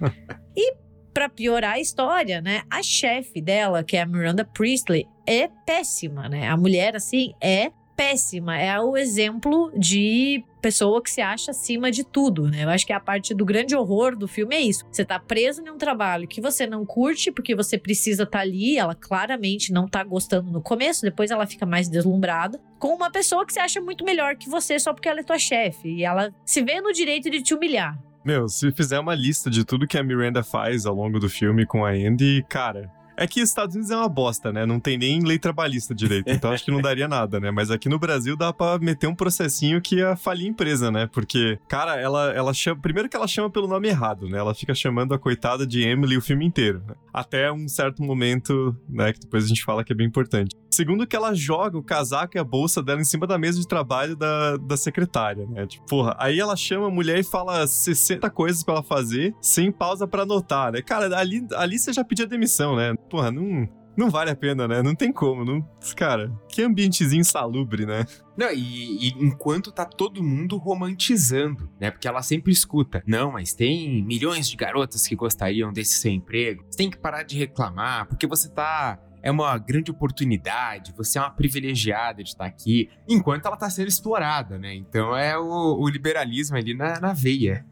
e 0.56 0.76
para 1.18 1.28
piorar 1.28 1.72
a 1.72 1.80
história, 1.80 2.40
né, 2.40 2.62
a 2.70 2.80
chefe 2.80 3.42
dela, 3.42 3.82
que 3.82 3.96
é 3.96 4.02
a 4.02 4.06
Miranda 4.06 4.44
Priestley, 4.44 5.04
é 5.28 5.50
péssima, 5.66 6.26
né? 6.26 6.48
A 6.48 6.56
mulher 6.56 6.96
assim 6.96 7.34
é 7.38 7.70
péssima. 7.94 8.56
É 8.56 8.80
o 8.80 8.96
exemplo 8.96 9.70
de 9.76 10.42
pessoa 10.62 11.02
que 11.02 11.10
se 11.10 11.20
acha 11.20 11.50
acima 11.50 11.90
de 11.90 12.02
tudo, 12.02 12.48
né? 12.48 12.64
Eu 12.64 12.70
acho 12.70 12.86
que 12.86 12.92
a 12.92 13.00
parte 13.00 13.34
do 13.34 13.44
grande 13.44 13.76
horror 13.76 14.16
do 14.16 14.26
filme 14.26 14.54
é 14.54 14.60
isso. 14.60 14.86
Você 14.90 15.04
tá 15.04 15.18
preso 15.18 15.60
em 15.60 15.68
um 15.68 15.76
trabalho 15.76 16.26
que 16.26 16.40
você 16.40 16.66
não 16.66 16.86
curte 16.86 17.30
porque 17.30 17.54
você 17.54 17.76
precisa 17.76 18.22
estar 18.22 18.38
tá 18.38 18.42
ali, 18.42 18.78
ela 18.78 18.94
claramente 18.94 19.72
não 19.72 19.86
tá 19.86 20.02
gostando 20.02 20.50
no 20.50 20.62
começo, 20.62 21.02
depois 21.02 21.30
ela 21.30 21.46
fica 21.46 21.66
mais 21.66 21.88
deslumbrada, 21.88 22.60
com 22.78 22.94
uma 22.94 23.10
pessoa 23.10 23.44
que 23.44 23.52
se 23.52 23.60
acha 23.60 23.80
muito 23.80 24.04
melhor 24.04 24.36
que 24.36 24.48
você 24.48 24.78
só 24.78 24.94
porque 24.94 25.08
ela 25.08 25.20
é 25.20 25.24
tua 25.24 25.38
chefe 25.38 25.88
e 25.88 26.04
ela 26.04 26.32
se 26.44 26.62
vê 26.62 26.80
no 26.80 26.92
direito 26.92 27.28
de 27.28 27.42
te 27.42 27.52
humilhar. 27.52 27.98
Meu, 28.24 28.48
se 28.48 28.70
fizer 28.72 29.00
uma 29.00 29.14
lista 29.14 29.50
de 29.50 29.64
tudo 29.64 29.86
que 29.86 29.98
a 29.98 30.02
Miranda 30.02 30.42
faz 30.42 30.86
ao 30.86 30.94
longo 30.94 31.18
do 31.18 31.28
filme 31.28 31.66
com 31.66 31.84
a 31.84 31.90
Andy, 31.90 32.44
cara, 32.48 32.90
é 33.18 33.26
que 33.26 33.42
os 33.42 33.48
Estados 33.48 33.74
Unidos 33.74 33.90
é 33.90 33.96
uma 33.96 34.08
bosta, 34.08 34.52
né? 34.52 34.64
Não 34.64 34.78
tem 34.78 34.96
nem 34.96 35.20
lei 35.20 35.38
trabalhista 35.38 35.92
direito. 35.92 36.30
Então 36.30 36.52
acho 36.52 36.64
que 36.64 36.70
não 36.70 36.80
daria 36.80 37.08
nada, 37.08 37.40
né? 37.40 37.50
Mas 37.50 37.68
aqui 37.68 37.88
no 37.88 37.98
Brasil 37.98 38.36
dá 38.36 38.52
pra 38.52 38.78
meter 38.78 39.08
um 39.08 39.14
processinho 39.14 39.80
que 39.80 39.96
ia 39.96 40.14
falir 40.14 40.46
a 40.46 40.50
empresa, 40.50 40.90
né? 40.90 41.08
Porque, 41.12 41.58
cara, 41.68 41.96
ela, 42.00 42.30
ela 42.32 42.54
chama. 42.54 42.80
Primeiro 42.80 43.08
que 43.08 43.16
ela 43.16 43.26
chama 43.26 43.50
pelo 43.50 43.66
nome 43.66 43.88
errado, 43.88 44.28
né? 44.28 44.38
Ela 44.38 44.54
fica 44.54 44.72
chamando 44.72 45.14
a 45.14 45.18
coitada 45.18 45.66
de 45.66 45.82
Emily 45.82 46.16
o 46.16 46.22
filme 46.22 46.46
inteiro. 46.46 46.80
Né? 46.86 46.94
Até 47.12 47.50
um 47.50 47.66
certo 47.66 48.02
momento, 48.04 48.76
né? 48.88 49.12
Que 49.12 49.20
depois 49.20 49.44
a 49.44 49.48
gente 49.48 49.64
fala 49.64 49.82
que 49.82 49.92
é 49.92 49.96
bem 49.96 50.06
importante. 50.06 50.54
Segundo 50.78 51.08
que 51.08 51.16
ela 51.16 51.34
joga 51.34 51.76
o 51.76 51.82
casaco 51.82 52.36
e 52.36 52.38
a 52.38 52.44
bolsa 52.44 52.80
dela 52.80 53.00
em 53.00 53.04
cima 53.04 53.26
da 53.26 53.36
mesa 53.36 53.58
de 53.58 53.66
trabalho 53.66 54.14
da, 54.14 54.56
da 54.58 54.76
secretária, 54.76 55.44
né? 55.44 55.66
Tipo, 55.66 55.84
porra, 55.86 56.14
aí 56.20 56.38
ela 56.38 56.54
chama 56.54 56.86
a 56.86 56.90
mulher 56.90 57.18
e 57.18 57.24
fala 57.24 57.66
60 57.66 58.30
coisas 58.30 58.62
para 58.62 58.74
ela 58.74 58.82
fazer, 58.84 59.34
sem 59.42 59.72
pausa 59.72 60.06
para 60.06 60.22
anotar, 60.22 60.70
né? 60.70 60.80
Cara, 60.80 61.18
ali, 61.18 61.44
ali 61.56 61.80
você 61.80 61.92
já 61.92 62.04
pedia 62.04 62.28
demissão, 62.28 62.76
né? 62.76 62.94
Porra, 63.10 63.28
não, 63.32 63.68
não 63.96 64.08
vale 64.08 64.30
a 64.30 64.36
pena, 64.36 64.68
né? 64.68 64.80
Não 64.80 64.94
tem 64.94 65.12
como. 65.12 65.44
Não... 65.44 65.68
Cara, 65.96 66.30
que 66.48 66.62
ambientezinho 66.62 67.22
insalubre, 67.22 67.84
né? 67.84 68.06
Não, 68.36 68.52
e, 68.52 69.08
e, 69.08 69.14
enquanto 69.18 69.72
tá 69.72 69.84
todo 69.84 70.22
mundo 70.22 70.56
romantizando, 70.58 71.68
né? 71.80 71.90
Porque 71.90 72.06
ela 72.06 72.22
sempre 72.22 72.52
escuta. 72.52 73.02
Não, 73.04 73.32
mas 73.32 73.52
tem 73.52 74.00
milhões 74.04 74.48
de 74.48 74.56
garotas 74.56 75.04
que 75.04 75.16
gostariam 75.16 75.72
desse 75.72 75.94
seu 75.94 76.12
emprego. 76.12 76.64
Você 76.70 76.78
tem 76.78 76.88
que 76.88 76.98
parar 76.98 77.24
de 77.24 77.36
reclamar, 77.36 78.06
porque 78.06 78.28
você 78.28 78.48
tá. 78.48 79.00
É 79.22 79.30
uma 79.30 79.56
grande 79.58 79.90
oportunidade, 79.90 80.92
você 80.96 81.18
é 81.18 81.20
uma 81.20 81.30
privilegiada 81.30 82.22
de 82.22 82.30
estar 82.30 82.46
aqui, 82.46 82.90
enquanto 83.08 83.46
ela 83.46 83.56
tá 83.56 83.68
sendo 83.68 83.88
explorada, 83.88 84.58
né? 84.58 84.74
Então 84.74 85.16
é 85.16 85.36
o, 85.36 85.78
o 85.80 85.88
liberalismo 85.88 86.56
ali 86.56 86.74
na, 86.74 87.00
na 87.00 87.12
veia. 87.12 87.66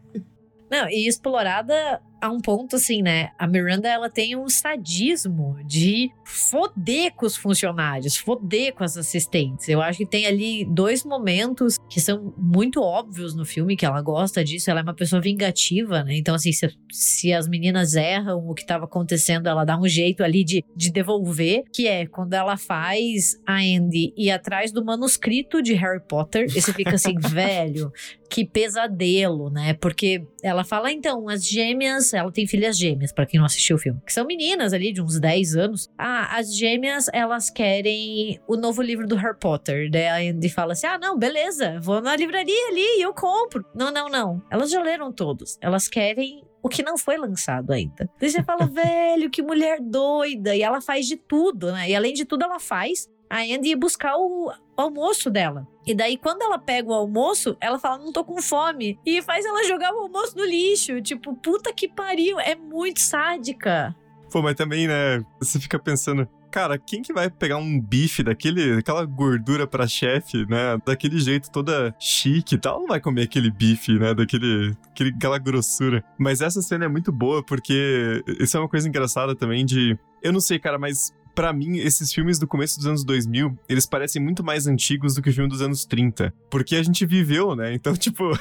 Não, 0.69 0.89
e 0.89 1.07
explorada 1.07 2.01
a 2.21 2.29
um 2.29 2.39
ponto 2.39 2.75
assim, 2.75 3.01
né? 3.01 3.31
A 3.37 3.47
Miranda 3.47 3.87
ela 3.87 4.09
tem 4.09 4.35
um 4.35 4.49
sadismo 4.49 5.57
de 5.65 6.11
foder 6.23 7.13
com 7.13 7.25
os 7.25 7.37
funcionários, 7.37 8.17
foder 8.17 8.73
com 8.73 8.83
as 8.83 8.97
assistentes. 8.97 9.69
Eu 9.69 9.81
acho 9.81 9.99
que 9.99 10.05
tem 10.05 10.25
ali 10.25 10.65
dois 10.65 11.03
momentos 11.03 11.77
que 11.89 12.01
são 12.01 12.33
muito 12.37 12.81
óbvios 12.81 13.35
no 13.35 13.45
filme 13.45 13.77
que 13.77 13.85
ela 13.85 14.01
gosta 14.01 14.43
disso. 14.43 14.69
Ela 14.69 14.81
é 14.81 14.83
uma 14.83 14.93
pessoa 14.93 15.21
vingativa, 15.21 16.03
né? 16.03 16.17
Então, 16.17 16.35
assim, 16.35 16.51
se, 16.51 16.69
se 16.91 17.33
as 17.33 17.47
meninas 17.47 17.95
erram 17.95 18.47
o 18.47 18.53
que 18.53 18.61
estava 18.61 18.85
acontecendo, 18.85 19.47
ela 19.47 19.63
dá 19.63 19.79
um 19.79 19.87
jeito 19.87 20.23
ali 20.23 20.43
de, 20.43 20.63
de 20.75 20.91
devolver, 20.91 21.63
que 21.71 21.87
é 21.87 22.05
quando 22.05 22.33
ela 22.33 22.57
faz 22.57 23.39
a 23.45 23.57
Andy 23.57 24.13
ir 24.17 24.31
atrás 24.31 24.71
do 24.71 24.83
manuscrito 24.83 25.61
de 25.61 25.73
Harry 25.73 26.01
Potter. 26.07 26.47
E 26.47 26.61
você 26.61 26.73
fica 26.73 26.95
assim, 26.95 27.15
velho, 27.19 27.91
que 28.29 28.45
pesadelo, 28.45 29.49
né? 29.49 29.73
Porque 29.73 30.25
ela 30.43 30.63
fala, 30.63 30.91
então, 30.91 31.29
as 31.29 31.45
gêmeas, 31.47 32.06
ela 32.13 32.31
tem 32.31 32.47
filhas 32.47 32.77
gêmeas, 32.77 33.11
para 33.11 33.25
quem 33.25 33.39
não 33.39 33.45
assistiu 33.45 33.75
o 33.75 33.79
filme, 33.79 33.99
que 34.05 34.13
são 34.13 34.25
meninas 34.25 34.73
ali 34.73 34.91
de 34.91 35.01
uns 35.01 35.19
10 35.19 35.55
anos. 35.55 35.89
Ah, 35.97 36.37
as 36.37 36.55
gêmeas, 36.55 37.07
elas 37.13 37.49
querem 37.49 38.39
o 38.47 38.55
novo 38.55 38.81
livro 38.81 39.07
do 39.07 39.15
Harry 39.15 39.37
Potter. 39.39 39.89
Daí 39.89 40.07
a 40.07 40.31
Andy 40.31 40.49
fala 40.49 40.73
assim: 40.73 40.87
ah, 40.87 40.97
não, 40.97 41.17
beleza, 41.17 41.79
vou 41.79 42.01
na 42.01 42.15
livraria 42.15 42.67
ali 42.69 42.99
e 42.99 43.01
eu 43.01 43.13
compro. 43.13 43.65
Não, 43.75 43.91
não, 43.91 44.09
não. 44.09 44.41
Elas 44.49 44.69
já 44.69 44.81
leram 44.81 45.11
todos. 45.11 45.57
Elas 45.61 45.87
querem 45.87 46.43
o 46.61 46.69
que 46.69 46.83
não 46.83 46.97
foi 46.97 47.17
lançado 47.17 47.71
ainda. 47.71 48.09
Daí 48.19 48.29
você 48.29 48.43
fala, 48.43 48.65
velho, 48.67 49.29
que 49.29 49.41
mulher 49.41 49.79
doida. 49.79 50.55
E 50.55 50.61
ela 50.61 50.81
faz 50.81 51.07
de 51.07 51.15
tudo, 51.15 51.71
né? 51.71 51.89
E 51.89 51.95
além 51.95 52.13
de 52.13 52.25
tudo, 52.25 52.43
ela 52.43 52.59
faz 52.59 53.09
a 53.29 53.41
Andy 53.41 53.75
buscar 53.75 54.15
o 54.17 54.51
almoço 54.77 55.29
dela. 55.29 55.67
E 55.85 55.95
daí, 55.95 56.17
quando 56.17 56.41
ela 56.41 56.59
pega 56.59 56.89
o 56.89 56.93
almoço, 56.93 57.57
ela 57.59 57.79
fala, 57.79 57.97
não 57.97 58.11
tô 58.11 58.23
com 58.23 58.41
fome. 58.41 58.99
E 59.05 59.21
faz 59.21 59.45
ela 59.45 59.63
jogar 59.63 59.93
o 59.93 59.99
almoço 59.99 60.37
no 60.37 60.45
lixo. 60.45 61.01
Tipo, 61.01 61.35
puta 61.35 61.73
que 61.73 61.87
pariu. 61.87 62.39
É 62.39 62.55
muito 62.55 62.99
sádica. 62.99 63.95
Pô, 64.31 64.41
mas 64.41 64.55
também, 64.55 64.87
né? 64.87 65.23
Você 65.39 65.59
fica 65.59 65.79
pensando, 65.79 66.27
cara, 66.51 66.77
quem 66.77 67.01
que 67.01 67.13
vai 67.13 67.29
pegar 67.29 67.57
um 67.57 67.79
bife 67.79 68.23
daquele, 68.23 68.75
daquela 68.75 69.05
gordura 69.05 69.65
pra 69.65 69.87
chefe, 69.87 70.45
né? 70.47 70.77
Daquele 70.85 71.19
jeito 71.19 71.49
toda 71.49 71.95
chique 71.99 72.55
e 72.55 72.57
tal, 72.57 72.81
não 72.81 72.87
vai 72.87 72.99
comer 72.99 73.23
aquele 73.23 73.49
bife, 73.49 73.97
né? 73.97 74.13
Daquele, 74.13 74.75
aquele, 74.91 75.11
aquela 75.11 75.37
grossura. 75.37 76.03
Mas 76.17 76.41
essa 76.41 76.61
cena 76.61 76.85
é 76.85 76.89
muito 76.89 77.11
boa 77.11 77.43
porque 77.43 78.21
isso 78.39 78.57
é 78.57 78.59
uma 78.59 78.69
coisa 78.69 78.87
engraçada 78.87 79.35
também 79.35 79.65
de. 79.65 79.97
Eu 80.21 80.33
não 80.33 80.41
sei, 80.41 80.59
cara, 80.59 80.77
mas 80.77 81.13
para 81.37 81.53
mim, 81.53 81.77
esses 81.77 82.11
filmes 82.11 82.39
do 82.39 82.47
começo 82.47 82.77
dos 82.77 82.87
anos 82.87 83.03
2000, 83.03 83.55
eles 83.69 83.85
parecem 83.85 84.19
muito 84.19 84.43
mais 84.43 84.65
antigos 84.65 85.13
do 85.13 85.21
que 85.21 85.29
o 85.29 85.33
filme 85.33 85.47
dos 85.47 85.61
anos 85.61 85.85
30. 85.85 86.33
Porque 86.49 86.75
a 86.75 86.81
gente 86.81 87.05
viveu, 87.05 87.55
né? 87.55 87.75
Então, 87.75 87.95
tipo, 87.95 88.31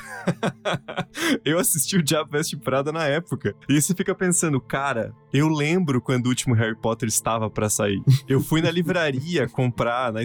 eu 1.45 1.59
assisti 1.59 1.97
o 1.97 2.03
Diabo 2.03 2.31
Veste 2.31 2.57
Prada 2.57 2.93
na 2.93 3.05
época. 3.07 3.55
E 3.69 3.81
você 3.81 3.95
fica 3.95 4.15
pensando, 4.15 4.61
cara, 4.61 5.13
eu 5.33 5.49
lembro 5.49 6.01
quando 6.01 6.27
o 6.27 6.29
último 6.29 6.55
Harry 6.55 6.77
Potter 6.77 7.09
estava 7.09 7.51
para 7.51 7.69
sair. 7.69 8.01
Eu 8.29 8.41
fui 8.41 8.61
na 8.61 8.71
livraria 8.71 9.49
comprar, 9.49 10.13
na, 10.13 10.21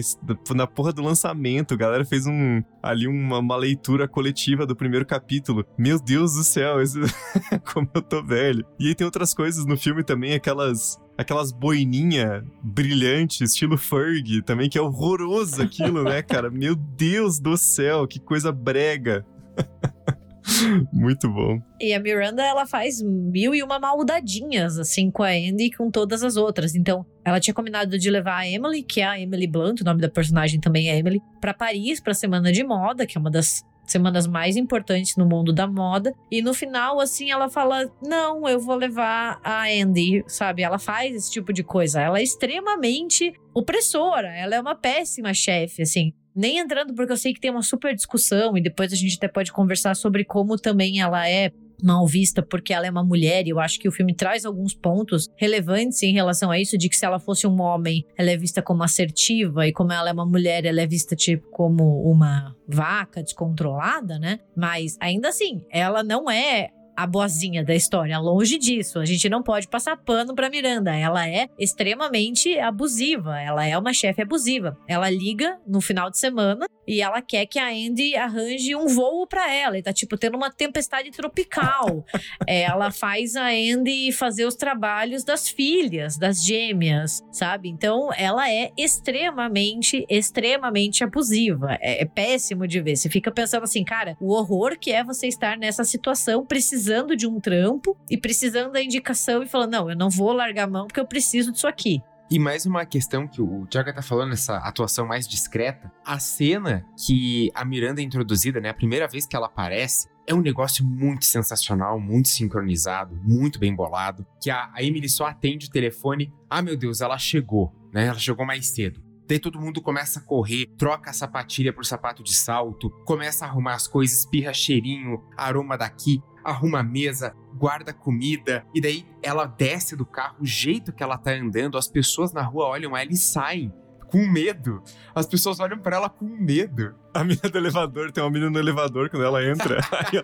na 0.54 0.66
porra 0.66 0.92
do 0.92 1.02
lançamento, 1.02 1.74
a 1.74 1.76
galera 1.76 2.04
fez 2.04 2.26
um 2.26 2.62
ali 2.82 3.06
uma, 3.06 3.38
uma 3.38 3.56
leitura 3.56 4.08
coletiva 4.08 4.66
do 4.66 4.74
primeiro 4.74 5.06
capítulo. 5.06 5.64
Meu 5.78 6.00
Deus 6.00 6.34
do 6.34 6.42
céu, 6.42 6.80
esse... 6.80 6.98
como 7.72 7.88
eu 7.94 8.02
tô 8.02 8.22
velho. 8.22 8.64
E 8.78 8.88
aí 8.88 8.94
tem 8.94 9.04
outras 9.04 9.32
coisas 9.32 9.64
no 9.64 9.76
filme 9.76 10.02
também, 10.02 10.34
aquelas 10.34 11.00
aquelas 11.16 11.52
boininha 11.52 12.42
brilhante, 12.62 13.44
estilo 13.44 13.76
Ferg, 13.76 14.42
também, 14.42 14.68
que 14.68 14.78
é 14.78 14.80
horroroso 14.80 15.62
aquilo, 15.62 16.02
né, 16.02 16.22
cara? 16.22 16.50
Meu 16.50 16.74
Deus 16.74 17.38
do 17.38 17.56
céu, 17.56 18.06
que 18.08 18.18
coisa 18.18 18.50
brega. 18.50 19.24
Muito 20.92 21.28
bom. 21.28 21.60
E 21.80 21.92
a 21.92 22.00
Miranda, 22.00 22.42
ela 22.42 22.66
faz 22.66 23.00
mil 23.02 23.54
e 23.54 23.62
uma 23.62 23.78
maldadinhas, 23.78 24.78
assim, 24.78 25.10
com 25.10 25.22
a 25.22 25.30
Andy 25.30 25.64
e 25.64 25.72
com 25.72 25.90
todas 25.90 26.22
as 26.22 26.36
outras. 26.36 26.74
Então, 26.74 27.04
ela 27.24 27.40
tinha 27.40 27.54
combinado 27.54 27.98
de 27.98 28.10
levar 28.10 28.38
a 28.38 28.48
Emily, 28.48 28.82
que 28.82 29.00
é 29.00 29.04
a 29.04 29.20
Emily 29.20 29.46
Blunt, 29.46 29.80
o 29.80 29.84
nome 29.84 30.00
da 30.00 30.08
personagem 30.08 30.60
também 30.60 30.88
é 30.90 30.98
Emily, 30.98 31.20
para 31.40 31.54
Paris, 31.54 32.00
pra 32.00 32.14
Semana 32.14 32.52
de 32.52 32.64
Moda, 32.64 33.06
que 33.06 33.16
é 33.16 33.20
uma 33.20 33.30
das 33.30 33.62
semanas 33.84 34.26
mais 34.26 34.56
importantes 34.56 35.16
no 35.16 35.26
mundo 35.26 35.52
da 35.52 35.66
moda. 35.66 36.14
E 36.30 36.40
no 36.40 36.54
final, 36.54 37.00
assim, 37.00 37.30
ela 37.30 37.48
fala: 37.48 37.90
Não, 38.02 38.48
eu 38.48 38.60
vou 38.60 38.76
levar 38.76 39.40
a 39.42 39.64
Andy, 39.64 40.24
sabe? 40.26 40.62
Ela 40.62 40.78
faz 40.78 41.14
esse 41.14 41.30
tipo 41.30 41.52
de 41.52 41.62
coisa. 41.62 42.00
Ela 42.00 42.18
é 42.18 42.22
extremamente 42.22 43.32
opressora. 43.54 44.28
Ela 44.28 44.54
é 44.54 44.60
uma 44.60 44.74
péssima 44.74 45.34
chefe, 45.34 45.82
assim. 45.82 46.12
Nem 46.34 46.58
entrando, 46.58 46.94
porque 46.94 47.12
eu 47.12 47.16
sei 47.16 47.34
que 47.34 47.40
tem 47.40 47.50
uma 47.50 47.62
super 47.62 47.94
discussão, 47.94 48.56
e 48.56 48.60
depois 48.60 48.92
a 48.92 48.96
gente 48.96 49.16
até 49.16 49.28
pode 49.28 49.52
conversar 49.52 49.94
sobre 49.94 50.24
como 50.24 50.56
também 50.56 51.00
ela 51.00 51.28
é 51.28 51.52
mal 51.82 52.06
vista 52.06 52.40
porque 52.42 52.72
ela 52.72 52.86
é 52.86 52.90
uma 52.90 53.02
mulher, 53.02 53.46
e 53.46 53.50
eu 53.50 53.58
acho 53.58 53.78
que 53.78 53.88
o 53.88 53.92
filme 53.92 54.14
traz 54.14 54.44
alguns 54.44 54.72
pontos 54.72 55.28
relevantes 55.36 56.02
em 56.02 56.12
relação 56.12 56.50
a 56.50 56.58
isso, 56.58 56.78
de 56.78 56.88
que 56.88 56.96
se 56.96 57.04
ela 57.04 57.18
fosse 57.18 57.46
um 57.46 57.60
homem, 57.60 58.06
ela 58.16 58.30
é 58.30 58.36
vista 58.36 58.62
como 58.62 58.84
assertiva, 58.84 59.66
e 59.66 59.72
como 59.72 59.92
ela 59.92 60.08
é 60.08 60.12
uma 60.12 60.24
mulher, 60.24 60.64
ela 60.64 60.80
é 60.80 60.86
vista 60.86 61.16
tipo 61.16 61.50
como 61.50 62.02
uma 62.08 62.54
vaca 62.68 63.22
descontrolada, 63.22 64.18
né? 64.18 64.38
Mas 64.56 64.96
ainda 65.00 65.28
assim, 65.28 65.64
ela 65.70 66.04
não 66.04 66.30
é 66.30 66.70
a 66.96 67.06
boazinha 67.06 67.64
da 67.64 67.74
história. 67.74 68.18
Longe 68.18 68.58
disso. 68.58 68.98
A 68.98 69.04
gente 69.04 69.28
não 69.28 69.42
pode 69.42 69.68
passar 69.68 69.96
pano 69.96 70.34
pra 70.34 70.50
Miranda. 70.50 70.94
Ela 70.94 71.28
é 71.28 71.48
extremamente 71.58 72.58
abusiva. 72.58 73.40
Ela 73.40 73.66
é 73.66 73.76
uma 73.76 73.92
chefe 73.92 74.22
abusiva. 74.22 74.76
Ela 74.86 75.10
liga 75.10 75.58
no 75.66 75.80
final 75.80 76.10
de 76.10 76.18
semana 76.18 76.66
e 76.86 77.00
ela 77.00 77.22
quer 77.22 77.46
que 77.46 77.58
a 77.58 77.68
Andy 77.68 78.16
arranje 78.16 78.74
um 78.76 78.86
voo 78.86 79.26
para 79.26 79.52
ela. 79.52 79.78
E 79.78 79.82
tá, 79.82 79.92
tipo, 79.92 80.16
tendo 80.16 80.36
uma 80.36 80.50
tempestade 80.50 81.10
tropical. 81.10 82.04
ela 82.46 82.90
faz 82.90 83.36
a 83.36 83.48
Andy 83.48 84.12
fazer 84.12 84.44
os 84.44 84.54
trabalhos 84.54 85.24
das 85.24 85.48
filhas, 85.48 86.18
das 86.18 86.44
gêmeas, 86.44 87.22
sabe? 87.30 87.68
Então, 87.68 88.10
ela 88.16 88.50
é 88.50 88.70
extremamente, 88.76 90.04
extremamente 90.08 91.04
abusiva. 91.04 91.78
É, 91.80 92.02
é 92.02 92.04
péssimo 92.04 92.66
de 92.66 92.80
ver. 92.80 92.96
Você 92.96 93.08
fica 93.08 93.30
pensando 93.30 93.64
assim, 93.64 93.84
cara, 93.84 94.16
o 94.20 94.32
horror 94.32 94.76
que 94.78 94.92
é 94.92 95.02
você 95.02 95.26
estar 95.26 95.56
nessa 95.56 95.84
situação 95.84 96.44
precisando 96.44 96.81
de 97.16 97.26
um 97.26 97.40
trampo 97.40 97.96
e 98.10 98.16
precisando 98.16 98.72
da 98.72 98.82
indicação 98.82 99.42
e 99.42 99.46
falando, 99.46 99.72
não, 99.72 99.90
eu 99.90 99.96
não 99.96 100.10
vou 100.10 100.32
largar 100.32 100.64
a 100.64 100.70
mão 100.70 100.86
porque 100.86 101.00
eu 101.00 101.06
preciso 101.06 101.52
disso 101.52 101.66
aqui. 101.66 102.02
E 102.30 102.38
mais 102.38 102.64
uma 102.64 102.86
questão 102.86 103.28
que 103.28 103.42
o 103.42 103.66
Thiago 103.66 103.92
tá 103.92 104.00
falando, 104.00 104.32
essa 104.32 104.56
atuação 104.56 105.06
mais 105.06 105.28
discreta. 105.28 105.92
A 106.02 106.18
cena 106.18 106.82
que 107.06 107.50
a 107.54 107.62
Miranda 107.62 108.00
é 108.00 108.04
introduzida, 108.04 108.58
né? 108.58 108.70
A 108.70 108.74
primeira 108.74 109.06
vez 109.06 109.26
que 109.26 109.36
ela 109.36 109.48
aparece, 109.48 110.08
é 110.26 110.32
um 110.32 110.40
negócio 110.40 110.82
muito 110.82 111.26
sensacional, 111.26 112.00
muito 112.00 112.28
sincronizado, 112.28 113.14
muito 113.22 113.58
bem 113.58 113.74
bolado. 113.74 114.26
Que 114.40 114.50
a, 114.50 114.70
a 114.72 114.82
Emily 114.82 115.10
só 115.10 115.26
atende 115.26 115.66
o 115.66 115.70
telefone. 115.70 116.32
Ah, 116.48 116.62
meu 116.62 116.74
Deus, 116.74 117.02
ela 117.02 117.18
chegou, 117.18 117.70
né? 117.92 118.06
Ela 118.06 118.18
chegou 118.18 118.46
mais 118.46 118.66
cedo. 118.68 119.02
Daí 119.28 119.38
todo 119.38 119.60
mundo 119.60 119.80
começa 119.80 120.18
a 120.18 120.22
correr, 120.22 120.66
troca 120.76 121.10
a 121.10 121.12
sapatilha 121.14 121.72
por 121.72 121.84
sapato 121.84 122.22
de 122.22 122.34
salto, 122.34 122.90
começa 123.04 123.44
a 123.44 123.48
arrumar 123.48 123.74
as 123.74 123.86
coisas, 123.86 124.20
espirra 124.20 124.52
cheirinho, 124.52 125.22
aroma 125.36 125.76
daqui 125.76 126.22
arruma 126.44 126.80
a 126.80 126.82
mesa, 126.82 127.34
guarda 127.54 127.92
comida, 127.92 128.64
e 128.74 128.80
daí 128.80 129.06
ela 129.22 129.46
desce 129.46 129.96
do 129.96 130.04
carro, 130.04 130.36
o 130.40 130.46
jeito 130.46 130.92
que 130.92 131.02
ela 131.02 131.18
tá 131.18 131.32
andando, 131.32 131.78
as 131.78 131.88
pessoas 131.88 132.32
na 132.32 132.42
rua 132.42 132.66
olham 132.66 132.96
ela 132.96 133.10
e 133.10 133.16
saem 133.16 133.72
com 134.10 134.26
medo. 134.26 134.82
As 135.14 135.26
pessoas 135.26 135.58
olham 135.58 135.78
para 135.78 135.96
ela 135.96 136.10
com 136.10 136.26
medo. 136.26 136.94
A 137.14 137.24
mina 137.24 137.40
do 137.50 137.56
elevador, 137.56 138.12
tem 138.12 138.22
uma 138.22 138.30
mina 138.30 138.50
no 138.50 138.58
elevador 138.58 139.08
quando 139.08 139.24
ela 139.24 139.42
entra. 139.42 139.80
Aí, 139.90 140.22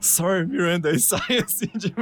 Sorry, 0.00 0.46
Miranda, 0.46 0.90
e 0.90 1.00
sai 1.00 1.38
assim 1.44 1.70
de. 1.74 1.92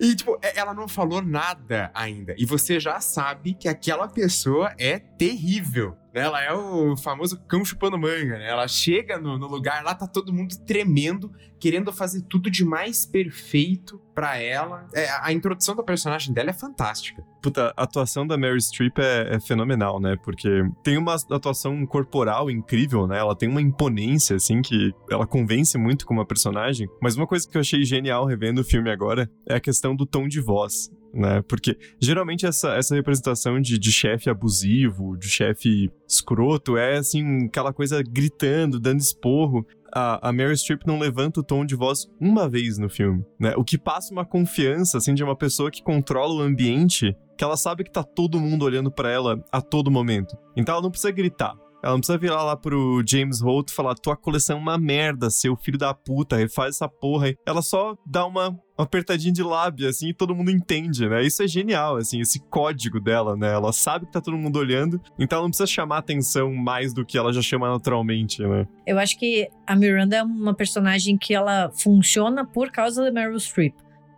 E, 0.00 0.14
tipo, 0.14 0.36
é, 0.42 0.58
ela 0.58 0.74
não 0.74 0.88
falou 0.88 1.22
nada 1.22 1.90
ainda. 1.94 2.34
E 2.36 2.44
você 2.44 2.80
já 2.80 3.00
sabe 3.00 3.54
que 3.54 3.68
aquela 3.68 4.08
pessoa 4.08 4.74
é 4.76 4.98
terrível. 4.98 5.96
Né? 6.12 6.22
Ela 6.22 6.42
é 6.42 6.52
o 6.52 6.96
famoso 6.96 7.40
cão 7.46 7.64
chupando 7.64 7.96
manga, 7.96 8.38
né? 8.38 8.48
Ela 8.48 8.66
chega 8.66 9.18
no, 9.18 9.38
no 9.38 9.46
lugar, 9.46 9.82
lá 9.84 9.94
tá 9.94 10.06
todo 10.06 10.32
mundo 10.32 10.56
tremendo, 10.66 11.32
querendo 11.64 11.90
fazer 11.94 12.20
tudo 12.28 12.50
de 12.50 12.62
mais 12.62 13.06
perfeito 13.06 13.98
para 14.14 14.36
ela. 14.36 14.86
É, 14.92 15.08
a 15.22 15.32
introdução 15.32 15.74
da 15.74 15.82
personagem 15.82 16.34
dela 16.34 16.50
é 16.50 16.52
fantástica. 16.52 17.24
Puta, 17.40 17.72
a 17.74 17.84
atuação 17.84 18.26
da 18.26 18.36
Mary 18.36 18.60
Streep 18.60 18.98
é, 18.98 19.36
é, 19.36 19.40
fenomenal, 19.40 19.98
né? 19.98 20.14
Porque 20.22 20.46
tem 20.82 20.98
uma 20.98 21.14
atuação 21.14 21.86
corporal 21.86 22.50
incrível, 22.50 23.06
né? 23.06 23.18
Ela 23.18 23.34
tem 23.34 23.48
uma 23.48 23.62
imponência, 23.62 24.36
assim, 24.36 24.60
que 24.60 24.92
ela 25.10 25.26
convence 25.26 25.78
muito 25.78 26.04
como 26.04 26.20
uma 26.20 26.26
personagem. 26.26 26.86
Mas 27.00 27.16
uma 27.16 27.26
coisa 27.26 27.48
que 27.48 27.56
eu 27.56 27.62
achei 27.62 27.82
genial 27.82 28.26
revendo 28.26 28.60
o 28.60 28.64
filme 28.64 28.90
agora 28.90 29.26
é 29.48 29.54
a 29.54 29.60
questão 29.60 29.96
do 29.96 30.04
tom 30.04 30.28
de 30.28 30.42
voz 30.42 30.90
né? 31.14 31.42
Porque 31.46 31.78
geralmente 32.00 32.44
essa, 32.44 32.74
essa 32.74 32.94
representação 32.94 33.60
de, 33.60 33.78
de 33.78 33.92
chefe 33.92 34.28
abusivo, 34.28 35.16
de 35.16 35.28
chefe 35.28 35.90
escroto, 36.08 36.76
é 36.76 36.98
assim, 36.98 37.46
aquela 37.46 37.72
coisa 37.72 38.02
gritando, 38.02 38.80
dando 38.80 39.00
esporro. 39.00 39.64
A, 39.94 40.28
a 40.28 40.32
Mary 40.32 40.56
Streep 40.56 40.86
não 40.86 40.98
levanta 40.98 41.40
o 41.40 41.44
tom 41.44 41.64
de 41.64 41.76
voz 41.76 42.10
uma 42.20 42.48
vez 42.48 42.78
no 42.78 42.88
filme, 42.88 43.24
né? 43.38 43.54
O 43.56 43.62
que 43.62 43.78
passa 43.78 44.12
uma 44.12 44.24
confiança, 44.24 44.98
assim, 44.98 45.14
de 45.14 45.22
uma 45.22 45.36
pessoa 45.36 45.70
que 45.70 45.82
controla 45.82 46.34
o 46.34 46.40
ambiente, 46.40 47.16
que 47.38 47.44
ela 47.44 47.56
sabe 47.56 47.84
que 47.84 47.92
tá 47.92 48.02
todo 48.02 48.40
mundo 48.40 48.64
olhando 48.64 48.90
para 48.90 49.10
ela 49.10 49.42
a 49.52 49.60
todo 49.60 49.90
momento. 49.90 50.36
Então 50.56 50.74
ela 50.74 50.82
não 50.82 50.90
precisa 50.90 51.12
gritar. 51.12 51.54
Ela 51.84 51.92
não 51.92 52.00
precisa 52.00 52.16
virar 52.16 52.42
lá 52.42 52.56
pro 52.56 53.02
James 53.06 53.42
Holt 53.42 53.70
e 53.70 53.74
falar: 53.74 53.94
tua 53.94 54.16
coleção 54.16 54.56
é 54.56 54.60
uma 54.60 54.78
merda, 54.78 55.28
seu 55.28 55.54
filho 55.54 55.76
da 55.76 55.92
puta, 55.92 56.34
refaz 56.34 56.76
essa 56.76 56.88
porra. 56.88 57.34
Ela 57.46 57.60
só 57.60 57.94
dá 58.06 58.24
uma, 58.24 58.58
uma 58.76 58.84
apertadinha 58.84 59.32
de 59.32 59.42
lábia, 59.42 59.88
assim, 59.88 60.08
e 60.08 60.14
todo 60.14 60.34
mundo 60.34 60.50
entende, 60.50 61.08
né? 61.08 61.22
Isso 61.22 61.42
é 61.42 61.48
genial, 61.48 61.96
assim, 61.96 62.20
esse 62.20 62.40
código 62.40 63.00
dela, 63.00 63.36
né? 63.36 63.52
Ela 63.52 63.72
sabe 63.72 64.06
que 64.06 64.12
tá 64.12 64.20
todo 64.20 64.36
mundo 64.36 64.58
olhando, 64.58 65.00
então 65.18 65.36
ela 65.36 65.44
não 65.44 65.50
precisa 65.50 65.66
chamar 65.66 65.98
atenção 65.98 66.52
mais 66.52 66.92
do 66.92 67.04
que 67.04 67.16
ela 67.16 67.32
já 67.32 67.40
chama 67.40 67.68
naturalmente, 67.70 68.42
né? 68.42 68.66
Eu 68.86 68.98
acho 68.98 69.18
que 69.18 69.48
a 69.66 69.76
Miranda 69.76 70.16
é 70.16 70.22
uma 70.22 70.54
personagem 70.54 71.16
que 71.16 71.32
ela 71.32 71.70
funciona 71.72 72.44
por 72.44 72.70
causa 72.70 73.04
da 73.04 73.10
Meryl 73.10 73.38
Streep. 73.38 73.74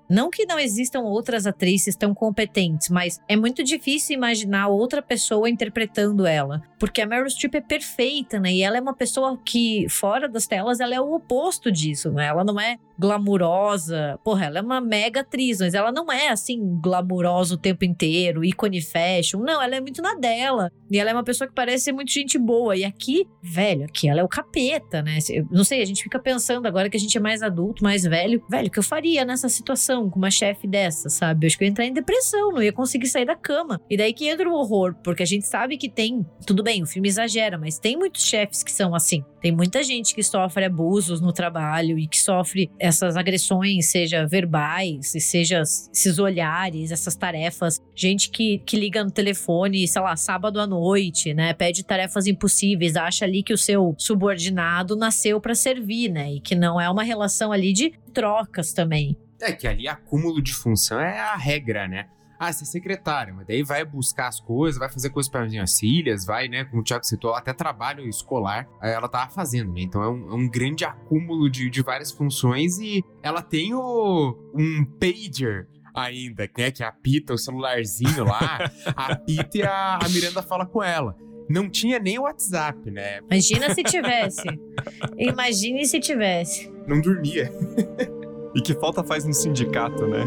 Não 0.09 0.31
que 0.31 0.47
não 0.47 0.59
existam 0.59 1.01
outras 1.01 1.47
atrizes 1.47 1.97
tão 1.97 2.15
competentes, 2.15 2.89
mas 2.89 3.21
é 3.29 3.35
muito 3.35 3.65
difícil 3.65 4.15
imaginar 4.17 4.69
outra 4.69 5.03
pessoa 5.03 5.51
interpretando 5.51 6.25
ela. 6.25 6.63
Porque 6.79 7.03
a 7.03 7.07
Meryl 7.07 7.29
Streep 7.29 7.57
é 7.57 7.61
perfeita, 7.61 8.39
né? 8.39 8.53
E 8.53 8.63
ela 8.63 8.77
é 8.77 8.81
uma 8.81 8.95
pessoa 8.95 9.37
que, 9.45 9.89
fora 9.89 10.29
das 10.29 10.47
telas, 10.47 10.79
ela 10.79 10.95
é 10.95 11.01
o 11.01 11.13
oposto 11.13 11.73
disso, 11.73 12.13
né? 12.13 12.27
Ela 12.27 12.45
não 12.45 12.61
é 12.61 12.77
glamurosa. 12.99 14.19
Porra, 14.25 14.47
ela 14.47 14.59
é 14.59 14.63
uma 14.63 14.81
mega 14.81 15.21
atriz, 15.21 15.61
mas 15.61 15.75
ela 15.75 15.93
não 15.93 16.11
é 16.11 16.29
assim 16.29 16.79
glamurosa 16.81 17.55
o 17.55 17.59
tempo 17.59 17.85
inteiro, 17.85 18.45
ícone 18.45 18.81
fashion. 18.83 19.41
Não, 19.41 19.63
ela 19.63 19.77
é 19.77 19.81
muito 19.81 20.03
na 20.03 20.15
dela. 20.15 20.71
E 20.91 20.99
ela 20.99 21.11
é 21.11 21.13
uma 21.13 21.25
pessoa 21.25 21.49
que 21.49 21.55
parece 21.55 21.85
ser 21.85 21.93
muito 21.93 22.13
gente 22.13 22.39
boa. 22.39 22.77
E 22.77 22.85
aqui, 22.85 23.27
velho, 23.43 23.85
aqui 23.85 24.09
ela 24.09 24.21
é 24.21 24.25
o 24.25 24.29
capeta, 24.29 25.03
né? 25.03 25.19
Não 25.51 25.65
sei, 25.65 25.83
a 25.83 25.85
gente 25.85 26.03
fica 26.03 26.19
pensando 26.19 26.67
agora 26.67 26.89
que 26.89 26.97
a 26.97 27.01
gente 27.01 27.17
é 27.17 27.21
mais 27.21 27.43
adulto, 27.43 27.83
mais 27.83 28.05
velho. 28.05 28.43
Velho, 28.49 28.69
o 28.69 28.71
que 28.71 28.79
eu 28.79 28.83
faria 28.83 29.25
nessa 29.25 29.49
situação 29.49 30.09
com 30.09 30.19
uma 30.19 30.31
chefe 30.31 30.67
dessa, 30.67 31.09
sabe? 31.09 31.45
Eu 31.45 31.49
acho 31.49 31.59
que 31.59 31.65
eu 31.65 31.67
ia 31.67 31.71
entrar 31.71 31.85
em 31.85 31.93
depressão, 31.93 32.53
não 32.53 32.63
ia 32.63 32.73
conseguir 32.73 33.09
sair 33.09 33.25
da 33.25 33.37
cama. 33.37 33.81
E 33.91 33.97
daí 33.97 34.13
que 34.13 34.29
entra 34.29 34.49
o 34.49 34.55
horror, 34.55 34.95
porque 35.03 35.23
a 35.23 35.27
gente 35.27 35.47
sabe 35.47 35.77
que 35.77 35.89
tem. 35.89 36.25
Tudo 36.47 36.63
bem, 36.63 36.83
o 36.83 36.87
filme 36.87 37.09
exagera, 37.09 37.59
mas 37.59 37.79
tem 37.79 37.97
muitos 37.97 38.23
chefes 38.23 38.63
que 38.63 38.73
são 38.73 38.95
assim. 38.95 39.25
Tem 39.41 39.53
muita 39.53 39.83
gente 39.83 40.15
que 40.15 40.23
sofre 40.23 40.65
abusos 40.65 41.21
no 41.21 41.33
trabalho 41.33 41.99
e 41.99 42.07
que 42.09 42.19
sofre 42.19 42.71
essas 42.87 43.17
agressões, 43.17 43.91
seja 43.91 44.27
verbais, 44.27 45.13
seja 45.19 45.61
esses 45.61 46.19
olhares, 46.19 46.91
essas 46.91 47.15
tarefas. 47.15 47.81
Gente 47.95 48.31
que, 48.31 48.59
que 48.59 48.77
liga 48.77 49.05
no 49.05 49.11
telefone, 49.11 49.87
sei 49.87 50.03
lá, 50.03 50.17
sábado 50.17 50.61
à 50.61 50.67
noite, 50.67 51.35
né? 51.35 51.53
Pede 51.53 51.85
tarefas 51.85 52.27
impossíveis, 52.27 52.97
acha 52.97 53.25
ali 53.25 53.43
que 53.43 53.53
o 53.53 53.59
seu 53.59 53.95
subordinado 53.99 54.97
nasceu 54.97 55.41
para 55.41 55.55
servir, 55.55 56.11
né? 56.11 56.35
E 56.35 56.41
que 56.41 56.55
não 56.55 56.81
é 56.81 56.89
uma 56.89 57.03
relação 57.03 57.53
ali 57.53 57.73
de 57.73 57.93
trocas 58.13 58.73
também. 58.73 59.17
É 59.41 59.53
que 59.53 59.67
ali 59.67 59.87
acúmulo 59.87 60.43
de 60.43 60.55
função 60.55 60.99
é 61.01 61.19
a 61.19 61.37
regra, 61.37 61.87
né? 61.87 62.07
Ah, 62.39 62.53
você 62.53 62.65
é 62.65 62.67
secretária, 62.67 63.33
mas 63.33 63.47
daí 63.47 63.63
vai 63.63 63.85
buscar 63.85 64.29
as 64.29 64.41
coisas, 64.41 64.79
vai 64.79 64.89
fazer 64.89 65.11
coisas 65.11 65.31
para 65.31 65.45
as 65.45 65.51
minhas 65.51 65.79
filhas, 65.79 66.25
vai, 66.25 66.49
né? 66.49 66.65
Como 66.65 66.83
o 66.83 66.85
Thiago 66.85 67.05
citou, 67.05 67.35
até 67.35 67.53
trabalho 67.53 68.07
escolar 68.09 68.69
ela 68.83 69.09
tava 69.09 69.31
fazendo, 69.31 69.73
né? 69.73 69.81
Então 69.81 70.03
é 70.03 70.09
um, 70.09 70.31
é 70.31 70.35
um 70.35 70.49
grande 70.49 70.85
acúmulo 70.85 71.51
de, 71.51 71.71
de 71.71 71.83
várias 71.83 72.11
funções 72.11 72.79
e 72.79 73.05
ela 73.23 73.43
tem 73.43 73.75
o, 73.75 74.37
um 74.55 74.85
pager 74.85 75.69
ainda, 75.95 76.49
né? 76.57 76.71
Que 76.71 76.83
apita 76.83 77.33
o 77.33 77.39
celularzinho 77.39 78.25
lá, 78.25 78.71
apita 78.95 79.59
e 79.59 79.63
a, 79.63 79.99
a 80.03 80.09
Miranda 80.09 80.43
fala 80.43 80.67
com 80.67 80.83
ela. 80.83 81.17
Não 81.49 81.71
tinha 81.71 81.99
nem 81.99 82.19
o 82.19 82.23
WhatsApp, 82.23 82.91
né? 82.91 83.21
Imagina 83.31 83.73
se 83.73 83.83
tivesse. 83.85 84.49
Imagine 85.17 85.85
se 85.87 86.01
tivesse. 86.01 86.71
Não 86.87 87.01
dormia. 87.01 87.53
e 88.55 88.61
que 88.61 88.75
falta 88.75 89.05
faz 89.05 89.25
no 89.25 89.33
sindicato, 89.33 90.07
né? 90.07 90.25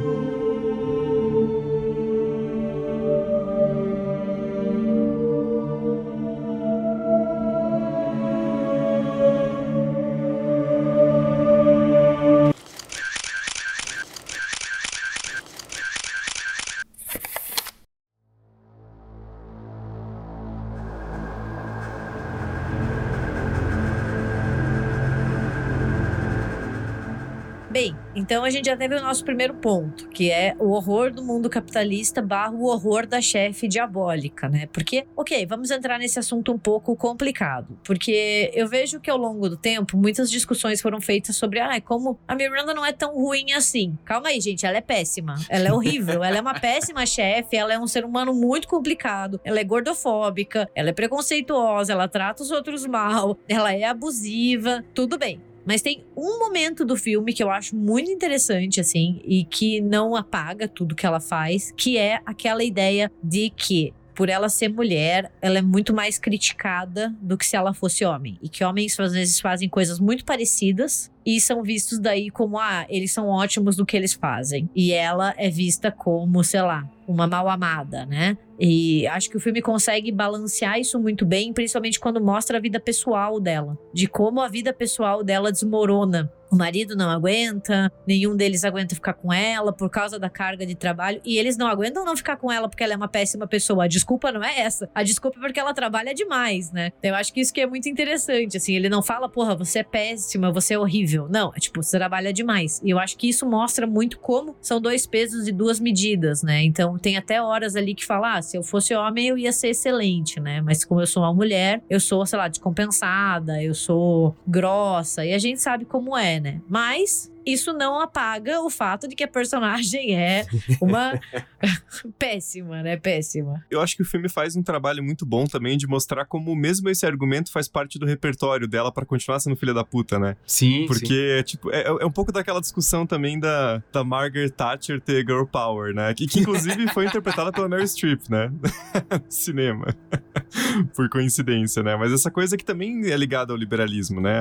A 28.50 28.52
gente 28.52 28.66
já 28.66 28.76
teve 28.76 28.96
o 28.96 29.02
nosso 29.02 29.24
primeiro 29.24 29.54
ponto, 29.54 30.10
que 30.10 30.32
é 30.32 30.56
o 30.58 30.72
horror 30.72 31.12
do 31.12 31.24
mundo 31.24 31.48
capitalista 31.52 32.20
barra 32.20 32.52
o 32.52 32.66
horror 32.66 33.06
da 33.06 33.22
chefe 33.22 33.68
diabólica, 33.68 34.50
né? 34.50 34.68
Porque, 34.74 35.06
ok, 35.16 35.46
vamos 35.46 35.70
entrar 35.70 36.00
nesse 36.00 36.18
assunto 36.18 36.52
um 36.52 36.58
pouco 36.58 36.96
complicado, 36.96 37.78
porque 37.84 38.50
eu 38.56 38.68
vejo 38.68 39.00
que 39.00 39.10
ao 39.10 39.18
longo 39.18 39.48
do 39.48 39.56
tempo 39.56 39.96
muitas 39.96 40.32
discussões 40.32 40.82
foram 40.82 41.00
feitas 41.00 41.36
sobre, 41.36 41.60
ah, 41.60 41.80
como 41.80 42.18
a 42.28 42.34
Miranda 42.34 42.74
não 42.74 42.84
é 42.84 42.92
tão 42.92 43.14
ruim 43.14 43.54
assim. 43.54 43.96
Calma 44.04 44.30
aí, 44.30 44.42
gente, 44.42 44.66
ela 44.66 44.78
é 44.78 44.82
péssima, 44.82 45.36
ela 45.48 45.68
é 45.68 45.72
horrível, 45.72 46.24
ela 46.24 46.38
é 46.38 46.42
uma 46.42 46.60
péssima 46.60 47.06
chefe, 47.06 47.56
ela 47.56 47.72
é 47.72 47.78
um 47.78 47.86
ser 47.86 48.04
humano 48.04 48.34
muito 48.34 48.68
complicado, 48.68 49.40
ela 49.44 49.60
é 49.60 49.64
gordofóbica, 49.64 50.68
ela 50.74 50.90
é 50.90 50.94
preconceituosa, 50.94 51.94
ela 51.94 52.08
trata 52.08 52.42
os 52.42 52.50
outros 52.50 52.88
mal, 52.88 53.38
ela 53.48 53.72
é 53.72 53.84
abusiva, 53.84 54.84
tudo 54.96 55.20
bem. 55.20 55.49
Mas 55.66 55.82
tem 55.82 56.04
um 56.16 56.40
momento 56.40 56.86
do 56.86 56.96
filme 56.96 57.34
que 57.34 57.44
eu 57.44 57.50
acho 57.50 57.76
muito 57.76 58.10
interessante, 58.10 58.80
assim, 58.80 59.22
e 59.24 59.44
que 59.44 59.82
não 59.82 60.16
apaga 60.16 60.68
tudo 60.68 60.96
que 60.96 61.06
ela 61.06 61.20
faz, 61.20 61.72
que 61.76 61.98
é 61.98 62.22
aquela 62.26 62.64
ideia 62.64 63.12
de 63.24 63.50
que 63.50 63.94
por 64.20 64.28
ela 64.28 64.50
ser 64.50 64.68
mulher, 64.68 65.32
ela 65.42 65.60
é 65.60 65.62
muito 65.62 65.94
mais 65.94 66.20
criticada 66.20 67.16
do 67.22 67.38
que 67.38 67.46
se 67.46 67.56
ela 67.56 67.74
fosse 67.74 68.04
homem. 68.04 68.38
E 68.42 68.50
que 68.50 68.66
homens 68.66 69.00
às 69.00 69.14
vezes 69.14 69.40
fazem 69.40 69.70
coisas 69.70 69.98
muito 69.98 70.26
parecidas 70.26 71.10
e 71.26 71.40
são 71.40 71.64
vistos 71.64 72.00
daí 72.00 72.30
como, 72.30 72.60
ah, 72.60 72.86
eles 72.90 73.14
são 73.14 73.30
ótimos 73.30 73.78
no 73.78 73.86
que 73.86 73.96
eles 73.96 74.12
fazem. 74.12 74.70
E 74.76 74.92
ela 74.92 75.34
é 75.38 75.50
vista 75.50 75.90
como, 75.90 76.44
sei 76.44 76.62
lá, 76.62 76.86
uma 77.08 77.28
mal 77.28 77.48
amada, 77.48 78.06
né? 78.06 78.38
E 78.60 79.08
acho 79.08 79.30
que 79.30 79.38
o 79.38 79.40
filme 79.40 79.62
consegue 79.62 80.12
balancear 80.12 80.80
isso 80.80 81.00
muito 81.00 81.26
bem, 81.26 81.54
principalmente 81.54 82.00
quando 82.00 82.20
mostra 82.20 82.58
a 82.58 82.62
vida 82.62 82.80
pessoal 82.80 83.40
dela, 83.40 83.78
de 83.94 84.08
como 84.08 84.42
a 84.42 84.50
vida 84.50 84.74
pessoal 84.74 85.24
dela 85.24 85.52
desmorona 85.52 86.32
o 86.52 86.56
marido 86.56 86.96
não 86.96 87.10
aguenta, 87.10 87.92
nenhum 88.08 88.36
deles 88.36 88.64
aguenta 88.64 88.96
ficar 88.96 89.14
com 89.14 89.32
ela 89.32 89.72
por 89.72 89.90
causa 89.90 90.18
da 90.18 90.30
carga 90.30 90.66
de 90.66 90.76
trabalho. 90.76 91.22
E 91.24 91.38
eles 91.38 91.58
não 91.58 91.68
aguentam 91.68 92.06
não 92.06 92.16
ficar 92.16 92.38
com 92.38 92.52
ela 92.52 92.68
porque 92.68 92.84
ela 92.84 92.94
é 92.94 92.98
uma 92.98 93.08
péssima 93.08 93.48
pessoa. 93.48 93.86
A 93.86 93.88
desculpa 93.88 94.32
não 94.32 94.44
é 94.44 94.60
essa. 94.60 94.90
A 94.94 95.04
desculpa 95.04 95.38
é 95.40 95.42
porque 95.42 95.60
ela 95.60 95.74
trabalha 95.74 96.14
demais, 96.14 96.72
né? 96.72 96.92
Eu 97.04 97.16
acho 97.16 97.34
que 97.34 97.42
isso 97.42 97.54
que 97.54 97.62
é 97.62 97.68
muito 97.68 97.88
interessante. 97.88 98.58
Assim, 98.58 98.76
ele 98.76 98.90
não 98.90 99.02
fala, 99.02 99.30
porra, 99.30 99.56
você 99.56 99.80
é 99.80 99.84
péssima, 99.84 100.52
você 100.52 100.74
é 100.74 100.80
horrível. 100.80 101.28
Não, 101.30 101.52
é 101.56 101.60
tipo, 101.60 101.82
você 101.84 101.98
trabalha 101.98 102.34
demais. 102.34 102.82
E 102.84 102.90
eu 102.90 103.00
acho 103.00 103.18
que 103.18 103.30
isso 103.30 103.46
mostra 103.46 103.86
muito 103.86 104.20
como 104.20 104.56
são 104.62 104.82
dois 104.82 105.06
pesos 105.06 105.48
e 105.48 105.52
duas 105.52 105.80
medidas, 105.80 106.44
né? 106.44 106.64
Então 106.64 106.98
tem 106.98 107.18
até 107.18 107.42
horas 107.42 107.76
ali 107.76 107.94
que 107.94 108.06
fala, 108.06 108.38
ah, 108.38 108.42
se 108.42 108.58
eu 108.58 108.64
fosse 108.64 108.94
homem 108.96 109.28
eu 109.28 109.38
ia 109.38 109.52
ser 109.52 109.70
excelente, 109.70 110.40
né? 110.40 110.62
Mas 110.62 110.84
como 110.84 111.02
eu 111.02 111.08
sou 111.08 111.24
uma 111.24 111.34
mulher, 111.34 111.82
eu 111.90 112.00
sou, 112.00 112.26
sei 112.26 112.38
lá, 112.38 112.48
descompensada, 112.48 113.62
eu 113.62 113.74
sou 113.74 114.36
grossa. 114.48 115.26
E 115.26 115.34
a 115.34 115.38
gente 115.38 115.62
sabe 115.62 115.86
como 115.86 116.18
é, 116.18 116.39
né? 116.40 116.62
Mas 116.68 117.32
isso 117.46 117.74
não 117.74 118.00
apaga 118.00 118.62
o 118.62 118.70
fato 118.70 119.08
de 119.08 119.16
que 119.16 119.24
a 119.24 119.28
personagem 119.28 120.16
é 120.16 120.46
uma 120.82 121.20
péssima, 122.18 122.82
né? 122.84 122.98
Péssima. 122.98 123.66
Eu 123.70 123.82
acho 123.82 123.96
que 123.96 124.02
o 124.02 124.06
filme 124.06 124.30
faz 124.30 124.56
um 124.56 124.64
trabalho 124.64 125.04
muito 125.04 125.26
bom 125.26 125.46
também 125.46 125.78
de 125.78 125.88
mostrar 125.88 126.26
como 126.26 126.56
mesmo 126.56 126.90
esse 126.90 127.06
argumento 127.06 127.52
faz 127.52 127.68
parte 127.68 127.98
do 127.98 128.06
repertório 128.06 128.68
dela 128.68 128.92
para 128.92 129.06
continuar 129.06 129.40
sendo 129.40 129.56
filha 129.56 129.74
da 129.74 129.84
puta, 129.84 130.20
né? 130.20 130.36
Sim, 130.46 130.86
Porque, 130.88 131.38
sim. 131.40 131.44
tipo, 131.44 131.72
é, 131.72 131.84
é, 131.84 132.06
um 132.06 132.12
pouco 132.12 132.32
daquela 132.32 132.60
discussão 132.60 133.06
também 133.06 133.40
da, 133.40 133.82
da 133.92 134.04
Margaret 134.04 134.50
Thatcher 134.50 135.02
ter 135.02 135.26
girl 135.26 135.46
power, 135.46 135.94
né? 135.94 136.14
Que, 136.14 136.28
que 136.28 136.40
inclusive 136.40 136.88
foi 136.94 137.06
interpretada 137.06 137.52
pela 137.52 137.68
Mary 137.68 137.88
Streep, 137.88 138.30
né? 138.30 138.52
Cinema. 139.30 139.96
Por 140.96 141.10
coincidência, 141.10 141.84
né? 141.84 141.96
Mas 141.96 142.12
essa 142.12 142.30
coisa 142.30 142.58
que 142.58 142.66
também 142.66 143.10
é 143.10 143.18
ligada 143.18 143.54
ao 143.54 143.58
liberalismo, 143.58 144.20
né? 144.22 144.36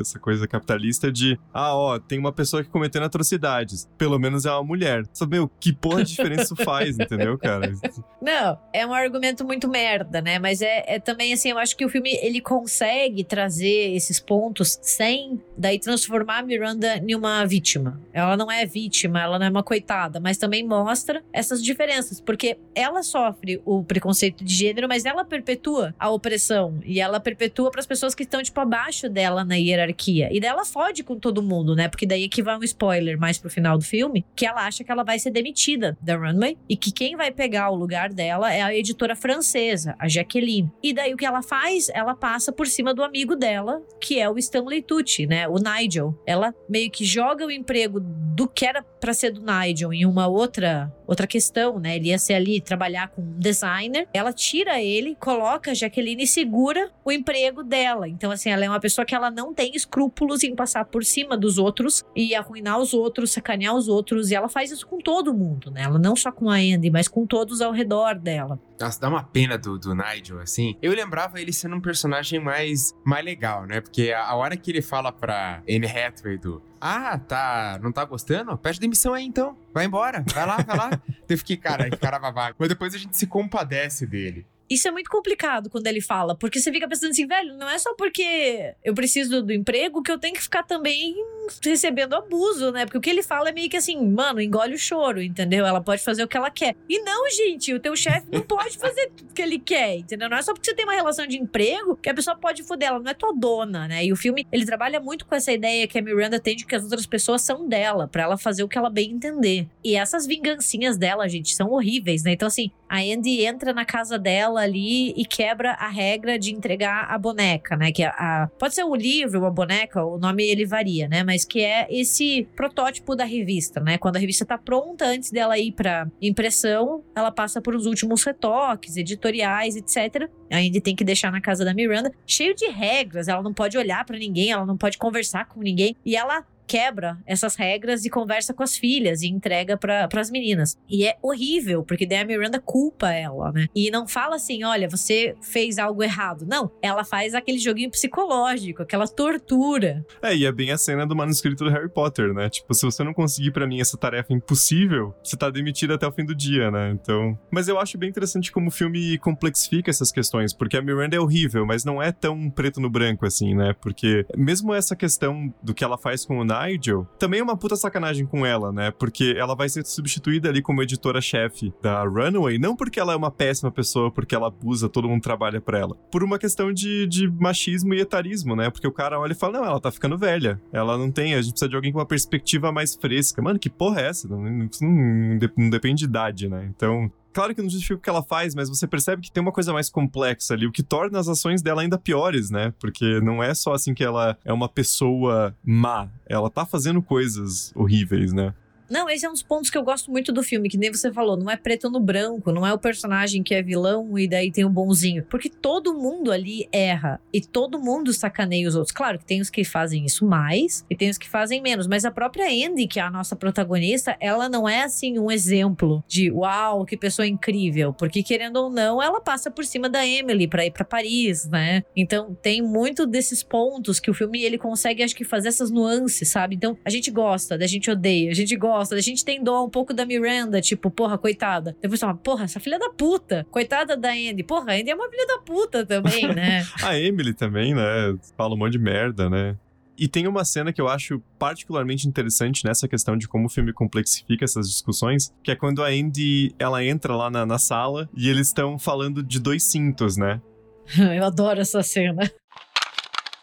Essa 0.00 0.18
coisa 0.18 0.46
capitalista 0.46 1.10
de, 1.10 1.38
ah, 1.52 1.74
ó, 1.74 1.98
tem 1.98 2.18
uma 2.18 2.32
pessoa 2.32 2.43
pessoa 2.44 2.62
que 2.62 2.68
cometendo 2.68 3.04
atrocidades. 3.04 3.88
Pelo 3.96 4.18
menos 4.18 4.44
é 4.44 4.50
uma 4.50 4.62
mulher. 4.62 5.04
Sabe, 5.12 5.36
meu, 5.36 5.50
que 5.58 5.72
porra 5.72 6.04
de 6.04 6.10
diferença 6.10 6.44
isso 6.44 6.56
faz, 6.56 6.98
entendeu, 6.98 7.38
cara? 7.38 7.72
Não, 8.20 8.58
é 8.72 8.86
um 8.86 8.92
argumento 8.92 9.44
muito 9.44 9.68
merda, 9.68 10.20
né? 10.20 10.38
Mas 10.38 10.60
é, 10.60 10.84
é 10.86 10.98
também 10.98 11.32
assim, 11.32 11.50
eu 11.50 11.58
acho 11.58 11.76
que 11.76 11.84
o 11.84 11.88
filme 11.88 12.10
ele 12.22 12.40
consegue 12.40 13.24
trazer 13.24 13.94
esses 13.94 14.20
pontos 14.20 14.78
sem 14.82 15.40
daí 15.56 15.78
transformar 15.78 16.38
a 16.38 16.42
Miranda 16.42 16.96
em 16.98 17.14
uma 17.14 17.44
vítima. 17.46 18.00
Ela 18.12 18.36
não 18.36 18.50
é 18.50 18.66
vítima, 18.66 19.20
ela 19.20 19.38
não 19.38 19.46
é 19.46 19.50
uma 19.50 19.62
coitada, 19.62 20.20
mas 20.20 20.36
também 20.36 20.66
mostra 20.66 21.22
essas 21.32 21.62
diferenças, 21.62 22.20
porque 22.20 22.58
ela 22.74 23.02
sofre 23.02 23.60
o 23.64 23.82
preconceito 23.82 24.44
de 24.44 24.54
gênero, 24.54 24.88
mas 24.88 25.04
ela 25.04 25.24
perpetua 25.24 25.94
a 25.98 26.10
opressão 26.10 26.78
e 26.84 27.00
ela 27.00 27.20
perpetua 27.20 27.70
para 27.70 27.80
as 27.80 27.86
pessoas 27.86 28.14
que 28.14 28.22
estão 28.22 28.42
tipo 28.42 28.60
abaixo 28.60 29.08
dela 29.08 29.44
na 29.44 29.54
hierarquia. 29.54 30.28
E 30.32 30.40
daí 30.40 30.50
ela 30.50 30.64
fode 30.64 31.02
com 31.02 31.18
todo 31.18 31.42
mundo, 31.42 31.74
né? 31.74 31.88
Porque 31.88 32.06
daí 32.06 32.28
que 32.34 32.42
vai 32.42 32.58
um 32.58 32.64
spoiler 32.64 33.16
mais 33.16 33.38
pro 33.38 33.48
final 33.48 33.78
do 33.78 33.84
filme, 33.84 34.26
que 34.34 34.44
ela 34.44 34.66
acha 34.66 34.82
que 34.82 34.90
ela 34.90 35.04
vai 35.04 35.20
ser 35.20 35.30
demitida 35.30 35.96
da 36.02 36.16
Runway 36.16 36.58
e 36.68 36.76
que 36.76 36.90
quem 36.90 37.14
vai 37.14 37.30
pegar 37.30 37.70
o 37.70 37.76
lugar 37.76 38.12
dela 38.12 38.52
é 38.52 38.60
a 38.60 38.74
editora 38.74 39.14
francesa, 39.14 39.94
a 40.00 40.08
Jacqueline. 40.08 40.68
E 40.82 40.92
daí 40.92 41.14
o 41.14 41.16
que 41.16 41.24
ela 41.24 41.42
faz? 41.42 41.88
Ela 41.94 42.12
passa 42.16 42.50
por 42.50 42.66
cima 42.66 42.92
do 42.92 43.04
amigo 43.04 43.36
dela, 43.36 43.80
que 44.00 44.18
é 44.18 44.28
o 44.28 44.36
Stanley 44.36 44.82
Tucci, 44.82 45.26
né? 45.26 45.46
O 45.46 45.58
Nigel. 45.60 46.20
Ela 46.26 46.52
meio 46.68 46.90
que 46.90 47.04
joga 47.04 47.46
o 47.46 47.52
emprego 47.52 48.00
do 48.00 48.48
que 48.48 48.66
era 48.66 48.82
para 48.82 49.14
ser 49.14 49.30
do 49.30 49.40
Nigel 49.40 49.92
em 49.92 50.04
uma 50.04 50.26
outra 50.26 50.92
outra 51.06 51.26
questão, 51.26 51.78
né? 51.78 51.96
Ele 51.96 52.08
ia 52.08 52.18
ser 52.18 52.34
ali 52.34 52.60
trabalhar 52.60 53.08
com 53.08 53.22
um 53.22 53.38
designer. 53.38 54.08
Ela 54.12 54.32
tira 54.32 54.80
ele, 54.80 55.16
coloca 55.16 55.70
a 55.70 55.74
Jaqueline 55.74 56.24
e 56.24 56.26
segura 56.26 56.90
o 57.04 57.12
emprego 57.12 57.62
dela. 57.62 58.08
Então, 58.08 58.30
assim, 58.30 58.50
ela 58.50 58.64
é 58.64 58.68
uma 58.68 58.80
pessoa 58.80 59.04
que 59.04 59.14
ela 59.14 59.30
não 59.30 59.54
tem 59.54 59.74
escrúpulos 59.74 60.42
em 60.42 60.54
passar 60.54 60.84
por 60.84 61.04
cima 61.04 61.36
dos 61.36 61.58
outros 61.58 62.02
e 62.14 62.34
arruinar 62.34 62.78
os 62.78 62.94
outros, 62.94 63.32
sacanear 63.32 63.74
os 63.74 63.88
outros. 63.88 64.30
E 64.30 64.34
ela 64.34 64.48
faz 64.48 64.70
isso 64.70 64.86
com 64.86 64.98
todo 64.98 65.34
mundo, 65.34 65.70
né? 65.70 65.82
Ela 65.82 65.98
não 65.98 66.16
só 66.16 66.32
com 66.32 66.50
a 66.50 66.56
Andy, 66.56 66.90
mas 66.90 67.08
com 67.08 67.26
todos 67.26 67.60
ao 67.60 67.72
redor 67.72 68.14
dela. 68.14 68.58
Nossa, 68.80 69.00
dá 69.00 69.08
uma 69.08 69.22
pena 69.22 69.56
do, 69.56 69.78
do 69.78 69.94
Nigel, 69.94 70.40
assim. 70.40 70.76
Eu 70.82 70.92
lembrava 70.92 71.40
ele 71.40 71.52
sendo 71.52 71.76
um 71.76 71.80
personagem 71.80 72.40
mais, 72.40 72.92
mais 73.04 73.24
legal, 73.24 73.66
né? 73.66 73.80
Porque 73.80 74.12
a, 74.12 74.24
a 74.24 74.34
hora 74.34 74.56
que 74.56 74.70
ele 74.70 74.82
fala 74.82 75.12
pra 75.12 75.62
Anne 75.68 75.86
Hathaway 75.86 76.38
do 76.38 76.60
ah, 76.86 77.18
tá. 77.18 77.80
Não 77.82 77.90
tá 77.90 78.04
gostando? 78.04 78.58
Pede 78.58 78.78
demissão 78.78 79.14
aí 79.14 79.24
então. 79.24 79.56
Vai 79.72 79.86
embora. 79.86 80.22
Vai 80.34 80.46
lá, 80.46 80.58
vai 80.58 80.76
lá. 80.76 80.90
Eu 81.26 81.38
fiquei, 81.38 81.56
cara, 81.56 81.88
que 81.88 81.96
cara 81.96 82.18
babaca. 82.18 82.54
Mas 82.58 82.68
depois 82.68 82.94
a 82.94 82.98
gente 82.98 83.16
se 83.16 83.26
compadece 83.26 84.06
dele. 84.06 84.46
Isso 84.68 84.88
é 84.88 84.90
muito 84.90 85.10
complicado 85.10 85.68
quando 85.68 85.86
ele 85.86 86.00
fala, 86.00 86.34
porque 86.34 86.58
você 86.58 86.72
fica 86.72 86.88
pensando 86.88 87.10
assim, 87.10 87.26
velho, 87.26 87.54
não 87.56 87.68
é 87.68 87.78
só 87.78 87.94
porque 87.94 88.74
eu 88.82 88.94
preciso 88.94 89.42
do 89.42 89.52
emprego 89.52 90.02
que 90.02 90.10
eu 90.10 90.18
tenho 90.18 90.34
que 90.34 90.42
ficar 90.42 90.62
também 90.62 91.14
recebendo 91.62 92.14
abuso, 92.14 92.72
né? 92.72 92.86
Porque 92.86 92.96
o 92.96 93.00
que 93.00 93.10
ele 93.10 93.22
fala 93.22 93.50
é 93.50 93.52
meio 93.52 93.68
que 93.68 93.76
assim, 93.76 94.02
mano, 94.06 94.40
engole 94.40 94.74
o 94.74 94.78
choro, 94.78 95.20
entendeu? 95.20 95.66
Ela 95.66 95.80
pode 95.80 96.02
fazer 96.02 96.24
o 96.24 96.28
que 96.28 96.36
ela 96.36 96.50
quer. 96.50 96.74
E 96.88 97.00
não, 97.00 97.28
gente, 97.30 97.74
o 97.74 97.80
teu 97.80 97.94
chefe 97.94 98.26
não 98.32 98.40
pode 98.40 98.78
fazer 98.78 99.10
o 99.30 99.34
que 99.34 99.42
ele 99.42 99.58
quer, 99.58 99.96
entendeu? 99.96 100.30
Não 100.30 100.38
é 100.38 100.42
só 100.42 100.54
porque 100.54 100.70
você 100.70 100.74
tem 100.74 100.86
uma 100.86 100.94
relação 100.94 101.26
de 101.26 101.36
emprego 101.36 101.96
que 101.96 102.08
a 102.08 102.14
pessoa 102.14 102.36
pode 102.36 102.62
foder, 102.62 102.88
ela 102.88 103.00
não 103.00 103.10
é 103.10 103.14
tua 103.14 103.34
dona, 103.34 103.86
né? 103.86 104.04
E 104.04 104.12
o 104.12 104.16
filme, 104.16 104.46
ele 104.50 104.64
trabalha 104.64 104.98
muito 104.98 105.26
com 105.26 105.34
essa 105.34 105.52
ideia 105.52 105.86
que 105.86 105.98
a 105.98 106.02
Miranda 106.02 106.40
tem 106.40 106.56
de 106.56 106.64
que 106.64 106.74
as 106.74 106.84
outras 106.84 107.06
pessoas 107.06 107.42
são 107.42 107.68
dela, 107.68 108.08
para 108.08 108.22
ela 108.22 108.38
fazer 108.38 108.62
o 108.62 108.68
que 108.68 108.78
ela 108.78 108.88
bem 108.88 109.10
entender. 109.12 109.68
E 109.84 109.94
essas 109.94 110.26
vingancinhas 110.26 110.96
dela, 110.96 111.28
gente, 111.28 111.54
são 111.54 111.70
horríveis, 111.70 112.22
né? 112.22 112.32
Então, 112.32 112.48
assim, 112.48 112.70
a 112.88 113.00
Andy 113.00 113.44
entra 113.44 113.74
na 113.74 113.84
casa 113.84 114.18
dela 114.18 114.53
ali 114.56 115.10
e 115.16 115.24
quebra 115.24 115.72
a 115.72 115.88
regra 115.88 116.38
de 116.38 116.54
entregar 116.54 117.06
a 117.10 117.18
boneca, 117.18 117.76
né? 117.76 117.92
Que 117.92 118.02
a, 118.02 118.10
a 118.10 118.48
pode 118.58 118.74
ser 118.74 118.84
o 118.84 118.94
livro, 118.94 119.44
a 119.44 119.50
boneca, 119.50 120.04
o 120.04 120.18
nome 120.18 120.44
ele 120.44 120.66
varia, 120.66 121.08
né? 121.08 121.22
Mas 121.22 121.44
que 121.44 121.60
é 121.60 121.86
esse 121.90 122.48
protótipo 122.56 123.14
da 123.14 123.24
revista, 123.24 123.80
né? 123.80 123.98
Quando 123.98 124.16
a 124.16 124.18
revista 124.18 124.44
tá 124.44 124.58
pronta 124.58 125.06
antes 125.06 125.30
dela 125.30 125.58
ir 125.58 125.72
para 125.72 126.08
impressão, 126.20 127.02
ela 127.14 127.30
passa 127.30 127.60
por 127.60 127.74
os 127.74 127.86
últimos 127.86 128.22
retoques, 128.24 128.96
editoriais, 128.96 129.76
etc. 129.76 130.28
A 130.50 130.58
Andy 130.58 130.80
tem 130.80 130.94
que 130.94 131.04
deixar 131.04 131.32
na 131.32 131.40
casa 131.40 131.64
da 131.64 131.74
Miranda, 131.74 132.12
cheio 132.26 132.54
de 132.54 132.66
regras. 132.66 133.28
Ela 133.28 133.42
não 133.42 133.52
pode 133.52 133.76
olhar 133.76 134.04
para 134.04 134.18
ninguém, 134.18 134.50
ela 134.50 134.66
não 134.66 134.76
pode 134.76 134.98
conversar 134.98 135.46
com 135.46 135.60
ninguém. 135.60 135.96
E 136.04 136.16
ela 136.16 136.44
quebra 136.66 137.18
essas 137.26 137.56
regras 137.56 138.04
e 138.04 138.10
conversa 138.10 138.54
com 138.54 138.62
as 138.62 138.76
filhas 138.76 139.22
e 139.22 139.28
entrega 139.28 139.76
para 139.76 140.08
as 140.14 140.30
meninas. 140.30 140.76
E 140.88 141.06
é 141.06 141.16
horrível, 141.22 141.82
porque 141.82 142.06
daí 142.06 142.18
a 142.18 142.24
Miranda 142.24 142.60
culpa 142.60 143.12
ela, 143.12 143.52
né? 143.52 143.66
E 143.74 143.90
não 143.90 144.06
fala 144.06 144.36
assim, 144.36 144.64
olha, 144.64 144.88
você 144.88 145.34
fez 145.40 145.78
algo 145.78 146.02
errado. 146.02 146.46
Não, 146.46 146.70
ela 146.82 147.04
faz 147.04 147.34
aquele 147.34 147.58
joguinho 147.58 147.90
psicológico, 147.90 148.82
aquela 148.82 149.06
tortura. 149.06 150.04
É, 150.22 150.34
e 150.34 150.44
é 150.44 150.52
bem 150.52 150.70
a 150.70 150.78
cena 150.78 151.06
do 151.06 151.16
manuscrito 151.16 151.64
do 151.64 151.70
Harry 151.70 151.88
Potter, 151.88 152.32
né? 152.32 152.48
Tipo, 152.48 152.74
se 152.74 152.84
você 152.84 153.02
não 153.04 153.14
conseguir 153.14 153.52
para 153.52 153.66
mim 153.66 153.80
essa 153.80 153.96
tarefa 153.96 154.32
impossível, 154.32 155.14
você 155.22 155.36
tá 155.36 155.50
demitido 155.50 155.94
até 155.94 156.06
o 156.06 156.12
fim 156.12 156.24
do 156.24 156.34
dia, 156.34 156.70
né? 156.70 156.90
Então, 156.90 157.38
mas 157.50 157.68
eu 157.68 157.78
acho 157.78 157.98
bem 157.98 158.08
interessante 158.08 158.50
como 158.50 158.68
o 158.68 158.72
filme 158.72 159.18
complexifica 159.18 159.90
essas 159.90 160.10
questões, 160.10 160.52
porque 160.52 160.76
a 160.76 160.82
Miranda 160.82 161.16
é 161.16 161.20
horrível, 161.20 161.66
mas 161.66 161.84
não 161.84 162.02
é 162.02 162.12
tão 162.12 162.50
preto 162.50 162.80
no 162.80 162.90
branco 162.90 163.26
assim, 163.26 163.54
né? 163.54 163.74
Porque 163.80 164.26
mesmo 164.36 164.74
essa 164.74 164.96
questão 164.96 165.52
do 165.62 165.74
que 165.74 165.84
ela 165.84 165.98
faz 165.98 166.24
com 166.24 166.38
o 166.38 166.44
Nigel, 166.62 167.06
também 167.18 167.40
é 167.40 167.42
uma 167.42 167.56
puta 167.56 167.76
sacanagem 167.76 168.26
com 168.26 168.44
ela, 168.44 168.72
né? 168.72 168.90
Porque 168.90 169.34
ela 169.36 169.54
vai 169.54 169.68
ser 169.68 169.84
substituída 169.84 170.48
ali 170.48 170.62
como 170.62 170.82
editora-chefe 170.82 171.72
da 171.82 172.02
Runaway, 172.04 172.58
não 172.58 172.76
porque 172.76 173.00
ela 173.00 173.12
é 173.12 173.16
uma 173.16 173.30
péssima 173.30 173.70
pessoa, 173.70 174.10
porque 174.10 174.34
ela 174.34 174.48
abusa, 174.48 174.88
todo 174.88 175.08
mundo 175.08 175.22
trabalha 175.22 175.60
pra 175.60 175.78
ela, 175.78 175.94
por 176.10 176.22
uma 176.22 176.38
questão 176.38 176.72
de, 176.72 177.06
de 177.06 177.30
machismo 177.30 177.94
e 177.94 178.00
etarismo, 178.00 178.54
né? 178.54 178.70
Porque 178.70 178.86
o 178.86 178.92
cara 178.92 179.18
olha 179.18 179.32
e 179.32 179.36
fala: 179.36 179.58
não, 179.58 179.64
ela 179.64 179.80
tá 179.80 179.90
ficando 179.90 180.18
velha, 180.18 180.60
ela 180.72 180.96
não 180.96 181.10
tem, 181.10 181.34
a 181.34 181.42
gente 181.42 181.52
precisa 181.52 181.68
de 181.68 181.76
alguém 181.76 181.92
com 181.92 181.98
uma 181.98 182.06
perspectiva 182.06 182.72
mais 182.72 182.94
fresca. 182.94 183.42
Mano, 183.42 183.58
que 183.58 183.70
porra 183.70 184.00
é 184.00 184.08
essa? 184.08 184.28
Não, 184.28 184.42
não, 184.42 184.68
não, 184.80 185.50
não 185.56 185.70
depende 185.70 186.00
de 186.00 186.04
idade, 186.04 186.48
né? 186.48 186.70
Então, 186.74 187.10
claro 187.34 187.54
que 187.54 187.60
não 187.60 187.68
justifica 187.68 187.98
o 187.98 188.00
que 188.00 188.08
ela 188.08 188.22
faz, 188.22 188.54
mas 188.54 188.68
você 188.68 188.86
percebe 188.86 189.20
que 189.20 189.30
tem 189.30 189.42
uma 189.42 189.52
coisa 189.52 189.72
mais 189.72 189.90
complexa 189.90 190.54
ali, 190.54 190.66
o 190.66 190.72
que 190.72 190.82
torna 190.82 191.18
as 191.18 191.28
ações 191.28 191.60
dela 191.60 191.82
ainda 191.82 191.98
piores, 191.98 192.48
né? 192.48 192.72
Porque 192.78 193.20
não 193.20 193.42
é 193.42 193.52
só 193.54 193.74
assim 193.74 193.92
que 193.92 194.04
ela 194.04 194.38
é 194.44 194.52
uma 194.52 194.68
pessoa 194.68 195.54
má, 195.62 196.08
ela 196.26 196.48
tá 196.48 196.64
fazendo 196.64 197.02
coisas 197.02 197.72
horríveis, 197.74 198.32
né? 198.32 198.54
Não, 198.88 199.08
esse 199.08 199.24
é 199.24 199.28
um 199.28 199.32
dos 199.32 199.42
pontos 199.42 199.70
que 199.70 199.78
eu 199.78 199.82
gosto 199.82 200.10
muito 200.10 200.32
do 200.32 200.42
filme, 200.42 200.68
que 200.68 200.76
nem 200.76 200.92
você 200.92 201.12
falou, 201.12 201.36
não 201.36 201.50
é 201.50 201.56
preto 201.56 201.90
no 201.90 202.00
branco, 202.00 202.52
não 202.52 202.66
é 202.66 202.72
o 202.72 202.78
personagem 202.78 203.42
que 203.42 203.54
é 203.54 203.62
vilão 203.62 204.18
e 204.18 204.28
daí 204.28 204.52
tem 204.52 204.64
o 204.64 204.70
bonzinho. 204.70 205.24
Porque 205.30 205.48
todo 205.48 205.94
mundo 205.94 206.30
ali 206.30 206.68
erra 206.70 207.20
e 207.32 207.40
todo 207.40 207.80
mundo 207.80 208.12
sacaneia 208.12 208.68
os 208.68 208.74
outros. 208.74 208.94
Claro 208.94 209.18
que 209.18 209.24
tem 209.24 209.40
os 209.40 209.50
que 209.50 209.64
fazem 209.64 210.04
isso 210.04 210.26
mais 210.26 210.84
e 210.90 210.96
tem 210.96 211.08
os 211.08 211.18
que 211.18 211.28
fazem 211.28 211.62
menos, 211.62 211.86
mas 211.86 212.04
a 212.04 212.10
própria 212.10 212.46
Andy, 212.46 212.86
que 212.86 213.00
é 213.00 213.02
a 213.02 213.10
nossa 213.10 213.34
protagonista, 213.34 214.16
ela 214.20 214.48
não 214.48 214.68
é 214.68 214.82
assim 214.82 215.18
um 215.18 215.30
exemplo 215.30 216.04
de 216.06 216.30
uau, 216.30 216.84
que 216.84 216.96
pessoa 216.96 217.26
incrível, 217.26 217.92
porque 217.92 218.22
querendo 218.22 218.56
ou 218.56 218.70
não, 218.70 219.02
ela 219.02 219.20
passa 219.20 219.50
por 219.50 219.64
cima 219.64 219.88
da 219.88 220.06
Emily 220.06 220.46
para 220.46 220.66
ir 220.66 220.70
para 220.70 220.84
Paris, 220.84 221.48
né? 221.48 221.82
Então 221.96 222.36
tem 222.42 222.60
muito 222.60 223.06
desses 223.06 223.42
pontos 223.42 223.98
que 223.98 224.10
o 224.10 224.14
filme 224.14 224.42
ele 224.42 224.58
consegue 224.58 225.02
acho 225.02 225.16
que 225.16 225.24
fazer 225.24 225.48
essas 225.48 225.70
nuances, 225.70 226.28
sabe? 226.28 226.54
Então 226.54 226.76
a 226.84 226.90
gente 226.90 227.10
gosta, 227.10 227.54
a 227.54 227.66
gente 227.66 227.90
odeia, 227.90 228.30
a 228.30 228.34
gente 228.34 228.54
gosta 228.56 228.73
gosta. 228.74 228.94
A 228.96 229.00
gente 229.00 229.24
tem 229.24 229.42
dó 229.42 229.64
um 229.64 229.70
pouco 229.70 229.94
da 229.94 230.04
Miranda, 230.04 230.60
tipo, 230.60 230.90
porra, 230.90 231.16
coitada. 231.16 231.76
Depois 231.80 232.00
fala, 232.00 232.14
porra, 232.14 232.44
essa 232.44 232.58
filha 232.58 232.78
da 232.78 232.90
puta. 232.90 233.46
Coitada 233.50 233.96
da 233.96 234.10
Andy. 234.10 234.42
Porra, 234.42 234.72
a 234.72 234.74
Andy 234.74 234.90
é 234.90 234.94
uma 234.94 235.08
filha 235.08 235.26
da 235.26 235.38
puta 235.38 235.86
também, 235.86 236.26
né? 236.34 236.66
a 236.82 236.98
Emily 236.98 237.32
também, 237.32 237.74
né? 237.74 238.16
Fala 238.36 238.54
um 238.54 238.58
monte 238.58 238.72
de 238.72 238.78
merda, 238.78 239.30
né? 239.30 239.56
E 239.96 240.08
tem 240.08 240.26
uma 240.26 240.44
cena 240.44 240.72
que 240.72 240.80
eu 240.80 240.88
acho 240.88 241.22
particularmente 241.38 242.08
interessante 242.08 242.64
nessa 242.64 242.88
questão 242.88 243.16
de 243.16 243.28
como 243.28 243.46
o 243.46 243.48
filme 243.48 243.72
complexifica 243.72 244.44
essas 244.44 244.68
discussões, 244.68 245.32
que 245.40 245.52
é 245.52 245.54
quando 245.56 245.84
a 245.84 245.86
Andy, 245.86 246.52
ela 246.58 246.84
entra 246.84 247.14
lá 247.14 247.30
na, 247.30 247.46
na 247.46 247.58
sala 247.58 248.08
e 248.16 248.28
eles 248.28 248.48
estão 248.48 248.76
falando 248.76 249.22
de 249.22 249.38
dois 249.38 249.62
cintos, 249.62 250.16
né? 250.16 250.40
eu 250.98 251.24
adoro 251.24 251.60
essa 251.60 251.80
cena. 251.80 252.28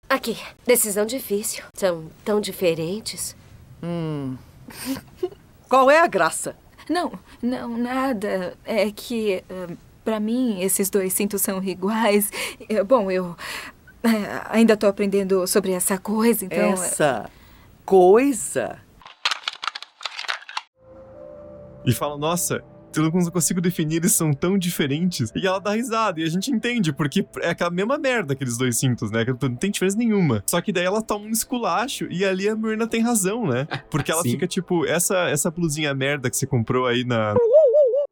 Aqui, 0.10 0.36
decisão 0.68 1.06
difícil. 1.06 1.64
São 1.74 2.12
tão 2.26 2.42
diferentes. 2.42 3.34
Hum, 3.82 4.36
qual 5.70 5.90
é 5.90 6.00
a 6.00 6.08
graça? 6.08 6.56
Não, 6.90 7.12
não, 7.42 7.78
nada. 7.78 8.58
É 8.66 8.92
que, 8.92 9.44
uh, 9.50 9.78
para 10.04 10.20
mim, 10.20 10.62
esses 10.62 10.90
dois 10.90 11.14
cintos 11.14 11.42
são 11.42 11.64
iguais. 11.64 12.32
É, 12.68 12.84
bom, 12.84 13.10
eu 13.10 13.36
é, 14.04 14.42
ainda 14.50 14.76
tô 14.76 14.88
aprendendo 14.88 15.46
sobre 15.48 15.72
essa 15.72 15.98
coisa, 15.98 16.46
então. 16.46 16.74
Essa 16.74 17.30
coisa? 17.86 18.80
E 21.86 21.94
fala, 21.94 22.18
nossa, 22.18 22.64
eu 22.96 23.04
não 23.04 23.12
consigo 23.12 23.62
definir, 23.62 23.98
eles 23.98 24.14
são 24.14 24.34
tão 24.34 24.58
diferentes. 24.58 25.32
E 25.36 25.46
ela 25.46 25.60
dá 25.60 25.72
risada, 25.72 26.20
e 26.20 26.24
a 26.24 26.30
gente 26.30 26.52
entende, 26.52 26.92
porque 26.94 27.26
é 27.42 27.50
aquela 27.50 27.70
mesma 27.70 27.98
merda 27.98 28.34
aqueles 28.34 28.58
dois 28.58 28.78
cintos, 28.78 29.12
né? 29.12 29.26
Não 29.42 29.56
tem 29.56 29.72
diferença 29.72 29.98
nenhuma. 29.98 30.44
Só 30.46 30.60
que 30.62 30.72
daí 30.72 30.86
ela 30.86 31.02
toma 31.02 31.26
um 31.26 31.30
esculacho, 31.30 32.08
e 32.10 32.26
ali 32.26 32.48
a 32.48 32.56
Myrna 32.56 32.88
tem 32.88 33.02
razão, 33.02 33.48
né? 33.48 33.68
Porque 33.90 34.12
ela 34.12 34.22
fica 34.24 34.48
tipo, 34.48 34.86
essa, 34.86 35.30
essa 35.30 35.50
blusinha 35.52 35.94
merda 35.94 36.30
que 36.30 36.38
você 36.38 36.46
comprou 36.46 36.86
aí 36.86 37.04
na 37.04 37.36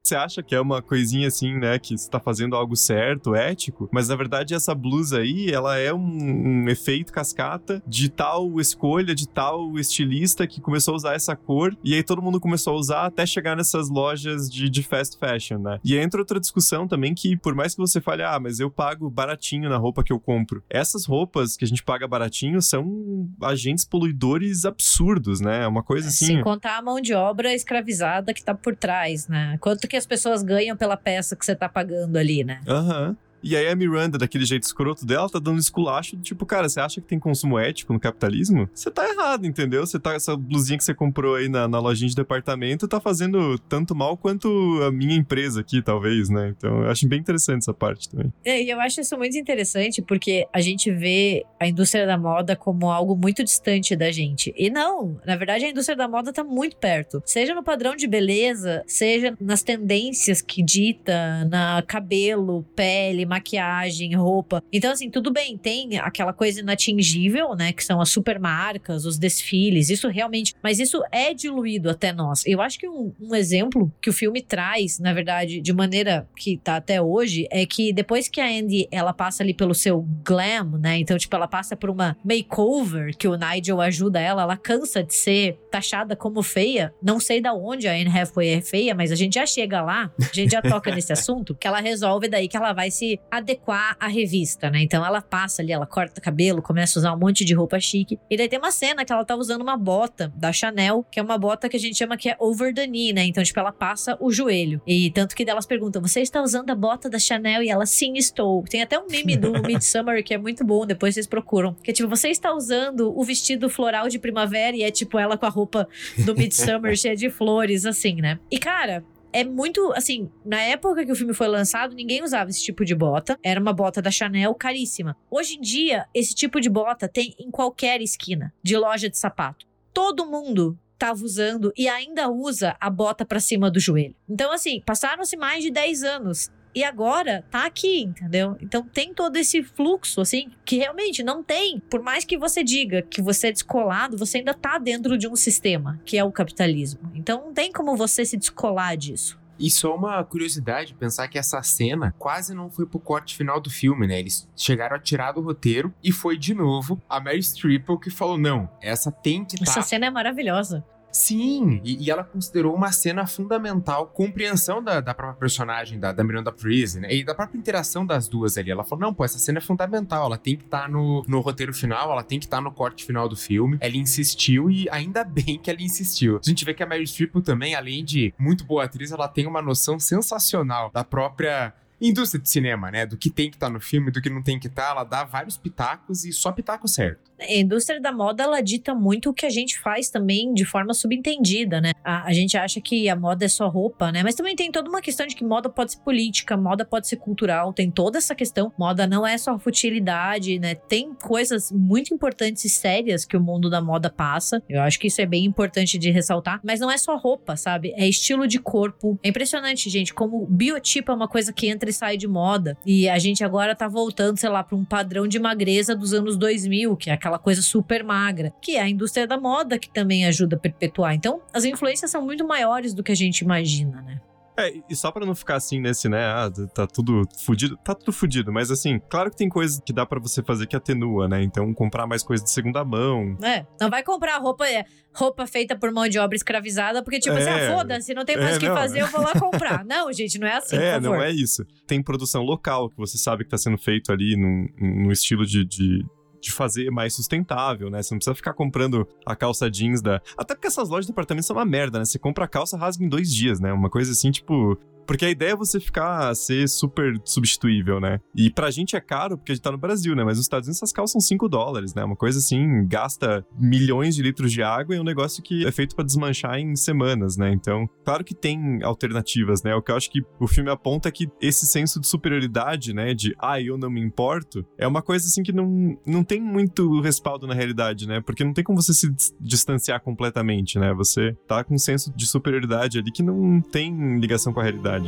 você 0.03 0.15
acha 0.15 0.41
que 0.41 0.55
é 0.55 0.61
uma 0.61 0.81
coisinha 0.81 1.27
assim, 1.27 1.57
né, 1.57 1.77
que 1.77 1.97
você 1.97 2.09
tá 2.09 2.19
fazendo 2.19 2.55
algo 2.55 2.75
certo, 2.75 3.35
ético, 3.35 3.87
mas 3.91 4.09
na 4.09 4.15
verdade 4.15 4.53
essa 4.53 4.73
blusa 4.73 5.19
aí, 5.19 5.51
ela 5.51 5.77
é 5.77 5.93
um, 5.93 5.99
um, 5.99 6.69
efeito 6.69 7.13
cascata 7.13 7.81
de 7.85 8.09
tal 8.09 8.59
escolha, 8.59 9.13
de 9.13 9.27
tal 9.27 9.77
estilista 9.77 10.47
que 10.47 10.59
começou 10.61 10.93
a 10.93 10.97
usar 10.97 11.15
essa 11.15 11.35
cor, 11.35 11.77
e 11.83 11.93
aí 11.93 12.03
todo 12.03 12.21
mundo 12.21 12.39
começou 12.39 12.73
a 12.73 12.77
usar 12.77 13.05
até 13.05 13.25
chegar 13.25 13.55
nessas 13.55 13.89
lojas 13.89 14.49
de, 14.49 14.69
de 14.69 14.81
fast 14.81 15.17
fashion, 15.17 15.59
né? 15.59 15.79
E 15.83 15.95
entra 15.97 16.19
outra 16.19 16.39
discussão 16.39 16.87
também 16.87 17.13
que, 17.13 17.37
por 17.37 17.53
mais 17.53 17.75
que 17.75 17.81
você 17.81 18.01
fale, 18.01 18.23
ah, 18.23 18.39
mas 18.39 18.59
eu 18.59 18.71
pago 18.71 19.09
baratinho 19.09 19.69
na 19.69 19.77
roupa 19.77 20.03
que 20.03 20.11
eu 20.11 20.19
compro, 20.19 20.63
essas 20.69 21.05
roupas 21.05 21.55
que 21.55 21.65
a 21.65 21.67
gente 21.67 21.83
paga 21.83 22.07
baratinho 22.07 22.61
são 22.61 23.29
agentes 23.41 23.85
poluidores 23.85 24.65
absurdos, 24.65 25.39
né? 25.39 25.63
É 25.63 25.67
uma 25.67 25.83
coisa 25.83 26.07
assim. 26.07 26.25
Sem 26.25 26.41
contar 26.41 26.77
a 26.77 26.81
mão 26.81 26.99
de 26.99 27.13
obra 27.13 27.53
escravizada 27.53 28.33
que 28.33 28.43
tá 28.43 28.55
por 28.55 28.75
trás, 28.75 29.27
né? 29.27 29.57
Quanto 29.59 29.87
que 29.87 29.98
as 29.99 30.05
pessoas 30.05 30.41
ganham 30.41 30.75
pela 30.75 30.97
peça 30.97 31.35
que 31.35 31.45
você 31.45 31.55
tá 31.55 31.69
pagando 31.69 32.17
ali, 32.17 32.43
né? 32.43 32.61
Aham. 32.67 33.09
Uhum. 33.09 33.15
E 33.43 33.55
aí 33.55 33.67
a 33.67 33.75
Miranda, 33.75 34.17
daquele 34.17 34.45
jeito 34.45 34.63
escroto 34.63 35.05
dela, 35.05 35.29
tá 35.29 35.39
dando 35.39 35.59
esculacho, 35.59 36.17
tipo, 36.17 36.45
cara, 36.45 36.67
você 36.67 36.79
acha 36.79 37.01
que 37.01 37.07
tem 37.07 37.19
consumo 37.19 37.57
ético 37.57 37.93
no 37.93 37.99
capitalismo? 37.99 38.69
Você 38.73 38.91
tá 38.91 39.07
errado, 39.07 39.45
entendeu? 39.45 39.85
Você 39.85 39.99
tá, 39.99 40.13
essa 40.13 40.35
blusinha 40.35 40.77
que 40.77 40.83
você 40.83 40.93
comprou 40.93 41.35
aí 41.35 41.49
na, 41.49 41.67
na 41.67 41.79
lojinha 41.79 42.09
de 42.09 42.15
departamento 42.15 42.87
tá 42.87 42.99
fazendo 42.99 43.57
tanto 43.59 43.95
mal 43.95 44.17
quanto 44.17 44.47
a 44.83 44.91
minha 44.91 45.15
empresa 45.15 45.61
aqui, 45.61 45.81
talvez, 45.81 46.29
né? 46.29 46.53
Então 46.57 46.83
eu 46.83 46.89
acho 46.89 47.07
bem 47.07 47.19
interessante 47.19 47.59
essa 47.59 47.73
parte 47.73 48.09
também. 48.09 48.31
É, 48.43 48.61
e 48.61 48.69
eu 48.69 48.79
acho 48.81 49.01
isso 49.01 49.17
muito 49.17 49.37
interessante 49.37 50.01
porque 50.01 50.47
a 50.53 50.61
gente 50.61 50.91
vê 50.91 51.45
a 51.59 51.67
indústria 51.67 52.05
da 52.05 52.17
moda 52.17 52.55
como 52.55 52.89
algo 52.89 53.15
muito 53.15 53.43
distante 53.43 53.95
da 53.95 54.11
gente. 54.11 54.53
E 54.57 54.69
não, 54.69 55.19
na 55.25 55.35
verdade 55.35 55.65
a 55.65 55.69
indústria 55.69 55.95
da 55.95 56.07
moda 56.07 56.33
tá 56.33 56.43
muito 56.43 56.77
perto. 56.77 57.21
Seja 57.25 57.53
no 57.53 57.63
padrão 57.63 57.95
de 57.95 58.07
beleza, 58.07 58.83
seja 58.87 59.35
nas 59.39 59.63
tendências 59.63 60.41
que 60.41 60.63
dita, 60.63 61.45
na 61.45 61.81
cabelo, 61.87 62.63
pele, 62.75 63.25
maquiagem, 63.29 64.15
roupa. 64.15 64.63
Então, 64.73 64.91
assim, 64.91 65.09
tudo 65.09 65.31
bem, 65.31 65.57
tem 65.57 65.97
aquela 65.99 66.33
coisa 66.33 66.59
inatingível, 66.59 67.55
né? 67.55 67.71
Que 67.71 67.83
são 67.83 68.01
as 68.01 68.09
supermarcas, 68.09 69.05
os 69.05 69.17
desfiles, 69.17 69.89
isso 69.89 70.07
realmente. 70.09 70.53
Mas 70.61 70.79
isso 70.79 71.01
é 71.11 71.33
diluído 71.33 71.89
até 71.89 72.11
nós. 72.11 72.43
Eu 72.45 72.61
acho 72.61 72.79
que 72.79 72.87
um, 72.87 73.13
um 73.19 73.35
exemplo 73.35 73.91
que 74.01 74.09
o 74.09 74.13
filme 74.13 74.41
traz, 74.41 74.99
na 74.99 75.13
verdade, 75.13 75.61
de 75.61 75.73
maneira 75.73 76.27
que 76.35 76.57
tá 76.57 76.75
até 76.75 77.01
hoje, 77.01 77.47
é 77.51 77.65
que 77.65 77.93
depois 77.93 78.27
que 78.27 78.41
a 78.41 78.47
Andy 78.47 78.87
ela 78.91 79.13
passa 79.13 79.43
ali 79.43 79.53
pelo 79.53 79.75
seu 79.75 80.01
glam, 80.23 80.79
né? 80.79 80.97
Então, 80.97 81.17
tipo, 81.17 81.35
ela 81.35 81.47
passa 81.47 81.75
por 81.75 81.89
uma 81.89 82.17
makeover 82.23 83.15
que 83.15 83.27
o 83.27 83.37
Nigel 83.37 83.81
ajuda 83.81 84.19
ela, 84.19 84.41
ela 84.41 84.57
cansa 84.57 85.03
de 85.03 85.13
ser 85.13 85.57
taxada 85.71 86.15
como 86.15 86.41
feia. 86.41 86.93
Não 87.01 87.19
sei 87.19 87.41
da 87.41 87.53
onde 87.53 87.87
a 87.87 87.93
Anne 87.93 88.07
Hathaway 88.09 88.49
é 88.49 88.61
feia, 88.61 88.95
mas 88.95 89.11
a 89.11 89.15
gente 89.15 89.35
já 89.35 89.45
chega 89.45 89.81
lá, 89.81 90.11
a 90.19 90.33
gente 90.33 90.51
já 90.51 90.61
toca 90.61 90.93
nesse 90.93 91.11
assunto, 91.13 91.55
que 91.55 91.67
ela 91.67 91.79
resolve 91.79 92.27
daí 92.27 92.47
que 92.47 92.57
ela 92.57 92.73
vai 92.73 92.89
se 92.89 93.18
adequar 93.31 93.95
à 93.99 94.07
revista, 94.07 94.69
né? 94.69 94.81
Então 94.81 95.05
ela 95.05 95.21
passa 95.21 95.61
ali, 95.61 95.71
ela 95.71 95.85
corta 95.85 96.19
cabelo, 96.19 96.61
começa 96.61 96.97
a 96.97 96.99
usar 96.99 97.13
um 97.13 97.17
monte 97.17 97.45
de 97.45 97.53
roupa 97.53 97.79
chique. 97.79 98.19
E 98.29 98.37
daí 98.37 98.47
tem 98.47 98.59
uma 98.59 98.71
cena 98.71 99.05
que 99.05 99.13
ela 99.13 99.23
tá 99.23 99.35
usando 99.35 99.61
uma 99.61 99.77
bota 99.77 100.31
da 100.35 100.51
Chanel, 100.51 101.05
que 101.11 101.19
é 101.19 101.23
uma 101.23 101.37
bota 101.37 101.69
que 101.69 101.77
a 101.77 101.79
gente 101.79 101.97
chama 101.97 102.17
que 102.17 102.29
é 102.29 102.35
over 102.39 102.73
the 102.73 102.87
knee, 102.87 103.13
né? 103.13 103.25
Então, 103.25 103.43
tipo, 103.43 103.59
ela 103.59 103.71
passa 103.71 104.17
o 104.19 104.31
joelho. 104.31 104.81
E 104.85 105.11
tanto 105.11 105.35
que 105.35 105.45
delas 105.45 105.65
perguntam: 105.65 106.01
você 106.01 106.21
está 106.21 106.41
usando 106.41 106.69
a 106.69 106.75
bota 106.75 107.09
da 107.09 107.19
Chanel? 107.19 107.63
E 107.63 107.69
ela, 107.69 107.85
sim, 107.85 108.13
estou. 108.15 108.63
Tem 108.63 108.81
até 108.81 108.97
um 108.99 109.07
meme 109.07 109.37
do 109.37 109.51
Midsummer 109.65 110.23
que 110.23 110.33
é 110.33 110.37
muito 110.37 110.63
bom, 110.63 110.85
depois 110.85 111.13
vocês 111.13 111.27
procuram. 111.27 111.73
Que 111.75 111.91
é 111.91 111.93
tipo, 111.93 112.09
você 112.09 112.29
está 112.29 112.53
usando 112.53 113.17
o 113.17 113.23
vestido 113.23 113.69
floral 113.69 114.09
de 114.09 114.19
primavera 114.19 114.75
e 114.75 114.83
é 114.83 114.91
tipo 114.91 115.17
ela 115.17 115.37
com 115.37 115.45
a 115.45 115.49
roupa 115.49 115.87
do 116.25 116.35
Midsummer 116.35 116.95
cheia 116.97 117.15
de 117.15 117.29
flores, 117.29 117.85
assim, 117.85 118.15
né? 118.15 118.39
E 118.51 118.57
cara, 118.57 119.03
é 119.31 119.43
muito, 119.43 119.91
assim, 119.93 120.29
na 120.43 120.61
época 120.61 121.05
que 121.05 121.11
o 121.11 121.15
filme 121.15 121.33
foi 121.33 121.47
lançado, 121.47 121.95
ninguém 121.95 122.23
usava 122.23 122.49
esse 122.49 122.63
tipo 122.63 122.83
de 122.83 122.95
bota. 122.95 123.37
Era 123.43 123.59
uma 123.59 123.73
bota 123.73 124.01
da 124.01 124.11
Chanel 124.11 124.53
caríssima. 124.55 125.15
Hoje 125.29 125.55
em 125.55 125.61
dia, 125.61 126.05
esse 126.13 126.33
tipo 126.33 126.59
de 126.59 126.69
bota 126.69 127.07
tem 127.07 127.35
em 127.39 127.51
qualquer 127.51 128.01
esquina 128.01 128.53
de 128.63 128.77
loja 128.77 129.09
de 129.09 129.17
sapato. 129.17 129.67
Todo 129.93 130.25
mundo 130.25 130.77
tava 130.97 131.23
usando 131.23 131.71
e 131.77 131.87
ainda 131.87 132.29
usa 132.29 132.75
a 132.79 132.89
bota 132.89 133.25
para 133.25 133.39
cima 133.39 133.71
do 133.71 133.79
joelho. 133.79 134.15
Então, 134.27 134.51
assim, 134.51 134.81
passaram-se 134.85 135.37
mais 135.37 135.63
de 135.63 135.71
10 135.71 136.03
anos 136.03 136.51
e 136.79 136.83
agora 136.83 137.43
tá 137.51 137.65
aqui, 137.65 138.03
entendeu? 138.03 138.55
Então 138.61 138.81
tem 138.83 139.13
todo 139.13 139.35
esse 139.35 139.61
fluxo, 139.61 140.21
assim, 140.21 140.49
que 140.63 140.77
realmente 140.77 141.21
não 141.21 141.43
tem. 141.43 141.77
Por 141.89 142.01
mais 142.01 142.23
que 142.23 142.37
você 142.37 142.63
diga 142.63 143.01
que 143.01 143.21
você 143.21 143.47
é 143.47 143.51
descolado, 143.51 144.17
você 144.17 144.37
ainda 144.37 144.53
tá 144.53 144.77
dentro 144.77 145.17
de 145.17 145.27
um 145.27 145.35
sistema, 145.35 145.99
que 146.05 146.17
é 146.17 146.23
o 146.23 146.31
capitalismo. 146.31 147.11
Então 147.13 147.47
não 147.47 147.53
tem 147.53 147.69
como 147.69 147.97
você 147.97 148.23
se 148.23 148.37
descolar 148.37 148.95
disso. 148.95 149.37
E 149.59 149.69
só 149.69 149.93
uma 149.93 150.23
curiosidade, 150.23 150.93
pensar 150.93 151.27
que 151.27 151.37
essa 151.37 151.61
cena 151.61 152.15
quase 152.17 152.55
não 152.55 152.69
foi 152.69 152.85
pro 152.85 152.97
corte 152.97 153.35
final 153.35 153.59
do 153.59 153.69
filme, 153.69 154.07
né? 154.07 154.17
Eles 154.17 154.47
chegaram 154.55 154.95
a 154.95 154.99
tirar 154.99 155.33
do 155.33 155.41
roteiro 155.41 155.93
e 156.01 156.13
foi 156.13 156.37
de 156.37 156.53
novo 156.53 157.01
a 157.09 157.19
Mary 157.19 157.43
Streep 157.43 157.89
que 158.01 158.09
falou: 158.09 158.37
não, 158.37 158.69
essa 158.81 159.11
tem 159.11 159.43
que 159.43 159.55
estar. 159.55 159.65
Tá... 159.65 159.71
Essa 159.71 159.81
cena 159.81 160.05
é 160.05 160.09
maravilhosa 160.09 160.81
Sim, 161.11 161.81
e, 161.83 162.05
e 162.05 162.11
ela 162.11 162.23
considerou 162.23 162.75
uma 162.75 162.91
cena 162.91 163.25
fundamental, 163.25 164.07
compreensão 164.07 164.83
da, 164.83 164.99
da 165.01 165.13
própria 165.13 165.39
personagem, 165.39 165.99
da, 165.99 166.11
da 166.11 166.23
Miranda 166.23 166.51
Priest, 166.51 166.99
né? 166.99 167.13
E 167.13 167.23
da 167.23 167.33
própria 167.33 167.57
interação 167.57 168.05
das 168.05 168.27
duas 168.27 168.57
ali. 168.57 168.71
Ela 168.71 168.83
falou: 168.83 169.05
não, 169.05 169.13
pô, 169.13 169.25
essa 169.25 169.39
cena 169.39 169.57
é 169.57 169.61
fundamental, 169.61 170.25
ela 170.25 170.37
tem 170.37 170.55
que 170.55 170.63
estar 170.63 170.83
tá 170.83 170.87
no, 170.87 171.23
no 171.27 171.39
roteiro 171.39 171.73
final, 171.73 172.11
ela 172.11 172.23
tem 172.23 172.39
que 172.39 172.45
estar 172.45 172.57
tá 172.57 172.61
no 172.61 172.71
corte 172.71 173.05
final 173.05 173.27
do 173.27 173.35
filme. 173.35 173.77
Ela 173.81 173.97
insistiu 173.97 174.69
e 174.69 174.87
ainda 174.89 175.23
bem 175.23 175.57
que 175.57 175.69
ela 175.69 175.81
insistiu. 175.81 176.39
A 176.43 176.49
gente 176.49 176.63
vê 176.63 176.73
que 176.73 176.83
a 176.83 176.85
Mary 176.85 177.05
Streep 177.07 177.35
também, 177.43 177.75
além 177.75 178.03
de 178.03 178.33
muito 178.37 178.63
boa 178.63 178.83
atriz, 178.83 179.11
ela 179.11 179.27
tem 179.27 179.47
uma 179.47 179.61
noção 179.61 179.99
sensacional 179.99 180.91
da 180.93 181.03
própria 181.03 181.73
indústria 182.01 182.41
de 182.41 182.49
cinema, 182.49 182.89
né? 182.89 183.05
Do 183.05 183.17
que 183.17 183.29
tem 183.29 183.49
que 183.49 183.57
estar 183.57 183.67
tá 183.67 183.73
no 183.73 183.79
filme, 183.79 184.11
do 184.11 184.21
que 184.21 184.29
não 184.29 184.41
tem 184.41 184.59
que 184.59 184.67
estar. 184.67 184.85
Tá, 184.85 184.91
ela 184.91 185.03
dá 185.03 185.23
vários 185.23 185.57
pitacos 185.57 186.23
e 186.23 186.31
só 186.31 186.51
pitaco 186.51 186.87
certo. 186.87 187.28
A 187.39 187.53
indústria 187.53 187.99
da 187.99 188.11
moda, 188.11 188.43
ela 188.43 188.61
dita 188.61 188.93
muito 188.93 189.29
o 189.29 189.33
que 189.33 189.45
a 189.45 189.49
gente 189.49 189.79
faz 189.79 190.09
também 190.09 190.53
de 190.53 190.65
forma 190.65 190.93
subentendida, 190.93 191.81
né? 191.81 191.91
A, 192.03 192.27
a, 192.27 192.33
gente 192.33 192.57
acha 192.57 192.81
que 192.81 193.09
a 193.09 193.15
moda 193.15 193.45
é 193.45 193.47
só 193.47 193.67
roupa, 193.67 194.11
né? 194.11 194.23
Mas 194.23 194.35
também 194.35 194.55
tem 194.55 194.71
toda 194.71 194.89
uma 194.89 195.01
questão 195.01 195.25
de 195.25 195.35
que 195.35 195.43
moda 195.43 195.69
pode 195.69 195.93
ser 195.93 195.99
política, 195.99 196.57
moda 196.57 196.85
pode 196.85 197.07
ser 197.07 197.17
cultural, 197.17 197.73
tem 197.73 197.89
toda 197.91 198.17
essa 198.17 198.35
questão. 198.35 198.71
Moda 198.77 199.07
não 199.07 199.25
é 199.25 199.37
só 199.37 199.57
futilidade, 199.59 200.59
né? 200.59 200.75
Tem 200.75 201.13
coisas 201.13 201.71
muito 201.71 202.13
importantes 202.13 202.65
e 202.65 202.69
sérias 202.69 203.25
que 203.25 203.37
o 203.37 203.41
mundo 203.41 203.69
da 203.69 203.81
moda 203.81 204.09
passa. 204.09 204.61
Eu 204.67 204.81
acho 204.81 204.99
que 204.99 205.07
isso 205.07 205.21
é 205.21 205.25
bem 205.25 205.45
importante 205.45 205.97
de 205.97 206.11
ressaltar. 206.11 206.59
Mas 206.63 206.79
não 206.79 206.89
é 206.89 206.97
só 206.97 207.15
roupa, 207.17 207.55
sabe? 207.55 207.93
É 207.95 208.07
estilo 208.07 208.47
de 208.47 208.59
corpo. 208.59 209.19
É 209.23 209.29
impressionante, 209.29 209.89
gente, 209.89 210.13
como 210.13 210.45
biotipo 210.45 211.11
é 211.11 211.15
uma 211.15 211.27
coisa 211.27 211.53
que 211.53 211.67
entra 211.67 211.89
e 211.89 211.93
sai 211.93 212.17
de 212.17 212.27
moda. 212.27 212.77
E 212.85 213.07
a 213.09 213.19
gente 213.19 213.43
agora 213.43 213.75
tá 213.75 213.87
voltando, 213.87 214.37
sei 214.37 214.49
lá, 214.49 214.63
para 214.63 214.75
um 214.75 214.85
padrão 214.85 215.27
de 215.27 215.39
magreza 215.39 215.95
dos 215.95 216.13
anos 216.13 216.37
2000, 216.37 216.95
que 216.97 217.09
é 217.09 217.13
aquela 217.13 217.28
aquela 217.29 217.39
coisa 217.39 217.61
super 217.61 218.03
magra, 218.03 218.51
que 218.61 218.75
é 218.75 218.81
a 218.81 218.89
indústria 218.89 219.27
da 219.27 219.39
moda 219.39 219.77
que 219.77 219.89
também 219.89 220.25
ajuda 220.25 220.55
a 220.55 220.59
perpetuar. 220.59 221.13
Então, 221.13 221.41
as 221.53 221.63
influências 221.63 222.09
são 222.09 222.21
muito 222.21 222.45
maiores 222.45 222.93
do 222.93 223.03
que 223.03 223.11
a 223.11 223.15
gente 223.15 223.39
imagina, 223.41 224.01
né? 224.01 224.19
É, 224.57 224.73
e 224.89 224.95
só 224.95 225.09
para 225.09 225.25
não 225.25 225.33
ficar 225.33 225.55
assim 225.55 225.79
nesse, 225.79 226.09
né, 226.09 226.21
ah, 226.21 226.51
tá 226.75 226.85
tudo 226.85 227.23
fudido, 227.45 227.77
tá 227.77 227.95
tudo 227.95 228.11
fudido, 228.11 228.51
mas 228.51 228.69
assim, 228.69 228.99
claro 229.09 229.31
que 229.31 229.37
tem 229.37 229.47
coisas 229.47 229.79
que 229.79 229.93
dá 229.93 230.05
para 230.05 230.19
você 230.19 230.43
fazer 230.43 230.67
que 230.67 230.75
atenua, 230.75 231.29
né? 231.29 231.41
Então, 231.41 231.73
comprar 231.73 232.05
mais 232.05 232.23
coisa 232.23 232.43
de 232.43 232.51
segunda 232.51 232.83
mão. 232.83 233.37
É, 233.41 233.65
não 233.79 233.89
vai 233.89 234.03
comprar 234.03 234.37
roupa, 234.37 234.67
é, 234.67 234.83
roupa 235.13 235.47
feita 235.47 235.77
por 235.77 235.93
mão 235.93 236.09
de 236.09 236.19
obra 236.19 236.35
escravizada, 236.35 237.01
porque 237.01 237.19
tipo 237.19 237.37
assim, 237.37 237.47
ah, 237.47 237.51
é, 237.51 237.55
assim, 237.63 237.73
ah, 237.73 237.77
foda-se, 237.77 238.13
não 238.13 238.25
tem 238.25 238.35
mais 238.35 238.55
o 238.55 238.57
é, 238.57 238.59
que 238.59 238.67
não. 238.67 238.75
fazer, 238.75 238.99
eu 238.99 239.07
vou 239.07 239.21
lá 239.21 239.31
comprar. 239.39 239.85
não, 239.87 240.11
gente, 240.11 240.37
não 240.37 240.45
é 240.45 240.57
assim, 240.57 240.75
É, 240.75 240.99
não 240.99 241.15
é 241.15 241.31
isso. 241.31 241.65
Tem 241.87 242.03
produção 242.03 242.43
local 242.43 242.89
que 242.89 242.97
você 242.97 243.17
sabe 243.17 243.45
que 243.45 243.49
tá 243.49 243.57
sendo 243.57 243.77
feito 243.77 244.11
ali 244.11 244.35
num, 244.35 244.67
num 244.77 245.11
estilo 245.11 245.45
de, 245.45 245.63
de 245.63 246.05
de 246.41 246.51
fazer 246.51 246.89
mais 246.89 247.13
sustentável, 247.13 247.89
né? 247.89 248.01
Você 248.01 248.13
não 248.13 248.19
precisa 248.19 248.35
ficar 248.35 248.53
comprando 248.53 249.07
a 249.25 249.35
calça 249.35 249.69
jeans 249.69 250.01
da. 250.01 250.21
Até 250.37 250.55
porque 250.55 250.67
essas 250.67 250.89
lojas 250.89 251.05
de 251.05 251.11
departamento 251.11 251.45
são 251.45 251.55
uma 251.55 251.65
merda, 251.65 251.99
né? 251.99 252.05
Você 252.05 252.19
compra 252.19 252.45
a 252.45 252.47
calça, 252.47 252.77
rasga 252.77 253.03
em 253.03 253.09
dois 253.09 253.33
dias, 253.33 253.59
né? 253.59 253.71
Uma 253.73 253.89
coisa 253.89 254.11
assim, 254.11 254.31
tipo. 254.31 254.77
Porque 255.09 255.25
a 255.25 255.29
ideia 255.31 255.53
é 255.53 255.55
você 255.55 255.79
ficar, 255.79 256.35
ser 256.35 256.69
super 256.69 257.19
substituível, 257.25 257.99
né? 257.99 258.19
E 258.35 258.51
pra 258.51 258.69
gente 258.69 258.95
é 258.95 259.01
caro 259.01 259.39
porque 259.39 259.51
a 259.51 259.55
gente 259.55 259.63
tá 259.63 259.71
no 259.71 259.77
Brasil, 259.79 260.15
né? 260.15 260.23
Mas 260.23 260.37
nos 260.37 260.45
Estados 260.45 260.67
Unidos 260.67 260.77
essas 260.77 260.93
calças 260.93 261.13
são 261.13 261.19
5 261.19 261.49
dólares, 261.49 261.95
né? 261.95 262.03
Uma 262.03 262.15
coisa 262.15 262.37
assim, 262.37 262.85
gasta 262.87 263.43
milhões 263.59 264.13
de 264.13 264.21
litros 264.21 264.51
de 264.51 264.61
água 264.61 264.93
e 264.93 264.99
é 264.99 265.01
um 265.01 265.03
negócio 265.03 265.41
que 265.41 265.65
é 265.65 265.71
feito 265.71 265.95
para 265.95 266.05
desmanchar 266.05 266.59
em 266.59 266.75
semanas, 266.75 267.37
né? 267.37 267.51
Então, 267.51 267.89
claro 268.05 268.23
que 268.23 268.35
tem 268.35 268.83
alternativas, 268.83 269.63
né? 269.63 269.73
O 269.73 269.81
que 269.81 269.91
eu 269.91 269.95
acho 269.95 270.11
que 270.11 270.21
o 270.39 270.45
filme 270.45 270.69
aponta 270.69 271.09
é 271.09 271.11
que 271.11 271.27
esse 271.41 271.65
senso 271.65 271.99
de 271.99 272.05
superioridade, 272.05 272.93
né? 272.93 273.15
De, 273.15 273.35
ah, 273.39 273.59
eu 273.59 273.79
não 273.79 273.89
me 273.89 274.01
importo, 274.01 274.63
é 274.77 274.85
uma 274.87 275.01
coisa 275.01 275.25
assim 275.25 275.41
que 275.41 275.51
não, 275.51 275.97
não 276.05 276.23
tem 276.23 276.39
muito 276.39 277.01
respaldo 277.01 277.47
na 277.47 277.55
realidade, 277.55 278.07
né? 278.07 278.21
Porque 278.21 278.43
não 278.43 278.53
tem 278.53 278.63
como 278.63 278.79
você 278.79 278.93
se 278.93 279.11
distanciar 279.41 280.01
completamente, 280.01 280.77
né? 280.77 280.93
Você 280.93 281.35
tá 281.47 281.63
com 281.63 281.73
um 281.73 281.79
senso 281.79 282.13
de 282.15 282.27
superioridade 282.27 282.99
ali 282.99 283.11
que 283.11 283.23
não 283.23 283.59
tem 283.59 284.19
ligação 284.19 284.53
com 284.53 284.59
a 284.59 284.63
realidade 284.63 284.98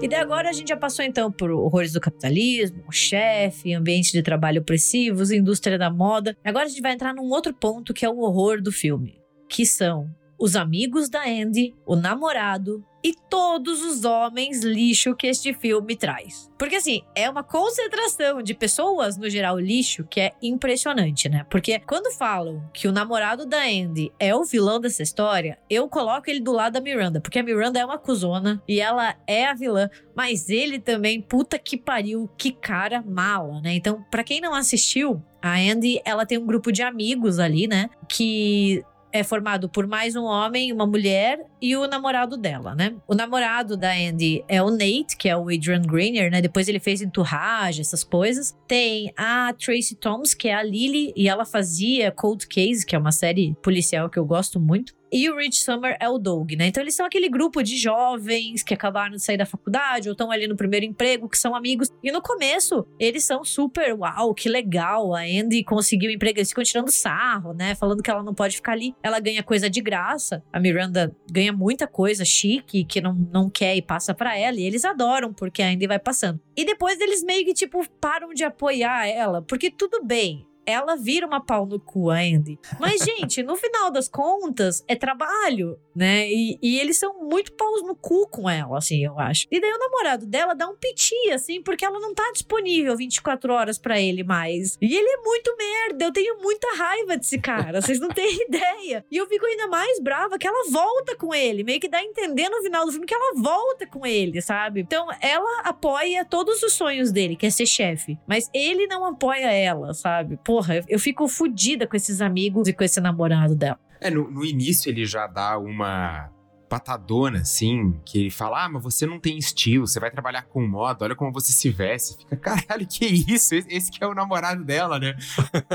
E 0.00 0.06
daí 0.08 0.20
agora 0.20 0.48
a 0.48 0.52
gente 0.52 0.68
já 0.68 0.76
passou 0.76 1.04
então 1.04 1.30
por 1.30 1.50
horrores 1.50 1.92
do 1.92 2.00
capitalismo, 2.00 2.84
o 2.88 2.92
chefe, 2.92 3.74
ambiente 3.74 4.12
de 4.12 4.22
trabalho 4.22 4.60
opressivos, 4.60 5.30
indústria 5.30 5.76
da 5.76 5.90
moda. 5.90 6.36
Agora 6.44 6.66
a 6.66 6.68
gente 6.68 6.80
vai 6.80 6.92
entrar 6.92 7.12
num 7.12 7.28
outro 7.30 7.52
ponto 7.52 7.92
que 7.92 8.04
é 8.04 8.08
o 8.08 8.20
horror 8.20 8.62
do 8.62 8.72
filme, 8.72 9.20
que 9.48 9.66
são 9.66 10.08
os 10.38 10.54
amigos 10.56 11.08
da 11.08 11.24
Andy, 11.24 11.74
o 11.84 11.96
namorado 11.96 12.84
e 13.02 13.14
todos 13.30 13.82
os 13.82 14.04
homens 14.04 14.62
lixo 14.62 15.14
que 15.14 15.26
este 15.26 15.52
filme 15.54 15.96
traz. 15.96 16.50
Porque 16.58 16.76
assim, 16.76 17.02
é 17.14 17.30
uma 17.30 17.44
concentração 17.44 18.42
de 18.42 18.54
pessoas 18.54 19.16
no 19.16 19.30
geral 19.30 19.58
lixo 19.58 20.04
que 20.08 20.20
é 20.20 20.34
impressionante, 20.42 21.28
né? 21.28 21.46
Porque 21.48 21.78
quando 21.80 22.12
falam 22.12 22.68
que 22.72 22.88
o 22.88 22.92
namorado 22.92 23.46
da 23.46 23.62
Andy 23.62 24.12
é 24.18 24.34
o 24.34 24.44
vilão 24.44 24.80
dessa 24.80 25.02
história, 25.02 25.58
eu 25.70 25.88
coloco 25.88 26.28
ele 26.28 26.40
do 26.40 26.52
lado 26.52 26.72
da 26.72 26.80
Miranda, 26.80 27.20
porque 27.20 27.38
a 27.38 27.42
Miranda 27.42 27.78
é 27.78 27.84
uma 27.84 27.98
cuzona 27.98 28.62
e 28.66 28.80
ela 28.80 29.14
é 29.26 29.46
a 29.46 29.54
vilã, 29.54 29.88
mas 30.14 30.48
ele 30.48 30.80
também, 30.80 31.20
puta 31.20 31.58
que 31.58 31.76
pariu, 31.76 32.28
que 32.36 32.50
cara 32.50 33.02
mala, 33.02 33.60
né? 33.60 33.74
Então, 33.74 34.04
para 34.10 34.24
quem 34.24 34.40
não 34.40 34.54
assistiu, 34.54 35.22
a 35.40 35.54
Andy, 35.54 36.00
ela 36.04 36.26
tem 36.26 36.36
um 36.36 36.46
grupo 36.46 36.72
de 36.72 36.82
amigos 36.82 37.38
ali, 37.38 37.68
né? 37.68 37.88
Que 38.08 38.84
é 39.12 39.22
formado 39.22 39.68
por 39.68 39.86
mais 39.86 40.16
um 40.16 40.24
homem, 40.24 40.72
uma 40.72 40.86
mulher 40.86 41.44
e 41.60 41.76
o 41.76 41.86
namorado 41.86 42.36
dela, 42.36 42.74
né? 42.74 42.94
O 43.06 43.14
namorado 43.14 43.76
da 43.76 43.92
Andy 43.92 44.44
é 44.48 44.62
o 44.62 44.70
Nate, 44.70 45.16
que 45.18 45.28
é 45.28 45.36
o 45.36 45.48
Adrian 45.48 45.82
Grenier, 45.82 46.30
né? 46.30 46.40
Depois 46.40 46.68
ele 46.68 46.80
fez 46.80 47.00
Entourage, 47.00 47.80
essas 47.80 48.04
coisas. 48.04 48.56
Tem 48.66 49.12
a 49.16 49.52
Tracy 49.52 49.96
Thoms, 49.96 50.34
que 50.34 50.48
é 50.48 50.54
a 50.54 50.62
Lily, 50.62 51.12
e 51.16 51.28
ela 51.28 51.44
fazia 51.44 52.10
Cold 52.10 52.46
Case, 52.46 52.84
que 52.84 52.94
é 52.94 52.98
uma 52.98 53.12
série 53.12 53.54
policial 53.62 54.08
que 54.10 54.18
eu 54.18 54.24
gosto 54.24 54.60
muito. 54.60 54.97
E 55.10 55.30
o 55.30 55.36
Rich 55.36 55.62
Summer 55.62 55.96
é 56.00 56.08
o 56.08 56.18
Doug, 56.18 56.52
né? 56.52 56.66
Então 56.66 56.82
eles 56.82 56.94
são 56.94 57.06
aquele 57.06 57.28
grupo 57.28 57.62
de 57.62 57.76
jovens 57.76 58.62
que 58.62 58.74
acabaram 58.74 59.12
de 59.12 59.22
sair 59.22 59.36
da 59.36 59.46
faculdade 59.46 60.08
ou 60.08 60.12
estão 60.12 60.30
ali 60.30 60.46
no 60.46 60.56
primeiro 60.56 60.84
emprego, 60.84 61.28
que 61.28 61.38
são 61.38 61.54
amigos. 61.54 61.88
E 62.02 62.12
no 62.12 62.20
começo, 62.20 62.86
eles 62.98 63.24
são 63.24 63.44
super, 63.44 63.94
uau, 63.94 64.34
que 64.34 64.48
legal. 64.48 65.14
A 65.14 65.22
Andy 65.22 65.64
conseguiu 65.64 66.10
emprego, 66.10 66.38
eles 66.38 66.50
ficam 66.50 66.64
tirando 66.64 66.90
sarro, 66.90 67.54
né? 67.54 67.74
Falando 67.74 68.02
que 68.02 68.10
ela 68.10 68.22
não 68.22 68.34
pode 68.34 68.56
ficar 68.56 68.72
ali. 68.72 68.94
Ela 69.02 69.18
ganha 69.20 69.42
coisa 69.42 69.70
de 69.70 69.80
graça. 69.80 70.42
A 70.52 70.60
Miranda 70.60 71.14
ganha 71.30 71.52
muita 71.52 71.86
coisa 71.86 72.24
chique 72.24 72.84
que 72.84 73.00
não, 73.00 73.14
não 73.14 73.48
quer 73.48 73.76
e 73.76 73.82
passa 73.82 74.14
para 74.14 74.36
ela. 74.36 74.58
E 74.58 74.64
eles 74.64 74.84
adoram, 74.84 75.32
porque 75.32 75.62
a 75.62 75.68
Andy 75.68 75.86
vai 75.86 75.98
passando. 75.98 76.40
E 76.56 76.64
depois 76.64 77.00
eles 77.00 77.22
meio 77.22 77.44
que, 77.44 77.54
tipo, 77.54 77.86
param 78.00 78.34
de 78.34 78.44
apoiar 78.44 79.06
ela. 79.06 79.42
Porque 79.42 79.70
tudo 79.70 80.04
bem, 80.04 80.46
ela 80.68 80.96
vira 80.96 81.26
uma 81.26 81.40
pau 81.40 81.64
no 81.64 81.80
cu, 81.80 82.10
Andy. 82.10 82.58
Mas, 82.78 83.02
gente, 83.02 83.42
no 83.42 83.56
final 83.56 83.90
das 83.90 84.06
contas, 84.06 84.84
é 84.86 84.94
trabalho, 84.94 85.78
né? 85.96 86.28
E, 86.28 86.58
e, 86.62 86.78
eles 86.78 86.98
são 86.98 87.26
muito 87.26 87.52
paus 87.54 87.82
no 87.82 87.96
cu 87.96 88.28
com 88.28 88.50
ela, 88.50 88.76
assim, 88.76 89.02
eu 89.02 89.18
acho. 89.18 89.46
E 89.50 89.58
daí 89.58 89.72
o 89.72 89.78
namorado 89.78 90.26
dela 90.26 90.54
dá 90.54 90.68
um 90.68 90.76
piti, 90.76 91.30
assim, 91.32 91.62
porque 91.62 91.84
ela 91.84 91.98
não 91.98 92.14
tá 92.14 92.30
disponível 92.32 92.94
24 92.96 93.52
horas 93.52 93.78
para 93.78 93.98
ele 93.98 94.22
mais. 94.22 94.76
E 94.80 94.94
ele 94.94 95.08
é 95.08 95.16
muito 95.22 95.56
merda. 95.56 96.04
Eu 96.04 96.12
tenho 96.12 96.38
muita 96.42 96.76
raiva 96.76 97.16
desse 97.16 97.38
cara. 97.38 97.80
Vocês 97.80 97.98
não 97.98 98.08
têm 98.08 98.28
ideia. 98.46 99.04
E 99.10 99.16
eu 99.16 99.26
fico 99.26 99.46
ainda 99.46 99.68
mais 99.68 99.98
brava 100.00 100.38
que 100.38 100.46
ela 100.46 100.70
volta 100.70 101.16
com 101.16 101.34
ele. 101.34 101.64
Meio 101.64 101.80
que 101.80 101.88
dá 101.88 101.98
a 101.98 102.04
entender 102.04 102.48
no 102.50 102.62
final 102.62 102.84
do 102.84 102.92
filme 102.92 103.06
que 103.06 103.14
ela 103.14 103.34
volta 103.36 103.86
com 103.86 104.04
ele, 104.04 104.42
sabe? 104.42 104.80
Então, 104.80 105.08
ela 105.20 105.62
apoia 105.62 106.24
todos 106.24 106.62
os 106.62 106.74
sonhos 106.74 107.10
dele, 107.10 107.36
que 107.36 107.46
é 107.46 107.50
ser 107.50 107.66
chefe. 107.66 108.18
Mas 108.26 108.50
ele 108.52 108.86
não 108.86 109.04
apoia 109.06 109.50
ela, 109.50 109.94
sabe? 109.94 110.38
Pô, 110.44 110.57
porra, 110.58 110.84
eu 110.88 110.98
fico 110.98 111.28
fodida 111.28 111.86
com 111.86 111.96
esses 111.96 112.20
amigos 112.20 112.66
e 112.66 112.72
com 112.72 112.82
esse 112.82 113.00
namorado 113.00 113.54
dela. 113.54 113.78
É, 114.00 114.10
no, 114.10 114.28
no 114.28 114.44
início 114.44 114.90
ele 114.90 115.06
já 115.06 115.26
dá 115.28 115.56
uma 115.56 116.30
patadona, 116.68 117.40
assim, 117.40 117.98
que 118.04 118.18
ele 118.18 118.30
fala: 118.30 118.64
Ah, 118.64 118.68
mas 118.68 118.82
você 118.82 119.06
não 119.06 119.20
tem 119.20 119.38
estilo, 119.38 119.86
você 119.86 120.00
vai 120.00 120.10
trabalhar 120.10 120.42
com 120.42 120.66
moda, 120.66 121.04
olha 121.04 121.14
como 121.14 121.32
você 121.32 121.52
se 121.52 121.70
veste. 121.70 122.18
Fica, 122.18 122.36
caralho, 122.36 122.86
que 122.86 123.06
isso? 123.06 123.54
Esse, 123.54 123.68
esse 123.68 123.90
que 123.90 124.02
é 124.02 124.06
o 124.06 124.14
namorado 124.14 124.64
dela, 124.64 124.98
né? 124.98 125.14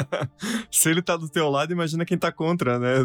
se 0.70 0.90
ele 0.90 1.02
tá 1.02 1.16
do 1.16 1.30
teu 1.30 1.50
lado, 1.50 1.72
imagina 1.72 2.06
quem 2.06 2.18
tá 2.18 2.32
contra, 2.32 2.78
né? 2.78 2.98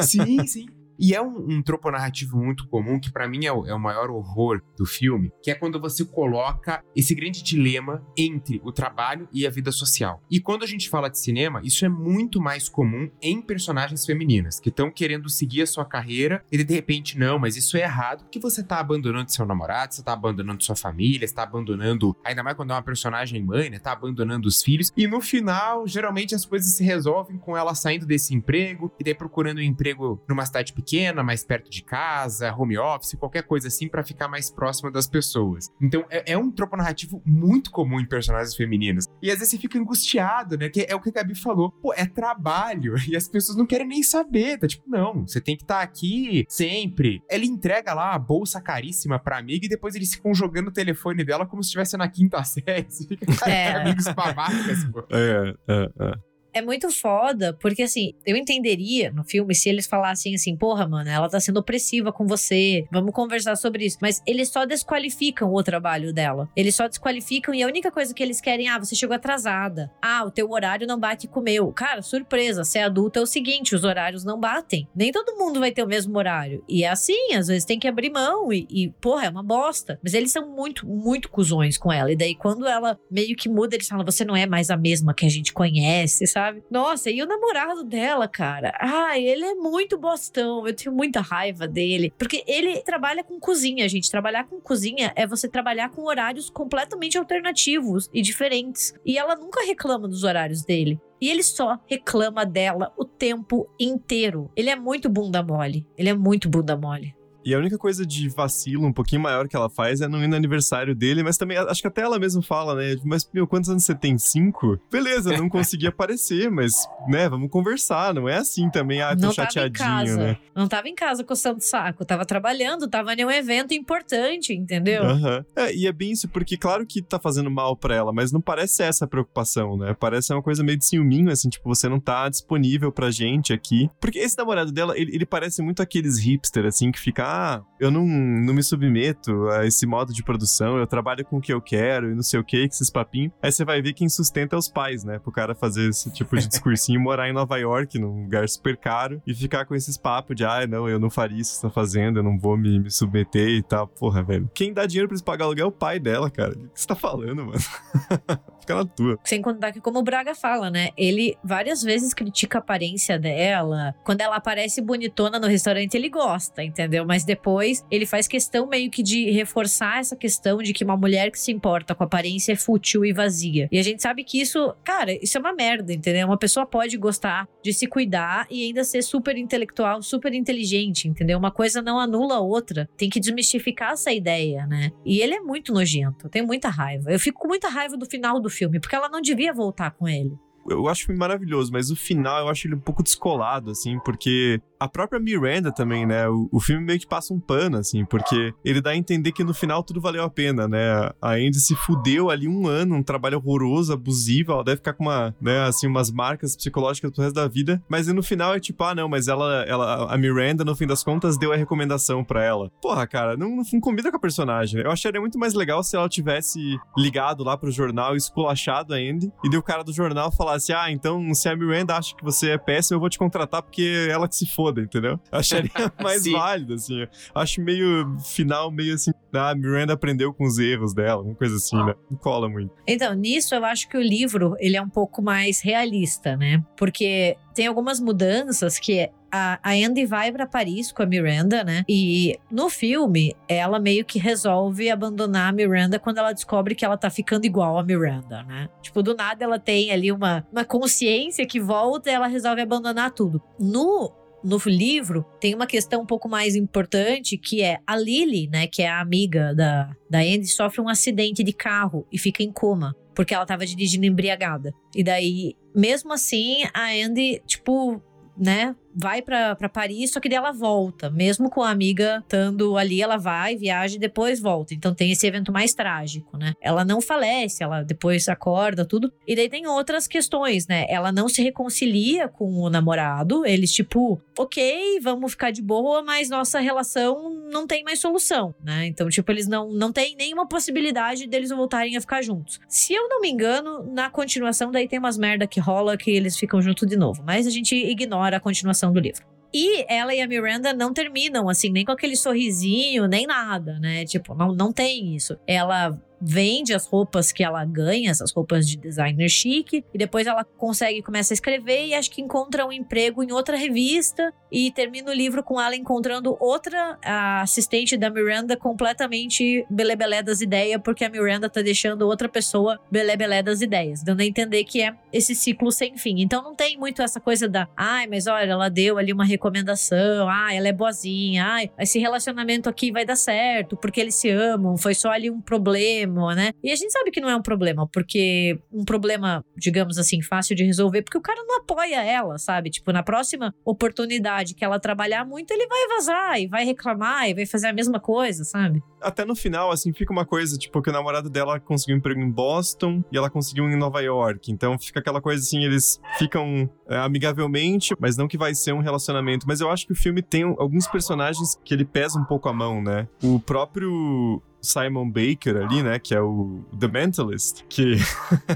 sim, 0.00 0.46
sim. 0.46 0.66
E 0.98 1.14
é 1.14 1.22
um, 1.22 1.56
um 1.56 1.62
tropo 1.62 1.90
narrativo 1.90 2.36
muito 2.36 2.66
comum, 2.68 2.98
que 2.98 3.10
para 3.10 3.28
mim 3.28 3.44
é 3.44 3.52
o, 3.52 3.66
é 3.66 3.74
o, 3.74 3.78
maior 3.78 4.10
horror 4.10 4.62
do 4.76 4.86
filme, 4.86 5.30
que 5.42 5.50
é 5.50 5.54
quando 5.54 5.80
você 5.80 6.04
coloca 6.04 6.82
esse 6.94 7.14
grande 7.14 7.42
dilema 7.42 8.04
entre 8.16 8.60
o 8.64 8.72
trabalho 8.72 9.28
e 9.32 9.46
a 9.46 9.50
vida 9.50 9.70
social. 9.70 10.22
E 10.30 10.40
quando 10.40 10.62
a 10.62 10.66
gente 10.66 10.88
fala 10.88 11.08
de 11.08 11.18
cinema, 11.18 11.60
isso 11.62 11.84
é 11.84 11.88
muito 11.88 12.40
mais 12.40 12.68
comum 12.68 13.10
em 13.20 13.40
personagens 13.40 14.04
femininas, 14.04 14.58
que 14.58 14.70
estão 14.70 14.90
querendo 14.90 15.28
seguir 15.28 15.62
a 15.62 15.66
sua 15.66 15.84
carreira 15.84 16.44
e 16.50 16.62
de 16.62 16.74
repente, 16.74 17.18
não, 17.18 17.38
mas 17.38 17.56
isso 17.56 17.76
é 17.76 17.82
errado, 17.82 18.24
porque 18.24 18.38
você 18.38 18.62
tá 18.62 18.80
abandonando 18.80 19.30
seu 19.30 19.46
namorado, 19.46 19.94
você 19.94 20.02
tá 20.02 20.12
abandonando 20.12 20.64
sua 20.64 20.76
família, 20.76 21.26
você 21.26 21.34
tá 21.34 21.42
abandonando, 21.42 22.16
ainda 22.24 22.42
mais 22.42 22.56
quando 22.56 22.70
é 22.70 22.74
uma 22.74 22.82
personagem 22.82 23.42
mãe, 23.42 23.70
né, 23.70 23.78
tá 23.78 23.92
abandonando 23.92 24.48
os 24.48 24.62
filhos. 24.62 24.90
E 24.96 25.06
no 25.06 25.20
final, 25.20 25.86
geralmente 25.86 26.34
as 26.34 26.44
coisas 26.44 26.72
se 26.74 26.82
resolvem 26.82 27.38
com 27.38 27.56
ela 27.56 27.74
saindo 27.74 28.06
desse 28.06 28.34
emprego 28.34 28.92
e 28.98 29.04
daí 29.04 29.14
procurando 29.14 29.58
um 29.58 29.62
emprego 29.62 30.22
numa 30.28 30.44
cidade 30.44 30.72
pequena 30.72 30.85
pequena, 30.86 31.22
mais 31.24 31.44
perto 31.44 31.68
de 31.68 31.82
casa, 31.82 32.54
home 32.54 32.78
office, 32.78 33.16
qualquer 33.18 33.42
coisa 33.42 33.66
assim 33.66 33.88
para 33.88 34.04
ficar 34.04 34.28
mais 34.28 34.48
próxima 34.50 34.90
das 34.90 35.08
pessoas. 35.08 35.68
Então 35.82 36.04
é, 36.08 36.32
é, 36.32 36.38
um 36.38 36.50
tropo 36.50 36.76
narrativo 36.76 37.20
muito 37.26 37.72
comum 37.72 37.98
em 37.98 38.06
personagens 38.06 38.54
femininos. 38.54 39.06
E 39.20 39.30
às 39.30 39.38
vezes 39.38 39.50
você 39.50 39.58
fica 39.58 39.78
angustiado, 39.78 40.56
né? 40.56 40.68
Que 40.68 40.86
é 40.88 40.94
o 40.94 41.00
que 41.00 41.08
a 41.08 41.12
Gabi 41.12 41.34
falou. 41.34 41.72
Pô, 41.82 41.92
é 41.92 42.06
trabalho. 42.06 42.94
E 43.06 43.14
as 43.16 43.28
pessoas 43.28 43.56
não 43.56 43.64
querem 43.66 43.86
nem 43.86 44.02
saber. 44.02 44.58
Tá 44.58 44.66
tipo, 44.66 44.84
não, 44.88 45.26
você 45.26 45.40
tem 45.40 45.56
que 45.56 45.62
estar 45.62 45.76
tá 45.78 45.82
aqui 45.82 46.44
sempre. 46.48 47.22
Ela 47.30 47.44
entrega 47.44 47.94
lá 47.94 48.14
a 48.14 48.18
bolsa 48.18 48.60
caríssima 48.60 49.18
pra 49.18 49.38
amiga 49.38 49.64
e 49.64 49.68
depois 49.68 49.94
eles 49.94 50.12
ficam 50.12 50.34
jogando 50.34 50.68
o 50.68 50.72
telefone 50.72 51.24
dela 51.24 51.46
como 51.46 51.62
se 51.62 51.68
estivesse 51.68 51.96
na 51.96 52.08
quinta 52.08 52.42
série. 52.44 52.86
Você 52.88 53.06
fica, 53.06 53.26
cara, 53.26 53.50
É. 53.52 53.74
amigos 53.76 54.06
babacas, 54.08 54.84
pô. 54.92 55.04
É, 55.10 55.54
é, 55.68 55.88
é. 56.00 56.35
É 56.56 56.62
muito 56.62 56.90
foda, 56.90 57.52
porque 57.52 57.82
assim, 57.82 58.14
eu 58.24 58.34
entenderia 58.34 59.12
no 59.12 59.22
filme 59.22 59.54
se 59.54 59.68
eles 59.68 59.86
falassem 59.86 60.34
assim, 60.34 60.56
porra, 60.56 60.88
mano, 60.88 61.10
ela 61.10 61.28
tá 61.28 61.38
sendo 61.38 61.60
opressiva 61.60 62.10
com 62.10 62.26
você, 62.26 62.86
vamos 62.90 63.12
conversar 63.12 63.56
sobre 63.56 63.84
isso. 63.84 63.98
Mas 64.00 64.22
eles 64.26 64.48
só 64.48 64.64
desqualificam 64.64 65.52
o 65.52 65.62
trabalho 65.62 66.14
dela. 66.14 66.48
Eles 66.56 66.74
só 66.74 66.88
desqualificam 66.88 67.54
e 67.54 67.62
a 67.62 67.66
única 67.66 67.90
coisa 67.90 68.14
que 68.14 68.22
eles 68.22 68.40
querem, 68.40 68.68
ah, 68.68 68.78
você 68.78 68.96
chegou 68.96 69.14
atrasada. 69.14 69.92
Ah, 70.00 70.24
o 70.24 70.30
teu 70.30 70.50
horário 70.50 70.86
não 70.86 70.98
bate 70.98 71.28
com 71.28 71.40
o 71.40 71.42
meu. 71.42 71.70
Cara, 71.72 72.00
surpresa, 72.00 72.64
ser 72.64 72.78
adulta 72.78 73.18
é 73.20 73.22
o 73.22 73.26
seguinte, 73.26 73.74
os 73.74 73.84
horários 73.84 74.24
não 74.24 74.40
batem. 74.40 74.88
Nem 74.96 75.12
todo 75.12 75.36
mundo 75.36 75.60
vai 75.60 75.70
ter 75.70 75.82
o 75.82 75.86
mesmo 75.86 76.16
horário. 76.16 76.64
E 76.66 76.84
é 76.84 76.88
assim, 76.88 77.34
às 77.34 77.48
vezes 77.48 77.66
tem 77.66 77.78
que 77.78 77.86
abrir 77.86 78.08
mão 78.08 78.50
e, 78.50 78.66
e 78.70 78.88
porra, 78.98 79.26
é 79.26 79.28
uma 79.28 79.42
bosta. 79.42 80.00
Mas 80.02 80.14
eles 80.14 80.32
são 80.32 80.48
muito, 80.48 80.86
muito 80.86 81.28
cuzões 81.28 81.76
com 81.76 81.92
ela. 81.92 82.10
E 82.10 82.16
daí 82.16 82.34
quando 82.34 82.66
ela 82.66 82.98
meio 83.10 83.36
que 83.36 83.46
muda, 83.46 83.76
eles 83.76 83.88
falam, 83.88 84.06
você 84.06 84.24
não 84.24 84.34
é 84.34 84.46
mais 84.46 84.70
a 84.70 84.76
mesma 84.78 85.12
que 85.12 85.26
a 85.26 85.30
gente 85.30 85.52
conhece, 85.52 86.26
sabe? 86.26 86.45
Nossa, 86.70 87.10
e 87.10 87.22
o 87.22 87.26
namorado 87.26 87.84
dela, 87.84 88.28
cara? 88.28 88.72
Ah, 88.80 89.18
ele 89.18 89.44
é 89.44 89.54
muito 89.54 89.98
bostão. 89.98 90.66
Eu 90.66 90.74
tenho 90.74 90.94
muita 90.94 91.20
raiva 91.20 91.66
dele. 91.66 92.12
Porque 92.18 92.44
ele 92.46 92.80
trabalha 92.82 93.24
com 93.24 93.38
cozinha, 93.40 93.88
gente. 93.88 94.10
Trabalhar 94.10 94.44
com 94.44 94.60
cozinha 94.60 95.12
é 95.16 95.26
você 95.26 95.48
trabalhar 95.48 95.90
com 95.90 96.02
horários 96.04 96.50
completamente 96.50 97.18
alternativos 97.18 98.08
e 98.12 98.20
diferentes. 98.22 98.94
E 99.04 99.18
ela 99.18 99.34
nunca 99.36 99.64
reclama 99.64 100.08
dos 100.08 100.24
horários 100.24 100.62
dele. 100.62 101.00
E 101.20 101.30
ele 101.30 101.42
só 101.42 101.78
reclama 101.86 102.44
dela 102.44 102.92
o 102.96 103.04
tempo 103.04 103.68
inteiro. 103.80 104.50
Ele 104.54 104.68
é 104.68 104.76
muito 104.76 105.08
bunda 105.08 105.42
mole. 105.42 105.86
Ele 105.96 106.10
é 106.10 106.14
muito 106.14 106.48
bunda 106.48 106.76
mole. 106.76 107.15
E 107.46 107.54
a 107.54 107.58
única 107.58 107.78
coisa 107.78 108.04
de 108.04 108.28
vacilo 108.28 108.84
um 108.84 108.92
pouquinho 108.92 109.22
maior 109.22 109.46
que 109.46 109.54
ela 109.54 109.70
faz 109.70 110.00
é 110.00 110.08
não 110.08 110.20
ir 110.20 110.26
no 110.26 110.34
aniversário 110.34 110.96
dele, 110.96 111.22
mas 111.22 111.36
também 111.36 111.56
acho 111.56 111.80
que 111.80 111.86
até 111.86 112.02
ela 112.02 112.18
mesma 112.18 112.42
fala, 112.42 112.74
né? 112.74 112.96
Mas, 113.04 113.28
meu, 113.32 113.46
quantos 113.46 113.70
anos 113.70 113.84
você 113.84 113.94
tem? 113.94 114.18
Cinco? 114.18 114.80
Beleza, 114.90 115.30
não 115.36 115.48
consegui 115.48 115.86
aparecer, 115.86 116.50
mas, 116.50 116.74
né, 117.06 117.28
vamos 117.28 117.48
conversar. 117.48 118.12
Não 118.12 118.28
é 118.28 118.38
assim 118.38 118.68
também, 118.68 119.00
ah, 119.00 119.14
tô 119.14 119.26
não 119.26 119.32
tava 119.32 119.48
em 119.48 119.52
chateadinho, 119.52 120.16
casa. 120.16 120.16
né? 120.16 120.36
Não 120.56 120.66
tava 120.66 120.88
em 120.88 120.94
casa 120.96 121.22
coçando 121.22 121.58
o 121.58 121.62
saco. 121.62 122.04
Tava 122.04 122.26
trabalhando, 122.26 122.88
tava 122.88 123.14
em 123.14 123.24
um 123.24 123.30
evento 123.30 123.72
importante, 123.72 124.52
entendeu? 124.52 125.04
Aham. 125.04 125.44
É, 125.54 125.72
e 125.72 125.86
é 125.86 125.92
bem 125.92 126.10
isso, 126.10 126.28
porque 126.28 126.56
claro 126.56 126.84
que 126.84 127.00
tá 127.00 127.20
fazendo 127.20 127.48
mal 127.48 127.76
pra 127.76 127.94
ela, 127.94 128.12
mas 128.12 128.32
não 128.32 128.40
parece 128.40 128.82
essa 128.82 129.04
a 129.04 129.08
preocupação, 129.08 129.76
né? 129.76 129.94
Parece 129.94 130.32
uma 130.32 130.42
coisa 130.42 130.64
meio 130.64 130.78
de 130.78 130.84
ciúminho, 130.84 131.30
assim, 131.30 131.48
tipo, 131.48 131.68
você 131.68 131.88
não 131.88 132.00
tá 132.00 132.28
disponível 132.28 132.90
pra 132.90 133.08
gente 133.12 133.52
aqui. 133.52 133.88
Porque 134.00 134.18
esse 134.18 134.36
namorado 134.36 134.72
dela, 134.72 134.98
ele, 134.98 135.14
ele 135.14 135.26
parece 135.26 135.62
muito 135.62 135.80
aqueles 135.80 136.18
hipster, 136.18 136.66
assim, 136.66 136.90
que 136.90 136.98
fica, 136.98 137.24
ah, 137.36 137.62
eu 137.78 137.90
não, 137.90 138.06
não 138.06 138.54
me 138.54 138.62
submeto 138.62 139.48
a 139.50 139.66
esse 139.66 139.86
modo 139.86 140.12
de 140.12 140.22
produção, 140.22 140.78
eu 140.78 140.86
trabalho 140.86 141.24
com 141.24 141.36
o 141.36 141.40
que 141.40 141.52
eu 141.52 141.60
quero 141.60 142.10
e 142.10 142.14
não 142.14 142.22
sei 142.22 142.40
o 142.40 142.44
que, 142.44 142.56
esses 142.56 142.90
papinhos. 142.90 143.32
Aí 143.42 143.52
você 143.52 143.64
vai 143.64 143.82
ver 143.82 143.92
quem 143.92 144.08
sustenta 144.08 144.56
é 144.56 144.58
os 144.58 144.68
pais, 144.68 145.04
né? 145.04 145.18
Pro 145.18 145.30
cara 145.30 145.54
fazer 145.54 145.90
esse 145.90 146.10
tipo 146.10 146.36
de 146.36 146.46
discursinho, 146.48 147.00
morar 147.00 147.28
em 147.28 147.32
Nova 147.32 147.58
York, 147.58 147.98
num 147.98 148.22
lugar 148.22 148.48
super 148.48 148.76
caro, 148.76 149.20
e 149.26 149.34
ficar 149.34 149.66
com 149.66 149.74
esses 149.74 149.98
papos 149.98 150.34
de, 150.34 150.44
ah, 150.44 150.66
não, 150.66 150.88
eu 150.88 150.98
não 150.98 151.10
faria 151.10 151.40
isso 151.40 151.52
que 151.52 151.56
você 151.58 151.66
tá 151.66 151.70
fazendo, 151.70 152.20
eu 152.20 152.22
não 152.22 152.38
vou 152.38 152.56
me, 152.56 152.78
me 152.78 152.90
submeter 152.90 153.48
e 153.48 153.62
tal. 153.62 153.86
Porra, 153.86 154.22
velho. 154.22 154.50
Quem 154.54 154.72
dá 154.72 154.86
dinheiro 154.86 155.08
pra 155.08 155.14
eles 155.14 155.22
pagar 155.22 155.44
aluguel 155.44 155.66
é 155.66 155.68
o 155.68 155.72
pai 155.72 156.00
dela, 156.00 156.30
cara. 156.30 156.52
O 156.52 156.68
que 156.70 156.80
você 156.80 156.86
tá 156.86 156.94
falando, 156.94 157.46
mano? 157.46 157.58
Fica 158.60 158.74
na 158.74 158.84
tua. 158.84 159.18
Sem 159.22 159.40
contar 159.40 159.72
que, 159.72 159.80
como 159.80 160.00
o 160.00 160.02
Braga 160.02 160.34
fala, 160.34 160.70
né? 160.70 160.90
Ele 160.96 161.36
várias 161.44 161.82
vezes 161.82 162.12
critica 162.12 162.58
a 162.58 162.60
aparência 162.60 163.18
dela. 163.18 163.94
Quando 164.02 164.20
ela 164.20 164.36
aparece 164.36 164.80
bonitona 164.80 165.38
no 165.38 165.46
restaurante, 165.46 165.94
ele 165.94 166.08
gosta, 166.08 166.64
entendeu? 166.64 167.06
Mas 167.06 167.24
depois 167.26 167.84
ele 167.90 168.06
faz 168.06 168.26
questão 168.28 168.66
meio 168.66 168.90
que 168.90 169.02
de 169.02 169.30
reforçar 169.30 169.98
essa 169.98 170.16
questão 170.16 170.58
de 170.58 170.72
que 170.72 170.84
uma 170.84 170.96
mulher 170.96 171.30
que 171.30 171.38
se 171.38 171.52
importa 171.52 171.94
com 171.94 172.04
aparência 172.04 172.52
é 172.52 172.56
fútil 172.56 173.04
e 173.04 173.12
vazia. 173.12 173.68
E 173.70 173.78
a 173.78 173.82
gente 173.82 174.00
sabe 174.00 174.24
que 174.24 174.40
isso, 174.40 174.74
cara, 174.84 175.12
isso 175.22 175.36
é 175.36 175.40
uma 175.40 175.52
merda, 175.52 175.92
entendeu? 175.92 176.26
Uma 176.26 176.38
pessoa 176.38 176.64
pode 176.64 176.96
gostar 176.96 177.48
de 177.62 177.72
se 177.72 177.86
cuidar 177.86 178.46
e 178.50 178.64
ainda 178.64 178.84
ser 178.84 179.02
super 179.02 179.36
intelectual, 179.36 180.00
super 180.02 180.32
inteligente, 180.32 181.08
entendeu? 181.08 181.38
Uma 181.38 181.50
coisa 181.50 181.82
não 181.82 181.98
anula 181.98 182.36
a 182.36 182.40
outra. 182.40 182.88
Tem 182.96 183.10
que 183.10 183.20
desmistificar 183.20 183.92
essa 183.92 184.12
ideia, 184.12 184.66
né? 184.66 184.92
E 185.04 185.20
ele 185.20 185.34
é 185.34 185.40
muito 185.40 185.72
nojento. 185.72 186.26
Eu 186.26 186.30
tenho 186.30 186.46
muita 186.46 186.68
raiva. 186.68 187.10
Eu 187.10 187.18
fico 187.18 187.40
com 187.40 187.48
muita 187.48 187.68
raiva 187.68 187.96
do 187.96 188.06
final 188.06 188.40
do 188.40 188.48
filme, 188.48 188.80
porque 188.80 188.94
ela 188.94 189.08
não 189.08 189.20
devia 189.20 189.52
voltar 189.52 189.90
com 189.90 190.08
ele. 190.08 190.36
Eu 190.70 190.88
acho 190.88 191.02
o 191.02 191.06
filme 191.06 191.18
maravilhoso, 191.18 191.72
mas 191.72 191.90
o 191.90 191.96
final 191.96 192.40
eu 192.40 192.48
acho 192.48 192.66
ele 192.66 192.74
um 192.74 192.80
pouco 192.80 193.02
descolado, 193.02 193.70
assim, 193.70 193.98
porque 194.00 194.60
a 194.78 194.88
própria 194.88 195.20
Miranda 195.20 195.72
também, 195.72 196.06
né? 196.06 196.28
O, 196.28 196.48
o 196.52 196.60
filme 196.60 196.84
meio 196.84 196.98
que 196.98 197.06
passa 197.06 197.32
um 197.32 197.40
pano, 197.40 197.78
assim, 197.78 198.04
porque 198.04 198.52
ele 198.64 198.80
dá 198.80 198.90
a 198.90 198.96
entender 198.96 199.32
que 199.32 199.44
no 199.44 199.54
final 199.54 199.82
tudo 199.82 200.00
valeu 200.00 200.22
a 200.22 200.30
pena, 200.30 200.68
né? 200.68 201.10
A 201.20 201.32
Andy 201.32 201.60
se 201.60 201.74
fudeu 201.74 202.30
ali 202.30 202.46
um 202.46 202.66
ano, 202.66 202.96
um 202.96 203.02
trabalho 203.02 203.38
horroroso, 203.38 203.92
abusivo, 203.92 204.52
ela 204.52 204.64
deve 204.64 204.76
ficar 204.76 204.92
com 204.92 205.04
uma, 205.04 205.34
né, 205.40 205.62
assim, 205.66 205.86
umas 205.86 206.10
marcas 206.10 206.56
psicológicas 206.56 207.10
pro 207.10 207.22
resto 207.22 207.34
da 207.34 207.48
vida, 207.48 207.82
mas 207.88 208.06
no 208.08 208.22
final 208.22 208.54
é 208.54 208.60
tipo, 208.60 208.82
ah, 208.84 208.94
não, 208.94 209.08
mas 209.08 209.28
ela, 209.28 209.64
ela 209.64 210.12
a 210.12 210.18
Miranda, 210.18 210.64
no 210.64 210.76
fim 210.76 210.86
das 210.86 211.02
contas, 211.02 211.38
deu 211.38 211.52
a 211.52 211.56
recomendação 211.56 212.24
pra 212.24 212.44
ela. 212.44 212.70
Porra, 212.80 213.06
cara, 213.06 213.36
não, 213.36 213.56
não 213.56 213.80
combina 213.80 214.10
com 214.10 214.16
a 214.16 214.20
personagem. 214.20 214.80
Eu 214.80 214.90
acharia 214.90 215.20
muito 215.20 215.38
mais 215.38 215.54
legal 215.54 215.82
se 215.82 215.96
ela 215.96 216.08
tivesse 216.08 216.78
ligado 216.96 217.42
lá 217.42 217.56
pro 217.56 217.70
jornal 217.70 218.16
esculachado 218.16 218.94
a 218.94 218.96
Andy, 218.96 219.32
e 219.44 219.50
daí 219.50 219.58
o 219.58 219.62
cara 219.62 219.82
do 219.82 219.92
jornal 219.92 220.30
falasse, 220.56 220.72
ah, 220.72 220.90
então 220.90 221.32
se 221.34 221.48
a 221.48 221.56
Miranda 221.56 221.96
acha 221.96 222.14
que 222.14 222.24
você 222.24 222.50
é 222.50 222.58
péssimo, 222.58 222.96
eu 222.96 223.00
vou 223.00 223.08
te 223.08 223.18
contratar 223.18 223.62
porque 223.62 224.08
ela 224.10 224.28
que 224.28 224.36
se 224.36 224.46
foda, 224.46 224.80
entendeu? 224.80 225.20
Eu 225.30 225.38
acharia 225.38 225.70
mais 226.02 226.24
válido, 226.26 226.74
assim. 226.74 227.06
Acho 227.34 227.60
meio 227.60 228.16
final, 228.20 228.70
meio 228.70 228.94
assim, 228.94 229.12
ah, 229.32 229.50
a 229.50 229.54
Miranda 229.54 229.92
aprendeu 229.92 230.32
com 230.32 230.44
os 230.44 230.58
erros 230.58 230.94
dela, 230.94 231.22
uma 231.22 231.34
coisa 231.34 231.56
assim, 231.56 231.76
né? 231.76 231.94
Não 232.10 232.18
cola 232.18 232.48
muito. 232.48 232.72
Então, 232.86 233.14
nisso 233.14 233.54
eu 233.54 233.64
acho 233.64 233.88
que 233.88 233.96
o 233.96 234.02
livro 234.02 234.56
ele 234.58 234.76
é 234.76 234.82
um 234.82 234.88
pouco 234.88 235.22
mais 235.22 235.60
realista, 235.60 236.36
né? 236.36 236.64
Porque 236.76 237.36
tem 237.54 237.66
algumas 237.66 238.00
mudanças 238.00 238.78
que 238.78 239.10
a, 239.30 239.58
a 239.62 239.72
Andy 239.72 240.04
vai 240.06 240.32
pra 240.32 240.46
Paris 240.46 240.92
com 240.92 241.02
a 241.02 241.06
Miranda, 241.06 241.64
né? 241.64 241.84
E 241.88 242.38
no 242.50 242.68
filme, 242.68 243.34
ela 243.48 243.78
meio 243.78 244.04
que 244.04 244.18
resolve 244.18 244.90
abandonar 244.90 245.50
a 245.50 245.52
Miranda 245.52 245.98
quando 245.98 246.18
ela 246.18 246.32
descobre 246.32 246.74
que 246.74 246.84
ela 246.84 246.96
tá 246.96 247.10
ficando 247.10 247.44
igual 247.44 247.78
a 247.78 247.82
Miranda, 247.82 248.42
né? 248.44 248.68
Tipo, 248.82 249.02
do 249.02 249.14
nada 249.14 249.44
ela 249.44 249.58
tem 249.58 249.90
ali 249.90 250.10
uma, 250.10 250.46
uma 250.50 250.64
consciência 250.64 251.46
que 251.46 251.60
volta 251.60 252.10
e 252.10 252.14
ela 252.14 252.26
resolve 252.26 252.60
abandonar 252.60 253.10
tudo. 253.10 253.42
No 253.58 254.12
no 254.44 254.58
livro 254.66 255.26
tem 255.40 255.54
uma 255.56 255.66
questão 255.66 256.02
um 256.02 256.06
pouco 256.06 256.28
mais 256.28 256.54
importante 256.54 257.36
que 257.36 257.62
é 257.62 257.80
a 257.84 257.96
Lily, 257.96 258.48
né, 258.48 258.68
que 258.68 258.80
é 258.80 258.88
a 258.88 259.00
amiga 259.00 259.52
da, 259.52 259.90
da 260.08 260.20
Andy, 260.20 260.46
sofre 260.46 260.80
um 260.80 260.88
acidente 260.88 261.42
de 261.42 261.52
carro 261.52 262.06
e 262.12 262.18
fica 262.18 262.44
em 262.44 262.52
coma 262.52 262.94
porque 263.16 263.34
ela 263.34 263.46
tava 263.46 263.64
dirigindo 263.64 264.04
embriagada. 264.04 264.74
E 264.94 265.02
daí, 265.02 265.56
mesmo 265.74 266.12
assim, 266.12 266.64
a 266.74 266.90
Andy, 266.90 267.42
tipo, 267.46 268.00
né, 268.36 268.76
vai 268.96 269.20
pra 269.20 269.54
Paris, 269.72 270.12
só 270.12 270.20
que 270.20 270.28
daí 270.28 270.38
ela 270.38 270.52
volta. 270.52 271.10
Mesmo 271.10 271.50
com 271.50 271.62
a 271.62 271.70
amiga 271.70 272.20
estando 272.22 272.76
ali, 272.76 273.02
ela 273.02 273.16
vai, 273.16 273.56
viaja 273.56 273.96
e 273.96 273.98
depois 273.98 274.40
volta. 274.40 274.74
Então 274.74 274.94
tem 274.94 275.12
esse 275.12 275.26
evento 275.26 275.52
mais 275.52 275.74
trágico, 275.74 276.36
né? 276.38 276.54
Ela 276.60 276.84
não 276.84 277.00
falece, 277.00 277.62
ela 277.62 277.82
depois 277.82 278.28
acorda, 278.28 278.84
tudo. 278.84 279.12
E 279.26 279.36
daí 279.36 279.48
tem 279.48 279.66
outras 279.66 280.06
questões, 280.06 280.66
né? 280.66 280.86
Ela 280.88 281.12
não 281.12 281.28
se 281.28 281.42
reconcilia 281.42 282.28
com 282.28 282.54
o 282.54 282.70
namorado. 282.70 283.44
Eles, 283.44 283.72
tipo, 283.72 284.20
ok, 284.38 284.98
vamos 285.02 285.32
ficar 285.32 285.50
de 285.50 285.62
boa, 285.62 286.02
mas 286.02 286.30
nossa 286.30 286.58
relação 286.60 287.30
não 287.50 287.66
tem 287.66 287.84
mais 287.84 288.00
solução, 288.00 288.54
né? 288.62 288.86
Então, 288.86 289.08
tipo, 289.08 289.30
eles 289.30 289.46
não, 289.46 289.70
não 289.72 289.92
tem 289.92 290.16
nenhuma 290.16 290.48
possibilidade 290.48 291.26
deles 291.26 291.50
voltarem 291.50 291.96
a 291.96 292.00
ficar 292.00 292.22
juntos. 292.22 292.60
Se 292.68 292.94
eu 292.94 293.08
não 293.08 293.20
me 293.20 293.30
engano, 293.30 293.84
na 293.92 294.08
continuação, 294.08 294.70
daí 294.70 294.88
tem 294.88 294.98
umas 294.98 295.18
merda 295.18 295.46
que 295.46 295.60
rola 295.60 295.96
que 295.96 296.10
eles 296.10 296.36
ficam 296.36 296.62
juntos 296.62 296.88
de 296.88 296.96
novo. 296.96 297.22
Mas 297.24 297.46
a 297.46 297.50
gente 297.50 297.74
ignora 297.74 298.36
a 298.36 298.40
continuação 298.40 298.85
do 298.92 299.00
livro. 299.00 299.24
E 299.54 299.86
ela 299.88 300.14
e 300.14 300.20
a 300.20 300.28
Miranda 300.28 300.72
não 300.72 300.92
terminam, 300.92 301.48
assim, 301.48 301.70
nem 301.70 301.84
com 301.84 301.92
aquele 301.92 302.16
sorrisinho, 302.16 303.06
nem 303.06 303.26
nada, 303.26 303.78
né? 303.80 304.04
Tipo, 304.04 304.34
não, 304.34 304.54
não 304.54 304.72
tem 304.72 305.14
isso. 305.14 305.38
Ela 305.46 305.98
vende 306.20 306.72
as 306.72 306.86
roupas 306.86 307.32
que 307.32 307.42
ela 307.42 307.64
ganha, 307.64 308.10
essas 308.10 308.32
roupas 308.32 308.68
de 308.68 308.76
designer 308.76 309.28
chique, 309.28 309.84
e 309.92 309.98
depois 309.98 310.26
ela 310.26 310.44
consegue, 310.44 311.02
começa 311.02 311.32
a 311.32 311.36
escrever 311.36 311.86
e 311.86 311.94
acho 311.94 312.10
que 312.10 312.22
encontra 312.22 312.66
um 312.66 312.72
emprego 312.72 313.22
em 313.22 313.32
outra 313.32 313.56
revista 313.56 314.32
e 314.50 314.70
termina 314.70 315.10
o 315.10 315.14
livro 315.14 315.42
com 315.42 315.60
ela 315.60 315.74
encontrando 315.74 316.36
outra 316.40 316.98
assistente 317.42 317.96
da 317.96 318.08
Miranda 318.08 318.56
completamente 318.56 319.66
belebelé 319.68 320.22
das 320.22 320.40
ideias, 320.40 320.80
porque 320.82 321.04
a 321.04 321.08
Miranda 321.08 321.48
tá 321.48 321.62
deixando 321.62 322.02
outra 322.02 322.28
pessoa 322.28 322.78
belebelé 322.90 323.42
das 323.42 323.60
ideias, 323.60 324.02
dando 324.02 324.20
a 324.20 324.24
entender 324.24 324.64
que 324.64 324.82
é 324.82 324.94
esse 325.12 325.34
ciclo 325.34 325.70
sem 325.70 325.96
fim. 325.96 326.20
Então 326.20 326.42
não 326.42 326.54
tem 326.54 326.76
muito 326.76 327.02
essa 327.02 327.20
coisa 327.20 327.48
da, 327.48 327.68
ai, 327.76 328.06
mas 328.06 328.26
olha, 328.26 328.50
ela 328.50 328.68
deu 328.68 328.98
ali 328.98 329.12
uma 329.12 329.24
recomendação, 329.24 330.28
ai, 330.28 330.56
ela 330.56 330.68
é 330.68 330.72
boazinha, 330.72 331.44
ai, 331.44 331.70
esse 331.78 331.98
relacionamento 331.98 332.68
aqui 332.68 332.90
vai 332.90 333.04
dar 333.04 333.16
certo, 333.16 333.76
porque 333.76 334.00
eles 334.00 334.14
se 334.14 334.30
amam, 334.30 334.76
foi 334.76 334.94
só 334.94 335.10
ali 335.10 335.30
um 335.30 335.40
problema, 335.40 336.05
né? 336.34 336.52
E 336.62 336.70
a 336.70 336.76
gente 336.76 336.90
sabe 336.90 337.10
que 337.10 337.20
não 337.20 337.28
é 337.28 337.36
um 337.36 337.42
problema, 337.42 337.88
porque 337.92 338.58
um 338.72 338.84
problema, 338.84 339.44
digamos 339.56 339.98
assim, 339.98 340.22
fácil 340.22 340.56
de 340.56 340.64
resolver, 340.64 341.02
porque 341.02 341.18
o 341.18 341.22
cara 341.22 341.42
não 341.46 341.58
apoia 341.58 342.02
ela, 342.04 342.38
sabe? 342.38 342.70
Tipo, 342.70 342.92
na 342.92 343.02
próxima 343.02 343.54
oportunidade 343.64 344.54
que 344.54 344.64
ela 344.64 344.78
trabalhar 344.78 345.24
muito, 345.24 345.50
ele 345.50 345.66
vai 345.66 345.88
vazar 345.96 346.40
e 346.40 346.46
vai 346.46 346.64
reclamar 346.64 347.28
e 347.28 347.34
vai 347.34 347.46
fazer 347.46 347.68
a 347.68 347.72
mesma 347.72 348.00
coisa, 348.00 348.44
sabe? 348.44 348.82
Até 349.00 349.24
no 349.24 349.36
final, 349.36 349.70
assim, 349.70 349.92
fica 349.92 350.12
uma 350.12 350.24
coisa, 350.24 350.56
tipo, 350.56 350.80
que 350.82 350.90
o 350.90 350.92
namorado 350.92 351.28
dela 351.30 351.60
conseguiu 351.60 351.96
um 351.96 351.98
emprego 351.98 352.20
em 352.20 352.30
Boston 352.30 353.04
e 353.12 353.16
ela 353.16 353.30
conseguiu 353.30 353.64
um 353.64 353.70
em 353.70 353.76
Nova 353.76 354.00
York. 354.00 354.50
Então 354.50 354.78
fica 354.78 355.00
aquela 355.00 355.20
coisa 355.20 355.42
assim, 355.42 355.64
eles 355.64 356.00
ficam 356.18 356.68
é, 356.88 356.96
amigavelmente, 356.98 357.94
mas 357.98 358.16
não 358.16 358.26
que 358.26 358.38
vai 358.38 358.54
ser 358.54 358.72
um 358.72 358.80
relacionamento. 358.80 359.46
Mas 359.46 359.60
eu 359.60 359.70
acho 359.70 359.86
que 359.86 359.92
o 359.92 359.96
filme 359.96 360.22
tem 360.22 360.42
alguns 360.42 360.86
personagens 360.86 361.58
que 361.64 361.74
ele 361.74 361.84
pesa 361.84 362.18
um 362.18 362.24
pouco 362.24 362.48
a 362.48 362.52
mão, 362.52 362.82
né? 362.82 363.06
O 363.22 363.38
próprio 363.38 364.42
Simon 364.66 365.10
Baker 365.10 365.56
ali, 365.56 365.82
né, 365.82 365.98
que 365.98 366.14
é 366.14 366.20
o 366.20 366.64
The 366.78 366.88
Mentalist, 366.88 367.64
que 367.68 367.96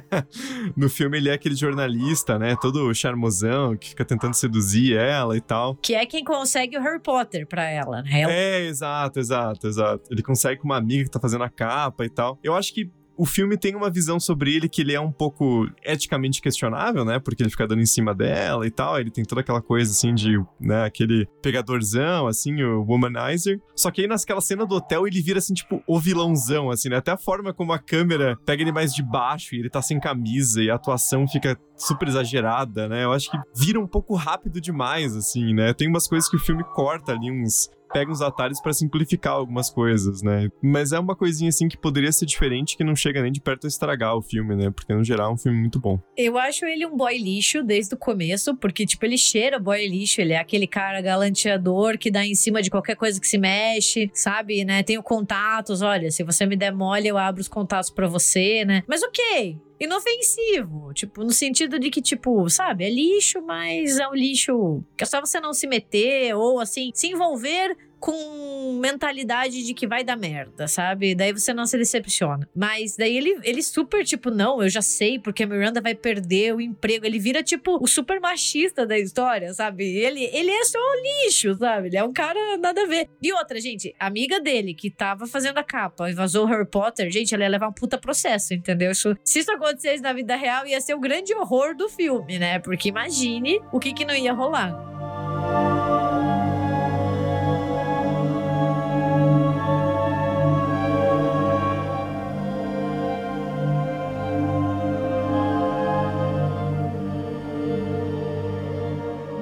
no 0.76 0.88
filme 0.88 1.18
ele 1.18 1.28
é 1.28 1.32
aquele 1.32 1.54
jornalista, 1.54 2.38
né, 2.38 2.56
todo 2.60 2.92
charmosão, 2.94 3.76
que 3.76 3.90
fica 3.90 4.04
tentando 4.04 4.34
seduzir 4.34 4.96
ela 4.96 5.36
e 5.36 5.40
tal. 5.40 5.76
Que 5.76 5.94
é 5.94 6.04
quem 6.06 6.24
consegue 6.24 6.76
o 6.76 6.82
Harry 6.82 7.00
Potter 7.00 7.46
pra 7.46 7.68
ela, 7.68 8.02
né? 8.02 8.20
Ela... 8.20 8.32
É, 8.32 8.66
exato, 8.66 9.18
exato, 9.18 9.66
exato. 9.66 10.04
Ele 10.10 10.22
consegue 10.22 10.60
com 10.60 10.66
uma 10.66 10.76
amiga 10.76 11.04
que 11.04 11.10
tá 11.10 11.20
fazendo 11.20 11.44
a 11.44 11.50
capa 11.50 12.04
e 12.04 12.10
tal. 12.10 12.38
Eu 12.42 12.54
acho 12.54 12.74
que 12.74 12.90
o 13.20 13.26
filme 13.26 13.58
tem 13.58 13.76
uma 13.76 13.90
visão 13.90 14.18
sobre 14.18 14.56
ele 14.56 14.66
que 14.66 14.80
ele 14.80 14.94
é 14.94 15.00
um 15.00 15.12
pouco 15.12 15.68
eticamente 15.84 16.40
questionável, 16.40 17.04
né? 17.04 17.18
Porque 17.18 17.42
ele 17.42 17.50
fica 17.50 17.68
dando 17.68 17.82
em 17.82 17.86
cima 17.86 18.14
dela 18.14 18.66
e 18.66 18.70
tal. 18.70 18.98
Ele 18.98 19.10
tem 19.10 19.26
toda 19.26 19.42
aquela 19.42 19.60
coisa 19.60 19.92
assim 19.92 20.14
de, 20.14 20.42
né, 20.58 20.86
aquele 20.86 21.28
pegadorzão, 21.42 22.26
assim, 22.26 22.62
o 22.62 22.82
womanizer. 22.82 23.60
Só 23.76 23.90
que 23.90 24.00
aí 24.00 24.06
naquela 24.06 24.40
cena 24.40 24.64
do 24.64 24.76
hotel 24.76 25.06
ele 25.06 25.20
vira 25.20 25.38
assim, 25.38 25.52
tipo, 25.52 25.82
o 25.86 26.00
vilãozão, 26.00 26.70
assim, 26.70 26.88
né? 26.88 26.96
Até 26.96 27.10
a 27.10 27.18
forma 27.18 27.52
como 27.52 27.74
a 27.74 27.78
câmera 27.78 28.38
pega 28.46 28.62
ele 28.62 28.72
mais 28.72 28.94
de 28.94 29.02
baixo 29.02 29.54
e 29.54 29.58
ele 29.58 29.68
tá 29.68 29.82
sem 29.82 30.00
camisa 30.00 30.62
e 30.62 30.70
a 30.70 30.76
atuação 30.76 31.28
fica 31.28 31.60
super 31.76 32.08
exagerada, 32.08 32.88
né? 32.88 33.04
Eu 33.04 33.12
acho 33.12 33.30
que 33.30 33.38
vira 33.54 33.78
um 33.78 33.86
pouco 33.86 34.14
rápido 34.14 34.62
demais, 34.62 35.14
assim, 35.14 35.52
né? 35.52 35.74
Tem 35.74 35.88
umas 35.88 36.08
coisas 36.08 36.26
que 36.26 36.36
o 36.36 36.40
filme 36.40 36.64
corta 36.64 37.12
ali, 37.12 37.30
uns 37.30 37.68
pega 37.92 38.10
uns 38.10 38.20
atalhos 38.20 38.60
para 38.60 38.72
simplificar 38.72 39.34
algumas 39.34 39.70
coisas, 39.70 40.22
né? 40.22 40.48
Mas 40.62 40.92
é 40.92 40.98
uma 40.98 41.16
coisinha 41.16 41.48
assim 41.48 41.68
que 41.68 41.76
poderia 41.76 42.12
ser 42.12 42.26
diferente 42.26 42.76
que 42.76 42.84
não 42.84 42.96
chega 42.96 43.22
nem 43.22 43.32
de 43.32 43.40
perto 43.40 43.66
a 43.66 43.68
estragar 43.68 44.16
o 44.16 44.22
filme, 44.22 44.54
né? 44.56 44.70
Porque 44.70 44.92
no 44.94 45.04
geral 45.04 45.30
é 45.30 45.34
um 45.34 45.38
filme 45.38 45.58
muito 45.58 45.78
bom. 45.78 45.98
Eu 46.16 46.38
acho 46.38 46.64
ele 46.64 46.86
um 46.86 46.96
boy 46.96 47.16
lixo 47.16 47.62
desde 47.62 47.94
o 47.94 47.98
começo, 47.98 48.56
porque 48.56 48.86
tipo 48.86 49.04
ele 49.04 49.18
cheira 49.18 49.58
boy 49.58 49.86
lixo, 49.86 50.20
ele 50.20 50.32
é 50.32 50.38
aquele 50.38 50.66
cara 50.66 51.00
galanteador 51.00 51.98
que 51.98 52.10
dá 52.10 52.24
em 52.24 52.34
cima 52.34 52.62
de 52.62 52.70
qualquer 52.70 52.96
coisa 52.96 53.20
que 53.20 53.26
se 53.26 53.38
mexe, 53.38 54.10
sabe, 54.14 54.64
né? 54.64 54.82
Tenho 54.82 55.02
contatos, 55.02 55.82
olha, 55.82 56.10
se 56.10 56.22
você 56.22 56.46
me 56.46 56.56
der 56.56 56.72
mole, 56.72 57.08
eu 57.08 57.18
abro 57.18 57.40
os 57.40 57.48
contatos 57.48 57.90
para 57.90 58.06
você, 58.06 58.64
né? 58.64 58.82
Mas 58.86 59.02
OK, 59.02 59.58
inofensivo. 59.80 60.92
Tipo, 60.92 61.24
no 61.24 61.32
sentido 61.32 61.78
de 61.78 61.90
que, 61.90 62.02
tipo, 62.02 62.48
sabe, 62.50 62.84
é 62.84 62.90
lixo, 62.90 63.40
mas 63.42 63.98
é 63.98 64.06
um 64.06 64.14
lixo 64.14 64.84
que 64.96 65.04
é 65.04 65.06
só 65.06 65.20
você 65.20 65.40
não 65.40 65.54
se 65.54 65.66
meter 65.66 66.34
ou, 66.34 66.60
assim, 66.60 66.90
se 66.94 67.08
envolver 67.08 67.76
com 68.00 68.78
mentalidade 68.80 69.62
de 69.62 69.74
que 69.74 69.86
vai 69.86 70.02
dar 70.02 70.16
merda, 70.16 70.66
sabe? 70.66 71.14
Daí 71.14 71.32
você 71.32 71.52
não 71.52 71.66
se 71.66 71.76
decepciona. 71.76 72.48
Mas 72.56 72.96
daí 72.96 73.16
ele, 73.16 73.38
ele 73.42 73.62
super, 73.62 74.04
tipo, 74.04 74.30
não, 74.30 74.62
eu 74.62 74.68
já 74.68 74.80
sei, 74.80 75.18
porque 75.18 75.42
a 75.42 75.46
Miranda 75.46 75.80
vai 75.80 75.94
perder 75.94 76.54
o 76.54 76.60
emprego. 76.60 77.04
Ele 77.04 77.18
vira, 77.18 77.42
tipo, 77.42 77.78
o 77.80 77.86
super 77.86 78.18
machista 78.18 78.86
da 78.86 78.98
história, 78.98 79.52
sabe? 79.52 79.84
Ele, 79.84 80.24
ele 80.32 80.50
é 80.50 80.64
só 80.64 80.78
um 80.78 81.26
lixo, 81.26 81.54
sabe? 81.56 81.88
Ele 81.88 81.98
é 81.98 82.02
um 82.04 82.12
cara 82.12 82.56
nada 82.56 82.82
a 82.82 82.86
ver. 82.86 83.08
E 83.22 83.32
outra, 83.32 83.60
gente, 83.60 83.94
amiga 84.00 84.40
dele 84.40 84.72
que 84.74 84.90
tava 84.90 85.26
fazendo 85.26 85.58
a 85.58 85.64
capa 85.64 86.10
e 86.10 86.14
vazou 86.14 86.46
Harry 86.46 86.66
Potter, 86.66 87.10
gente, 87.10 87.34
ela 87.34 87.44
ia 87.44 87.50
levar 87.50 87.68
um 87.68 87.72
puta 87.72 87.98
processo, 87.98 88.54
entendeu? 88.54 88.90
Isso, 88.90 89.14
se 89.22 89.40
isso 89.40 89.52
acontecesse 89.52 90.02
na 90.02 90.12
vida 90.12 90.34
real, 90.36 90.66
ia 90.66 90.80
ser 90.80 90.94
o 90.94 91.00
grande 91.00 91.34
horror 91.34 91.76
do 91.76 91.88
filme, 91.88 92.38
né? 92.38 92.58
Porque 92.58 92.88
imagine 92.88 93.60
o 93.70 93.78
que 93.78 93.92
que 93.92 94.04
não 94.04 94.14
ia 94.14 94.32
rolar. 94.32 95.19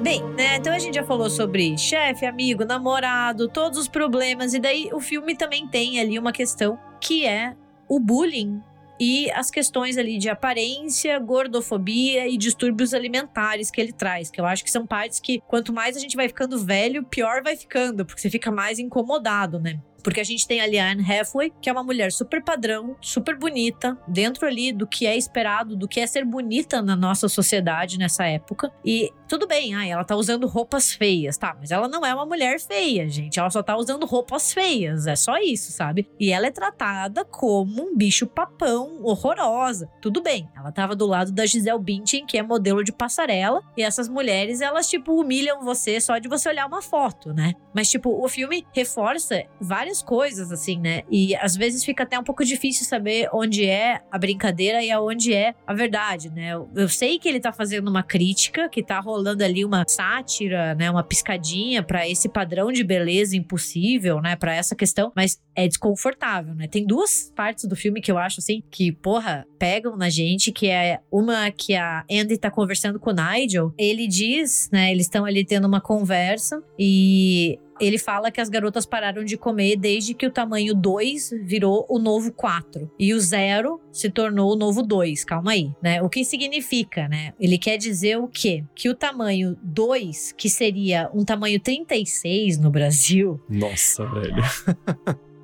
Bem, 0.09 0.23
né? 0.29 0.55
Então 0.55 0.73
a 0.73 0.79
gente 0.79 0.95
já 0.95 1.03
falou 1.03 1.29
sobre 1.29 1.77
chefe, 1.77 2.25
amigo, 2.25 2.65
namorado, 2.65 3.47
todos 3.47 3.77
os 3.77 3.87
problemas. 3.87 4.55
E 4.55 4.59
daí 4.59 4.89
o 4.91 4.99
filme 4.99 5.35
também 5.35 5.67
tem 5.67 5.99
ali 5.99 6.17
uma 6.17 6.31
questão 6.31 6.79
que 6.99 7.27
é 7.27 7.55
o 7.87 7.99
bullying 7.99 8.59
e 8.99 9.29
as 9.29 9.51
questões 9.51 9.99
ali 9.99 10.17
de 10.17 10.27
aparência, 10.27 11.19
gordofobia 11.19 12.27
e 12.27 12.37
distúrbios 12.37 12.95
alimentares 12.95 13.69
que 13.69 13.79
ele 13.79 13.93
traz, 13.93 14.31
que 14.31 14.41
eu 14.41 14.47
acho 14.47 14.63
que 14.63 14.71
são 14.71 14.83
partes 14.83 15.19
que 15.19 15.41
quanto 15.41 15.71
mais 15.71 15.95
a 15.95 15.99
gente 15.99 16.15
vai 16.15 16.27
ficando 16.27 16.57
velho, 16.57 17.03
pior 17.03 17.43
vai 17.43 17.55
ficando, 17.55 18.03
porque 18.03 18.19
você 18.19 18.31
fica 18.31 18.49
mais 18.49 18.79
incomodado, 18.79 19.59
né? 19.59 19.79
Porque 20.03 20.19
a 20.19 20.23
gente 20.23 20.47
tem 20.47 20.61
a 20.61 20.91
Anne 20.91 21.03
Hathaway, 21.03 21.51
que 21.61 21.69
é 21.69 21.71
uma 21.71 21.83
mulher 21.83 22.11
super 22.11 22.43
padrão, 22.43 22.95
super 23.01 23.37
bonita, 23.37 23.97
dentro 24.07 24.45
ali 24.47 24.71
do 24.71 24.87
que 24.87 25.05
é 25.05 25.17
esperado, 25.17 25.75
do 25.75 25.87
que 25.87 25.99
é 25.99 26.07
ser 26.07 26.25
bonita 26.25 26.81
na 26.81 26.95
nossa 26.95 27.27
sociedade 27.27 27.97
nessa 27.97 28.25
época. 28.25 28.71
E 28.83 29.11
tudo 29.27 29.47
bem, 29.47 29.75
ai, 29.75 29.91
ela 29.91 30.03
tá 30.03 30.15
usando 30.15 30.47
roupas 30.47 30.93
feias, 30.93 31.37
tá? 31.37 31.55
Mas 31.59 31.71
ela 31.71 31.87
não 31.87 32.05
é 32.05 32.13
uma 32.13 32.25
mulher 32.25 32.59
feia, 32.59 33.07
gente. 33.07 33.39
Ela 33.39 33.49
só 33.49 33.61
tá 33.61 33.77
usando 33.77 34.05
roupas 34.05 34.53
feias, 34.53 35.07
é 35.07 35.15
só 35.15 35.37
isso, 35.37 35.71
sabe? 35.71 36.09
E 36.19 36.31
ela 36.31 36.47
é 36.47 36.51
tratada 36.51 37.23
como 37.23 37.83
um 37.83 37.95
bicho 37.95 38.25
papão, 38.25 39.01
horrorosa. 39.03 39.89
Tudo 40.01 40.21
bem, 40.21 40.49
ela 40.55 40.71
tava 40.71 40.95
do 40.95 41.05
lado 41.05 41.31
da 41.31 41.45
Gisele 41.45 41.79
Bündchen, 41.79 42.25
que 42.25 42.37
é 42.37 42.43
modelo 42.43 42.83
de 42.83 42.91
passarela, 42.91 43.61
e 43.77 43.83
essas 43.83 44.07
mulheres, 44.07 44.61
elas 44.61 44.89
tipo 44.89 45.19
humilham 45.19 45.63
você 45.63 45.99
só 45.99 46.17
de 46.17 46.27
você 46.27 46.49
olhar 46.49 46.65
uma 46.65 46.81
foto, 46.81 47.33
né? 47.33 47.53
Mas 47.73 47.89
tipo, 47.89 48.23
o 48.23 48.27
filme 48.27 48.65
reforça 48.73 49.43
várias 49.59 49.88
várias 49.89 50.03
coisas, 50.03 50.51
assim, 50.51 50.79
né? 50.79 51.01
E 51.09 51.35
às 51.35 51.55
vezes 51.55 51.83
fica 51.83 52.03
até 52.03 52.17
um 52.17 52.23
pouco 52.23 52.45
difícil 52.45 52.85
saber 52.85 53.27
onde 53.33 53.65
é 53.65 54.01
a 54.11 54.17
brincadeira 54.17 54.83
e 54.83 54.91
aonde 54.91 55.33
é 55.33 55.55
a 55.65 55.73
verdade, 55.73 56.29
né? 56.29 56.53
Eu, 56.53 56.69
eu 56.75 56.87
sei 56.87 57.17
que 57.17 57.27
ele 57.27 57.39
tá 57.39 57.51
fazendo 57.51 57.87
uma 57.87 58.03
crítica, 58.03 58.69
que 58.69 58.83
tá 58.83 58.99
rolando 58.99 59.43
ali 59.43 59.65
uma 59.65 59.83
sátira, 59.87 60.75
né? 60.75 60.89
Uma 60.91 61.03
piscadinha 61.03 61.81
para 61.81 62.07
esse 62.07 62.29
padrão 62.29 62.71
de 62.71 62.83
beleza 62.83 63.35
impossível, 63.35 64.21
né? 64.21 64.35
Para 64.35 64.55
essa 64.55 64.75
questão, 64.75 65.11
mas 65.15 65.39
é 65.55 65.67
desconfortável, 65.67 66.53
né? 66.53 66.67
Tem 66.67 66.85
duas 66.85 67.31
partes 67.35 67.65
do 67.65 67.75
filme 67.75 68.01
que 68.01 68.11
eu 68.11 68.17
acho, 68.17 68.39
assim, 68.39 68.61
que, 68.69 68.91
porra, 68.91 69.45
pegam 69.57 69.97
na 69.97 70.09
gente, 70.09 70.51
que 70.51 70.67
é 70.67 70.99
uma 71.11 71.51
que 71.51 71.75
a 71.75 72.05
Andy 72.09 72.37
tá 72.37 72.51
conversando 72.51 72.99
com 72.99 73.09
o 73.09 73.13
Nigel. 73.13 73.73
Ele 73.77 74.07
diz, 74.07 74.69
né? 74.71 74.91
Eles 74.91 75.05
estão 75.05 75.25
ali 75.25 75.43
tendo 75.43 75.67
uma 75.67 75.81
conversa 75.81 76.61
e 76.77 77.59
ele 77.79 77.97
fala 77.97 78.31
que 78.31 78.41
as 78.41 78.49
garotas 78.49 78.85
pararam 78.85 79.23
de 79.23 79.37
comer 79.37 79.75
desde 79.75 80.13
que 80.13 80.25
o 80.25 80.31
tamanho 80.31 80.73
2 80.73 81.31
virou 81.43 81.85
o 81.89 81.99
novo 81.99 82.31
4 82.31 82.91
e 82.99 83.13
o 83.13 83.19
0 83.19 83.79
se 83.91 84.09
tornou 84.09 84.53
o 84.53 84.55
novo 84.55 84.83
2. 84.83 85.23
Calma 85.25 85.51
aí, 85.51 85.71
né? 85.81 86.01
O 86.01 86.09
que 86.09 86.23
significa, 86.23 87.07
né? 87.07 87.33
Ele 87.39 87.57
quer 87.57 87.77
dizer 87.77 88.17
o 88.17 88.27
quê? 88.27 88.63
Que 88.75 88.89
o 88.89 88.95
tamanho 88.95 89.57
2, 89.61 90.33
que 90.33 90.49
seria 90.49 91.09
um 91.13 91.23
tamanho 91.23 91.59
36 91.59 92.57
no 92.57 92.69
Brasil. 92.69 93.39
Nossa, 93.49 94.05
velho. 94.05 94.43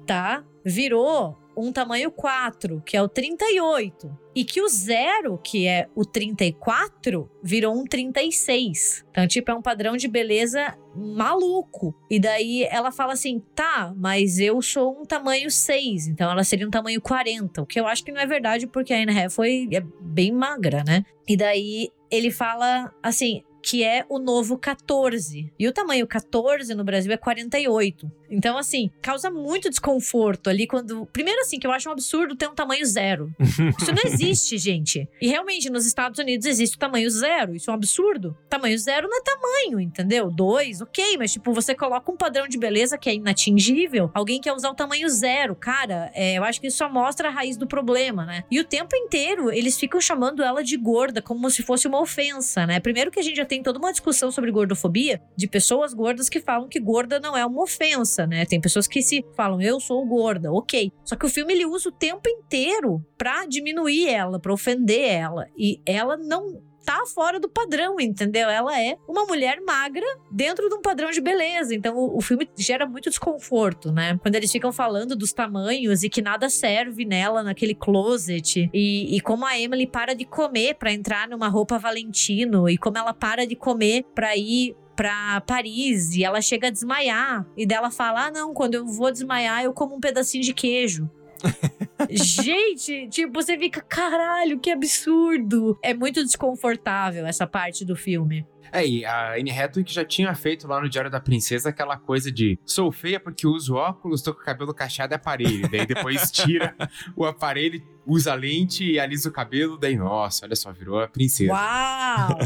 tá? 0.05 0.43
Virou 0.63 1.37
um 1.57 1.71
tamanho 1.71 2.11
4, 2.11 2.81
que 2.85 2.97
é 2.97 3.01
o 3.01 3.07
38. 3.07 4.25
E 4.35 4.43
que 4.43 4.61
o 4.61 4.67
zero, 4.67 5.37
que 5.37 5.65
é 5.65 5.87
o 5.95 6.03
34, 6.03 7.29
virou 7.41 7.73
um 7.73 7.85
36. 7.85 9.05
Então, 9.09 9.25
tipo, 9.27 9.49
é 9.49 9.53
um 9.53 9.61
padrão 9.61 9.95
de 9.95 10.07
beleza 10.07 10.77
maluco. 10.95 11.95
E 12.09 12.19
daí 12.19 12.63
ela 12.63 12.91
fala 12.91 13.13
assim: 13.13 13.41
tá, 13.53 13.93
mas 13.95 14.39
eu 14.39 14.61
sou 14.61 14.99
um 14.99 15.05
tamanho 15.05 15.49
6, 15.49 16.07
então 16.07 16.29
ela 16.29 16.43
seria 16.43 16.67
um 16.67 16.71
tamanho 16.71 17.01
40. 17.01 17.61
O 17.61 17.65
que 17.65 17.79
eu 17.79 17.87
acho 17.87 18.03
que 18.03 18.11
não 18.11 18.21
é 18.21 18.25
verdade, 18.25 18.67
porque 18.67 18.93
a 18.93 18.97
Anne 18.97 19.17
Hathaway 19.17 19.69
é 19.71 19.81
bem 20.01 20.31
magra, 20.31 20.83
né? 20.83 21.03
E 21.27 21.37
daí 21.37 21.89
ele 22.11 22.31
fala 22.31 22.93
assim: 23.01 23.41
que 23.65 23.83
é 23.83 24.05
o 24.07 24.19
novo 24.19 24.59
14. 24.59 25.51
E 25.57 25.67
o 25.67 25.73
tamanho 25.73 26.05
14 26.05 26.75
no 26.75 26.83
Brasil 26.83 27.11
é 27.11 27.17
48. 27.17 28.11
Então, 28.29 28.57
assim, 28.57 28.91
causa 29.01 29.31
muito 29.31 29.69
desconforto 29.69 30.49
ali 30.49 30.67
quando. 30.67 31.07
Primeiro, 31.07 31.41
assim, 31.41 31.57
que 31.57 31.65
eu 31.65 31.71
acho 31.71 31.89
um 31.89 31.91
absurdo 31.91 32.35
ter 32.35 32.47
um 32.47 32.53
tamanho 32.53 32.85
zero. 32.85 33.31
Isso 33.39 33.91
não 33.91 34.03
existe, 34.05 34.57
gente. 34.57 35.07
E 35.21 35.27
realmente, 35.27 35.69
nos 35.69 35.85
Estados 35.85 36.19
Unidos 36.19 36.45
existe 36.45 36.75
o 36.75 36.79
tamanho 36.79 37.09
zero. 37.09 37.55
Isso 37.55 37.69
é 37.69 37.73
um 37.73 37.75
absurdo. 37.75 38.37
Tamanho 38.49 38.77
zero 38.77 39.07
não 39.07 39.17
é 39.17 39.21
tamanho, 39.21 39.79
entendeu? 39.79 40.29
Dois, 40.29 40.81
ok, 40.81 41.17
mas 41.17 41.33
tipo, 41.33 41.53
você 41.53 41.73
coloca 41.73 42.11
um 42.11 42.17
padrão 42.17 42.47
de 42.47 42.57
beleza 42.57 42.97
que 42.97 43.09
é 43.09 43.15
inatingível. 43.15 44.11
Alguém 44.13 44.39
quer 44.39 44.53
usar 44.53 44.69
o 44.69 44.75
tamanho 44.75 45.09
zero. 45.09 45.55
Cara, 45.55 46.11
é, 46.13 46.37
eu 46.37 46.43
acho 46.43 46.61
que 46.61 46.67
isso 46.67 46.77
só 46.77 46.89
mostra 46.89 47.29
a 47.29 47.31
raiz 47.31 47.57
do 47.57 47.67
problema, 47.67 48.25
né? 48.25 48.43
E 48.51 48.59
o 48.59 48.63
tempo 48.63 48.95
inteiro 48.95 49.51
eles 49.51 49.77
ficam 49.77 49.99
chamando 49.99 50.43
ela 50.43 50.63
de 50.63 50.77
gorda, 50.77 51.21
como 51.21 51.49
se 51.49 51.63
fosse 51.63 51.87
uma 51.87 51.99
ofensa, 51.99 52.65
né? 52.65 52.79
Primeiro 52.79 53.09
que 53.09 53.19
a 53.19 53.23
gente 53.23 53.37
já 53.37 53.45
tem 53.45 53.54
toda 53.61 53.79
uma 53.79 53.91
discussão 53.91 54.31
sobre 54.31 54.51
gordofobia 54.51 55.21
de 55.35 55.47
pessoas 55.47 55.93
gordas 55.93 56.29
que 56.29 56.39
falam 56.39 56.67
que 56.67 56.79
gorda 56.79 57.19
não 57.19 57.35
é 57.35 57.45
uma 57.45 57.63
ofensa, 57.63 58.25
né? 58.25 58.45
Tem 58.45 58.61
pessoas 58.61 58.87
que 58.87 59.01
se 59.01 59.23
falam, 59.35 59.61
eu 59.61 59.79
sou 59.79 60.05
gorda, 60.05 60.51
ok. 60.51 60.91
Só 61.03 61.15
que 61.15 61.25
o 61.25 61.29
filme 61.29 61.53
ele 61.53 61.65
usa 61.65 61.89
o 61.89 61.91
tempo 61.91 62.27
inteiro 62.27 63.05
pra 63.17 63.45
diminuir 63.45 64.07
ela, 64.07 64.39
pra 64.39 64.53
ofender 64.53 65.09
ela. 65.09 65.47
E 65.57 65.81
ela 65.85 66.17
não 66.17 66.61
tá 66.85 67.03
fora 67.07 67.39
do 67.39 67.49
padrão, 67.49 67.99
entendeu? 67.99 68.47
Ela 68.47 68.79
é 68.79 68.97
uma 69.07 69.25
mulher 69.25 69.59
magra 69.59 70.05
dentro 70.31 70.69
de 70.69 70.75
um 70.75 70.81
padrão 70.81 71.09
de 71.09 71.19
beleza. 71.19 71.73
Então 71.73 71.97
o, 71.97 72.21
filme 72.21 72.47
gera 72.55 72.85
muito 72.85 73.09
desconforto, 73.09 73.91
né? 73.91 74.17
Quando 74.21 74.35
eles 74.35 74.51
ficam 74.51 74.71
falando 74.71 75.15
dos 75.15 75.33
tamanhos 75.33 76.03
e 76.03 76.09
que 76.09 76.21
nada 76.21 76.49
serve 76.49 77.03
nela 77.03 77.41
naquele 77.41 77.73
closet 77.73 78.69
e, 78.73 79.15
e 79.15 79.19
como 79.21 79.45
a 79.45 79.59
Emily 79.59 79.87
para 79.87 80.13
de 80.13 80.25
comer 80.25 80.75
para 80.75 80.93
entrar 80.93 81.27
numa 81.27 81.47
roupa 81.47 81.79
Valentino 81.79 82.69
e 82.69 82.77
como 82.77 82.97
ela 82.97 83.13
para 83.13 83.45
de 83.47 83.55
comer 83.55 84.05
para 84.13 84.35
ir 84.37 84.75
pra 84.95 85.41
Paris 85.41 86.15
e 86.15 86.23
ela 86.23 86.41
chega 86.41 86.67
a 86.67 86.71
desmaiar. 86.71 87.45
E 87.57 87.65
dela 87.65 87.89
fala: 87.89 88.27
Ah, 88.27 88.31
não, 88.31 88.53
quando 88.53 88.75
eu 88.75 88.85
vou 88.85 89.11
desmaiar, 89.11 89.63
eu 89.63 89.73
como 89.73 89.95
um 89.95 89.99
pedacinho 89.99 90.43
de 90.43 90.53
queijo. 90.53 91.09
Gente, 92.09 93.07
tipo, 93.09 93.33
você 93.33 93.57
fica, 93.57 93.81
caralho, 93.81 94.59
que 94.59 94.71
absurdo. 94.71 95.77
É 95.83 95.93
muito 95.93 96.23
desconfortável 96.23 97.25
essa 97.25 97.47
parte 97.47 97.85
do 97.85 97.95
filme. 97.95 98.45
É, 98.71 98.85
e 98.85 99.05
a 99.05 99.33
Anne 99.33 99.51
Hathaway 99.51 99.83
que 99.83 99.93
já 99.93 100.05
tinha 100.05 100.33
feito 100.35 100.67
lá 100.67 100.81
no 100.81 100.89
Diário 100.89 101.09
da 101.09 101.19
Princesa 101.19 101.69
aquela 101.69 101.97
coisa 101.97 102.31
de 102.31 102.59
sou 102.65 102.91
feia 102.91 103.19
porque 103.19 103.47
uso 103.47 103.75
óculos, 103.75 104.21
tô 104.21 104.33
com 104.33 104.41
o 104.41 104.43
cabelo 104.43 104.73
cacheado 104.73 105.13
e 105.13 105.15
aparelho. 105.15 105.69
Daí 105.69 105.85
depois 105.85 106.29
tira 106.31 106.75
o 107.15 107.25
aparelho, 107.25 107.81
usa 108.05 108.33
lente 108.33 108.83
e 108.83 108.99
alisa 108.99 109.29
o 109.29 109.31
cabelo, 109.31 109.77
daí, 109.77 109.95
nossa, 109.95 110.45
olha 110.45 110.55
só, 110.55 110.71
virou 110.71 110.99
a 110.99 111.07
princesa. 111.07 111.51
Uau! 111.51 112.37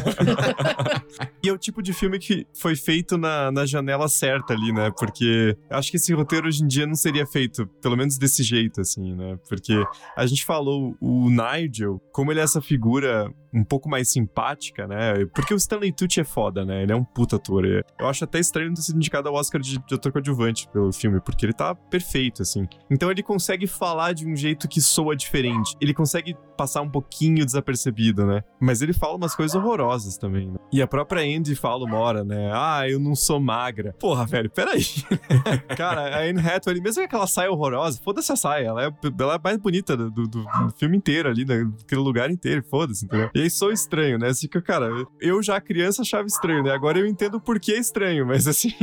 e 1.43 1.49
é 1.49 1.53
o 1.53 1.57
tipo 1.57 1.81
de 1.81 1.93
filme 1.93 2.17
que 2.17 2.47
foi 2.53 2.75
feito 2.75 3.17
na, 3.17 3.51
na 3.51 3.65
janela 3.65 4.07
certa 4.07 4.53
ali, 4.53 4.71
né? 4.71 4.91
Porque 4.97 5.57
acho 5.69 5.91
que 5.91 5.97
esse 5.97 6.13
roteiro 6.13 6.47
hoje 6.47 6.63
em 6.63 6.67
dia 6.67 6.85
não 6.87 6.95
seria 6.95 7.25
feito, 7.25 7.67
pelo 7.81 7.97
menos 7.97 8.17
desse 8.17 8.43
jeito, 8.43 8.81
assim, 8.81 9.13
né? 9.15 9.37
Porque 9.47 9.83
a 10.15 10.25
gente 10.25 10.45
falou, 10.45 10.95
o 10.99 11.29
Nigel, 11.29 12.01
como 12.11 12.31
ele 12.31 12.39
é 12.39 12.43
essa 12.43 12.61
figura 12.61 13.31
um 13.53 13.63
pouco 13.63 13.89
mais 13.89 14.09
simpática, 14.09 14.87
né? 14.87 15.25
Porque 15.33 15.53
o 15.53 15.57
Stanley 15.57 15.91
Tucci 15.91 16.21
é 16.21 16.23
foda, 16.23 16.65
né? 16.65 16.83
Ele 16.83 16.91
é 16.91 16.95
um 16.95 17.03
puta 17.03 17.35
ator. 17.35 17.65
Eu 17.65 18.07
acho 18.07 18.23
até 18.23 18.39
estranho 18.39 18.69
não 18.69 18.75
ter 18.75 18.81
sido 18.81 18.97
indicado 18.97 19.29
ao 19.29 19.35
Oscar 19.35 19.61
de, 19.61 19.79
de 19.79 19.95
ator 19.95 20.11
coadjuvante 20.11 20.67
pelo 20.69 20.91
filme, 20.91 21.19
porque 21.19 21.45
ele 21.45 21.53
tá 21.53 21.73
perfeito, 21.73 22.41
assim. 22.41 22.67
Então 22.89 23.09
ele 23.11 23.23
consegue 23.23 23.67
falar 23.67 24.13
de 24.13 24.27
um 24.27 24.35
jeito 24.35 24.67
que 24.67 24.81
soa 24.81 25.15
diferente. 25.15 25.75
Ele 25.81 25.93
consegue 25.93 26.35
passar 26.57 26.81
um 26.81 26.89
pouquinho 26.89 27.45
desapercebido, 27.45 28.25
né? 28.25 28.43
Mas 28.59 28.81
ele 28.81 28.91
fala 28.93 29.15
umas 29.15 29.33
coisas 29.33 29.55
horrorosas 29.55 30.17
também, 30.17 30.51
né? 30.51 30.57
E 30.71 30.81
a 30.81 30.87
própria 30.87 31.21
Andy 31.21 31.55
fala 31.55 31.85
uma 31.85 31.97
hora, 31.97 32.23
né? 32.23 32.51
Ah, 32.53 32.87
eu 32.87 32.99
não 32.99 33.15
sou 33.15 33.39
magra. 33.39 33.95
Porra, 33.99 34.25
velho, 34.25 34.49
peraí. 34.49 34.83
Cara, 35.77 36.17
a 36.17 36.29
Anne 36.29 36.39
Hathaway, 36.39 36.81
mesmo 36.81 37.01
que 37.01 37.05
aquela 37.07 37.27
saia 37.27 37.49
horrorosa, 37.49 37.99
foda-se 38.03 38.31
a 38.31 38.35
saia. 38.35 38.67
Ela 38.67 38.85
é, 38.85 38.91
ela 39.19 39.35
é 39.35 39.39
mais 39.41 39.57
bonita 39.57 39.95
do, 39.95 40.11
do, 40.11 40.27
do 40.27 40.47
filme 40.77 40.97
inteiro 40.97 41.29
ali, 41.29 41.45
daquele 41.45 42.01
lugar 42.01 42.29
inteiro, 42.29 42.63
foda-se, 42.69 43.05
entendeu? 43.05 43.29
E 43.39 43.43
aí 43.43 43.49
sou 43.49 43.71
estranho, 43.71 44.17
né? 44.17 44.27
Assim 44.27 44.49
que, 44.49 44.61
cara, 44.61 44.89
eu 45.21 45.41
já 45.41 45.61
criança 45.61 46.01
achava 46.01 46.27
estranho, 46.27 46.61
né? 46.61 46.71
Agora 46.71 46.99
eu 46.99 47.07
entendo 47.07 47.39
por 47.39 47.57
que 47.57 47.71
é 47.71 47.79
estranho, 47.79 48.25
mas 48.25 48.49
assim, 48.49 48.73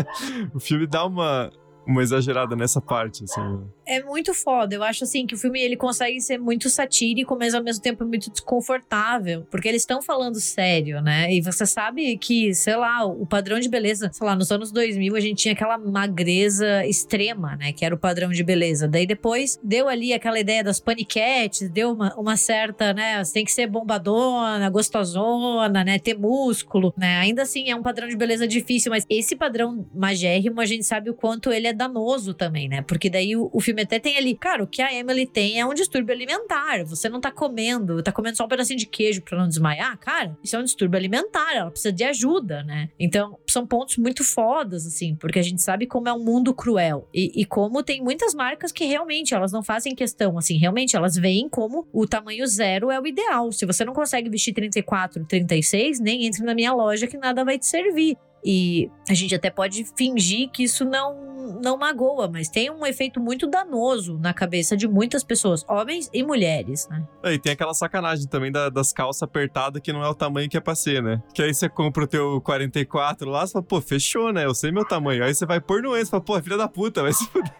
o 0.54 0.58
filme 0.58 0.86
dá 0.86 1.04
uma 1.04 1.52
uma 1.86 2.02
exagerada 2.02 2.56
nessa 2.56 2.80
parte, 2.80 3.24
assim. 3.24 3.40
Né? 3.40 3.60
É 3.86 4.02
muito 4.02 4.34
foda. 4.34 4.74
Eu 4.74 4.82
acho, 4.82 5.04
assim, 5.04 5.26
que 5.26 5.34
o 5.34 5.38
filme 5.38 5.60
ele 5.60 5.76
consegue 5.76 6.20
ser 6.20 6.38
muito 6.38 6.68
satírico, 6.68 7.36
mas 7.38 7.54
ao 7.54 7.62
mesmo 7.62 7.82
tempo 7.82 8.04
muito 8.04 8.30
desconfortável. 8.30 9.46
Porque 9.50 9.68
eles 9.68 9.82
estão 9.82 10.02
falando 10.02 10.40
sério, 10.40 11.00
né? 11.00 11.32
E 11.32 11.40
você 11.40 11.64
sabe 11.64 12.16
que, 12.18 12.52
sei 12.54 12.76
lá, 12.76 13.04
o 13.04 13.24
padrão 13.26 13.60
de 13.60 13.68
beleza, 13.68 14.10
sei 14.12 14.26
lá, 14.26 14.34
nos 14.34 14.50
anos 14.50 14.72
2000 14.72 15.14
a 15.14 15.20
gente 15.20 15.42
tinha 15.42 15.54
aquela 15.54 15.78
magreza 15.78 16.84
extrema, 16.86 17.56
né? 17.56 17.72
Que 17.72 17.84
era 17.84 17.94
o 17.94 17.98
padrão 17.98 18.30
de 18.30 18.42
beleza. 18.42 18.88
Daí 18.88 19.06
depois 19.06 19.58
deu 19.62 19.88
ali 19.88 20.12
aquela 20.12 20.40
ideia 20.40 20.64
das 20.64 20.80
paniquetes, 20.80 21.70
deu 21.70 21.92
uma, 21.92 22.14
uma 22.16 22.36
certa, 22.36 22.92
né? 22.92 23.22
Você 23.22 23.34
tem 23.34 23.44
que 23.44 23.52
ser 23.52 23.66
bombadona, 23.68 24.68
gostosona, 24.70 25.84
né? 25.84 25.98
Ter 25.98 26.18
músculo, 26.18 26.92
né? 26.96 27.18
Ainda 27.18 27.42
assim 27.42 27.70
é 27.70 27.76
um 27.76 27.82
padrão 27.82 28.08
de 28.08 28.16
beleza 28.16 28.46
difícil, 28.46 28.90
mas 28.90 29.04
esse 29.08 29.36
padrão 29.36 29.86
magérrimo 29.94 30.60
a 30.60 30.66
gente 30.66 30.84
sabe 30.84 31.10
o 31.10 31.14
quanto 31.14 31.52
ele 31.52 31.68
é 31.68 31.75
danoso 31.76 32.34
também, 32.34 32.68
né? 32.68 32.82
Porque 32.82 33.10
daí 33.10 33.36
o, 33.36 33.50
o, 33.52 33.60
filme 33.60 33.82
até 33.82 33.98
tem 33.98 34.16
ali, 34.16 34.34
cara, 34.34 34.62
o 34.62 34.66
que 34.66 34.82
a 34.82 34.92
Emily 34.92 35.26
tem 35.26 35.60
é 35.60 35.66
um 35.66 35.74
distúrbio 35.74 36.14
alimentar. 36.14 36.84
Você 36.84 37.08
não 37.08 37.20
tá 37.20 37.30
comendo, 37.30 38.02
tá 38.02 38.12
comendo 38.12 38.36
só 38.36 38.44
um 38.44 38.48
pedacinho 38.48 38.78
de 38.78 38.86
queijo 38.86 39.22
para 39.22 39.38
não 39.38 39.48
desmaiar, 39.48 39.96
cara, 39.98 40.36
isso 40.42 40.56
é 40.56 40.58
um 40.58 40.64
distúrbio 40.64 40.98
alimentar, 40.98 41.54
ela 41.54 41.70
precisa 41.70 41.92
de 41.92 42.04
ajuda, 42.04 42.62
né? 42.62 42.88
Então, 42.98 43.38
são 43.46 43.66
pontos 43.66 43.96
muito 43.96 44.24
fodas, 44.24 44.86
assim, 44.86 45.14
porque 45.14 45.38
a 45.38 45.42
gente 45.42 45.62
sabe 45.62 45.86
como 45.86 46.08
é 46.08 46.12
um 46.12 46.22
mundo 46.22 46.54
cruel 46.54 47.08
e, 47.12 47.40
e 47.40 47.44
como 47.44 47.82
tem 47.82 48.02
muitas 48.02 48.34
marcas 48.34 48.72
que 48.72 48.84
realmente 48.84 49.34
elas 49.34 49.52
não 49.52 49.62
fazem 49.62 49.94
questão, 49.94 50.38
assim, 50.38 50.56
realmente 50.56 50.96
elas 50.96 51.16
veem 51.16 51.48
como 51.48 51.86
o 51.92 52.06
tamanho 52.06 52.46
zero 52.46 52.90
é 52.90 53.00
o 53.00 53.06
ideal. 53.06 53.52
Se 53.52 53.66
você 53.66 53.84
não 53.84 53.92
consegue 53.92 54.30
vestir 54.30 54.52
34, 54.52 55.24
36, 55.24 56.00
nem 56.00 56.26
entre 56.26 56.44
na 56.44 56.54
minha 56.54 56.72
loja 56.72 57.06
que 57.06 57.16
nada 57.16 57.44
vai 57.44 57.58
te 57.58 57.66
servir. 57.66 58.16
E 58.44 58.90
a 59.08 59.14
gente 59.14 59.34
até 59.34 59.50
pode 59.50 59.84
fingir 59.96 60.50
que 60.50 60.62
isso 60.64 60.84
não 60.84 61.26
não 61.62 61.76
magoa, 61.76 62.28
mas 62.28 62.48
tem 62.48 62.70
um 62.70 62.84
efeito 62.84 63.20
muito 63.20 63.46
danoso 63.46 64.18
na 64.18 64.34
cabeça 64.34 64.76
de 64.76 64.88
muitas 64.88 65.22
pessoas, 65.22 65.64
homens 65.68 66.10
e 66.12 66.22
mulheres, 66.22 66.88
né? 66.88 67.06
É, 67.22 67.34
e 67.34 67.38
tem 67.38 67.52
aquela 67.52 67.74
sacanagem 67.74 68.26
também 68.26 68.50
da, 68.50 68.68
das 68.68 68.92
calças 68.92 69.22
apertadas 69.22 69.80
que 69.80 69.92
não 69.92 70.02
é 70.02 70.08
o 70.08 70.14
tamanho 70.14 70.48
que 70.48 70.56
é 70.56 70.60
pra 70.60 70.74
ser, 70.74 71.02
né? 71.02 71.22
Que 71.32 71.42
aí 71.42 71.54
você 71.54 71.68
compra 71.68 72.04
o 72.04 72.06
teu 72.06 72.40
44 72.40 73.30
lá, 73.30 73.46
você 73.46 73.52
fala, 73.52 73.64
pô, 73.64 73.80
fechou, 73.80 74.32
né? 74.32 74.44
Eu 74.44 74.54
sei 74.54 74.72
meu 74.72 74.84
tamanho. 74.84 75.24
Aí 75.24 75.34
você 75.34 75.46
vai 75.46 75.60
pôr 75.60 75.82
no 75.82 75.96
ex, 75.96 76.10
fala, 76.10 76.22
pô, 76.22 76.40
filha 76.42 76.56
da 76.56 76.68
puta, 76.68 77.02
vai 77.02 77.12
se 77.12 77.26
fuder. 77.28 77.52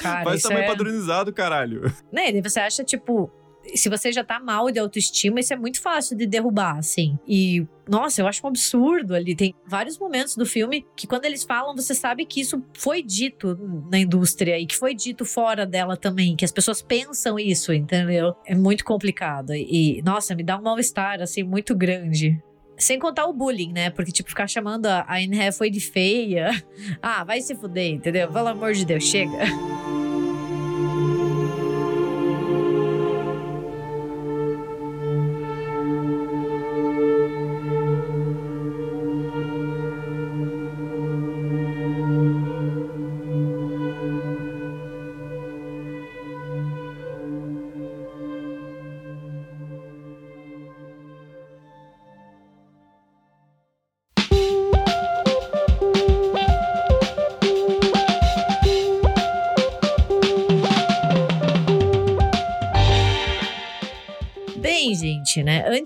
Cara, 0.00 0.24
Faz 0.24 0.42
tamanho 0.42 0.64
é... 0.64 0.66
padronizado, 0.66 1.32
caralho. 1.32 1.92
Né? 2.12 2.40
Você 2.42 2.60
acha, 2.60 2.84
tipo, 2.84 3.30
se 3.74 3.88
você 3.88 4.12
já 4.12 4.24
tá 4.24 4.40
mal 4.40 4.70
de 4.70 4.78
autoestima, 4.78 5.40
isso 5.40 5.52
é 5.52 5.56
muito 5.56 5.80
fácil 5.80 6.16
de 6.16 6.26
derrubar, 6.26 6.78
assim. 6.78 7.18
E, 7.26 7.66
nossa, 7.88 8.20
eu 8.20 8.26
acho 8.26 8.44
um 8.44 8.48
absurdo 8.48 9.14
ali. 9.14 9.34
Tem 9.34 9.54
vários 9.66 9.98
momentos 9.98 10.36
do 10.36 10.44
filme 10.44 10.84
que, 10.96 11.06
quando 11.06 11.24
eles 11.24 11.44
falam, 11.44 11.74
você 11.74 11.94
sabe 11.94 12.24
que 12.24 12.40
isso 12.40 12.62
foi 12.74 13.02
dito 13.02 13.58
na 13.90 13.98
indústria 13.98 14.58
e 14.58 14.66
que 14.66 14.76
foi 14.76 14.94
dito 14.94 15.24
fora 15.24 15.64
dela 15.64 15.96
também, 15.96 16.36
que 16.36 16.44
as 16.44 16.52
pessoas 16.52 16.82
pensam 16.82 17.38
isso, 17.38 17.72
entendeu? 17.72 18.34
É 18.46 18.54
muito 18.54 18.84
complicado. 18.84 19.54
E, 19.54 20.02
nossa, 20.04 20.34
me 20.34 20.42
dá 20.42 20.58
um 20.58 20.62
mal-estar, 20.62 21.20
assim, 21.20 21.42
muito 21.42 21.74
grande. 21.74 22.40
Sem 22.76 22.98
contar 22.98 23.26
o 23.26 23.32
bullying, 23.32 23.72
né? 23.72 23.90
Porque, 23.90 24.10
tipo, 24.10 24.28
ficar 24.28 24.48
chamando 24.48 24.86
a 24.86 25.06
Anne 25.08 25.52
foi 25.52 25.70
de 25.70 25.80
feia. 25.80 26.50
Ah, 27.00 27.24
vai 27.24 27.40
se 27.40 27.54
fuder, 27.54 27.92
entendeu? 27.92 28.30
Pelo 28.30 28.48
amor 28.48 28.72
de 28.72 28.84
Deus, 28.84 29.04
chega. 29.04 29.38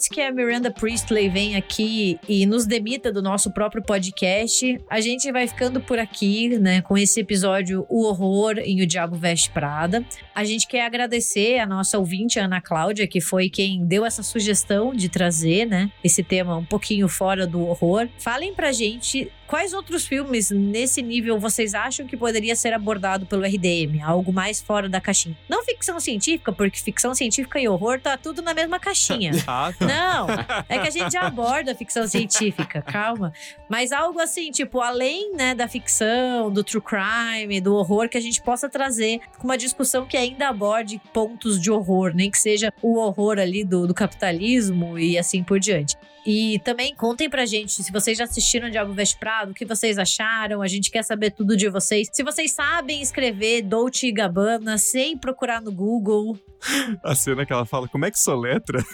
Antes 0.07 0.14
que 0.14 0.20
a 0.20 0.30
Miranda 0.30 0.70
Priestley 0.70 1.28
venha 1.28 1.59
aqui 1.59 2.16
e 2.28 2.46
nos 2.46 2.64
demita 2.64 3.11
do 3.12 3.20
nosso 3.20 3.50
próprio 3.50 3.82
podcast, 3.82 4.80
a 4.88 5.00
gente 5.00 5.32
vai 5.32 5.48
ficando 5.48 5.80
por 5.80 5.98
aqui, 5.98 6.57
né, 6.61 6.80
com 6.80 6.96
esse 6.96 7.18
episódio 7.18 7.84
O 7.88 8.04
Horror 8.04 8.59
em 8.59 8.82
O 8.82 8.86
Diabo 8.86 9.16
Veste 9.16 9.50
Prada. 9.50 10.04
A 10.32 10.44
gente 10.44 10.68
quer 10.68 10.86
agradecer 10.86 11.59
a 11.59 11.66
nossa 11.66 11.98
ouvinte, 11.98 12.38
Ana 12.38 12.61
Cláudia, 12.61 13.09
que 13.09 13.20
foi 13.20 13.50
quem 13.50 13.84
deu 13.84 14.07
essa 14.07 14.22
sugestão 14.22 14.94
de 14.94 15.09
trazer, 15.09 15.66
né, 15.66 15.90
esse 16.04 16.22
tema 16.22 16.57
um 16.57 16.64
pouquinho 16.64 17.09
fora 17.09 17.44
do 17.44 17.66
horror. 17.66 18.09
Falem 18.16 18.54
pra 18.54 18.70
gente 18.70 19.28
Quais 19.47 19.72
outros 19.72 20.07
filmes 20.07 20.51
nesse 20.51 21.01
nível 21.01 21.38
vocês 21.38 21.72
acham 21.72 22.07
que 22.07 22.16
poderia 22.16 22.57
ser 22.57 22.72
abordado 22.72 23.26
pelo 23.26 23.44
RDM? 23.44 24.03
Algo 24.03 24.32
mais 24.32 24.61
fora 24.61 24.88
da 24.88 25.01
caixinha. 25.01 25.36
Não 25.49 25.64
ficção 25.64 26.01
científica, 26.01 26.53
porque 26.53 26.80
ficção 26.80 27.14
científica 27.14 27.61
e 27.61 27.68
horror 27.68 28.01
tá 28.01 28.16
tudo 28.16 28.42
na 28.42 28.53
mesma 28.53 28.78
caixinha. 28.78 29.32
Ah, 29.49 29.72
tá. 29.78 29.86
Não, 29.86 30.26
é 30.68 30.78
que 30.78 30.88
a 30.88 30.90
gente 30.90 31.12
já 31.12 31.22
aborda 31.22 31.74
ficção 31.74 32.07
científica, 32.07 32.82
calma. 32.82 33.32
Mas 33.68 33.92
algo 33.92 34.18
assim, 34.18 34.51
tipo, 34.51 34.80
além 34.80 35.32
né, 35.34 35.55
da 35.55 35.68
ficção, 35.68 36.51
do 36.51 36.64
true 36.64 36.82
crime, 36.82 37.61
do 37.61 37.74
horror, 37.74 38.09
que 38.09 38.18
a 38.18 38.20
gente 38.20 38.42
possa 38.42 38.68
trazer 38.68 39.20
com 39.38 39.44
uma 39.44 39.57
discussão 39.57 40.05
que 40.05 40.16
ainda 40.16 40.49
aborde 40.49 41.01
pontos 41.12 41.61
de 41.61 41.70
horror, 41.70 42.12
nem 42.14 42.30
que 42.30 42.38
seja 42.38 42.72
o 42.82 42.97
horror 42.99 43.38
ali 43.38 43.64
do, 43.64 43.86
do 43.86 43.94
capitalismo 43.94 44.99
e 44.99 45.16
assim 45.16 45.42
por 45.44 45.61
diante. 45.61 45.97
E 46.27 46.59
também 46.64 46.93
contem 46.93 47.31
pra 47.31 47.47
gente 47.47 47.85
se 47.85 47.93
vocês 47.93 48.18
já 48.18 48.24
assistiram 48.24 48.68
Diabo 48.68 48.93
Veste 48.93 49.16
Prado, 49.16 49.53
o 49.53 49.55
que 49.55 49.64
vocês 49.64 49.97
acharam. 49.97 50.61
A 50.61 50.66
gente 50.66 50.91
quer 50.91 51.05
saber 51.05 51.31
tudo 51.31 51.57
de 51.57 51.68
vocês. 51.68 52.09
Se 52.12 52.24
vocês 52.24 52.53
sabem 52.53 53.01
escrever 53.01 53.62
Dolce 53.62 54.09
e 54.09 54.12
Gabbana 54.12 54.77
sem 54.77 55.16
procurar 55.16 55.62
no 55.62 55.70
Google. 55.70 56.37
A 57.05 57.14
cena 57.14 57.47
que 57.47 57.53
ela 57.53 57.64
fala, 57.64 57.87
como 57.87 58.05
é 58.05 58.11
que 58.11 58.18
soletra? 58.18 58.85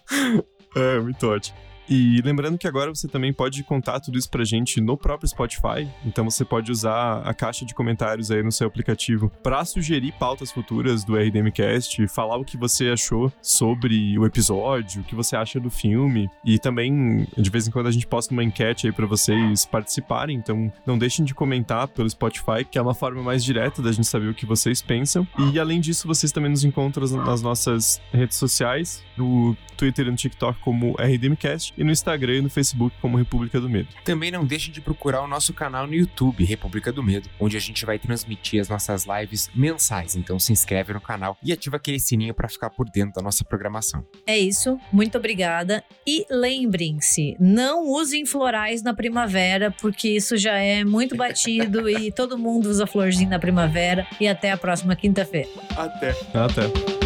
é, 0.76 1.00
muito 1.00 1.26
ótimo. 1.26 1.69
E 1.90 2.22
lembrando 2.22 2.56
que 2.56 2.68
agora 2.68 2.94
você 2.94 3.08
também 3.08 3.32
pode 3.32 3.64
contar 3.64 3.98
tudo 3.98 4.16
isso 4.16 4.30
pra 4.30 4.44
gente 4.44 4.80
no 4.80 4.96
próprio 4.96 5.28
Spotify. 5.28 5.88
Então 6.06 6.24
você 6.24 6.44
pode 6.44 6.70
usar 6.70 7.20
a 7.22 7.34
caixa 7.34 7.66
de 7.66 7.74
comentários 7.74 8.30
aí 8.30 8.44
no 8.44 8.52
seu 8.52 8.68
aplicativo 8.68 9.28
para 9.42 9.64
sugerir 9.64 10.12
pautas 10.12 10.52
futuras 10.52 11.02
do 11.02 11.16
RDMcast, 11.16 12.06
falar 12.06 12.36
o 12.36 12.44
que 12.44 12.56
você 12.56 12.90
achou 12.90 13.32
sobre 13.42 14.16
o 14.16 14.24
episódio, 14.24 15.02
o 15.02 15.04
que 15.04 15.16
você 15.16 15.34
acha 15.34 15.58
do 15.58 15.68
filme. 15.68 16.30
E 16.44 16.60
também, 16.60 17.26
de 17.36 17.50
vez 17.50 17.66
em 17.66 17.72
quando, 17.72 17.88
a 17.88 17.90
gente 17.90 18.06
posta 18.06 18.32
uma 18.32 18.44
enquete 18.44 18.86
aí 18.86 18.92
para 18.92 19.06
vocês 19.06 19.66
participarem. 19.66 20.36
Então 20.36 20.72
não 20.86 20.96
deixem 20.96 21.24
de 21.24 21.34
comentar 21.34 21.88
pelo 21.88 22.08
Spotify, 22.08 22.64
que 22.70 22.78
é 22.78 22.82
uma 22.82 22.94
forma 22.94 23.20
mais 23.20 23.42
direta 23.42 23.82
da 23.82 23.90
gente 23.90 24.06
saber 24.06 24.28
o 24.28 24.34
que 24.34 24.46
vocês 24.46 24.80
pensam. 24.80 25.26
E 25.52 25.58
além 25.58 25.80
disso, 25.80 26.06
vocês 26.06 26.30
também 26.30 26.52
nos 26.52 26.62
encontram 26.62 27.04
nas 27.24 27.42
nossas 27.42 28.00
redes 28.12 28.36
sociais, 28.36 29.02
no 29.16 29.56
Twitter 29.76 30.06
e 30.06 30.10
no 30.10 30.16
TikTok 30.16 30.60
como 30.60 30.94
RDMcast 31.00 31.74
e 31.80 31.84
no 31.84 31.90
Instagram 31.90 32.36
e 32.36 32.40
no 32.42 32.50
Facebook 32.50 32.94
como 33.00 33.16
República 33.16 33.58
do 33.58 33.68
Medo. 33.68 33.88
Também 34.04 34.30
não 34.30 34.44
deixe 34.44 34.70
de 34.70 34.82
procurar 34.82 35.22
o 35.22 35.26
nosso 35.26 35.54
canal 35.54 35.86
no 35.86 35.94
YouTube, 35.94 36.44
República 36.44 36.92
do 36.92 37.02
Medo, 37.02 37.30
onde 37.40 37.56
a 37.56 37.60
gente 37.60 37.86
vai 37.86 37.98
transmitir 37.98 38.60
as 38.60 38.68
nossas 38.68 39.06
lives 39.06 39.50
mensais. 39.54 40.14
Então 40.14 40.38
se 40.38 40.52
inscreve 40.52 40.92
no 40.92 41.00
canal 41.00 41.38
e 41.42 41.52
ativa 41.52 41.76
aquele 41.76 41.98
sininho 41.98 42.34
para 42.34 42.50
ficar 42.50 42.68
por 42.68 42.88
dentro 42.90 43.14
da 43.14 43.22
nossa 43.22 43.42
programação. 43.42 44.04
É 44.26 44.38
isso, 44.38 44.78
muito 44.92 45.16
obrigada. 45.16 45.82
E 46.06 46.26
lembrem-se, 46.30 47.34
não 47.40 47.88
usem 47.88 48.26
florais 48.26 48.82
na 48.82 48.92
primavera, 48.92 49.70
porque 49.70 50.08
isso 50.10 50.36
já 50.36 50.58
é 50.58 50.84
muito 50.84 51.16
batido 51.16 51.88
e 51.88 52.12
todo 52.12 52.36
mundo 52.36 52.68
usa 52.68 52.86
florzinho 52.86 53.30
na 53.30 53.38
primavera. 53.38 54.06
E 54.20 54.28
até 54.28 54.50
a 54.50 54.56
próxima 54.58 54.94
quinta-feira. 54.94 55.48
Até. 55.74 56.10
Até. 56.34 56.99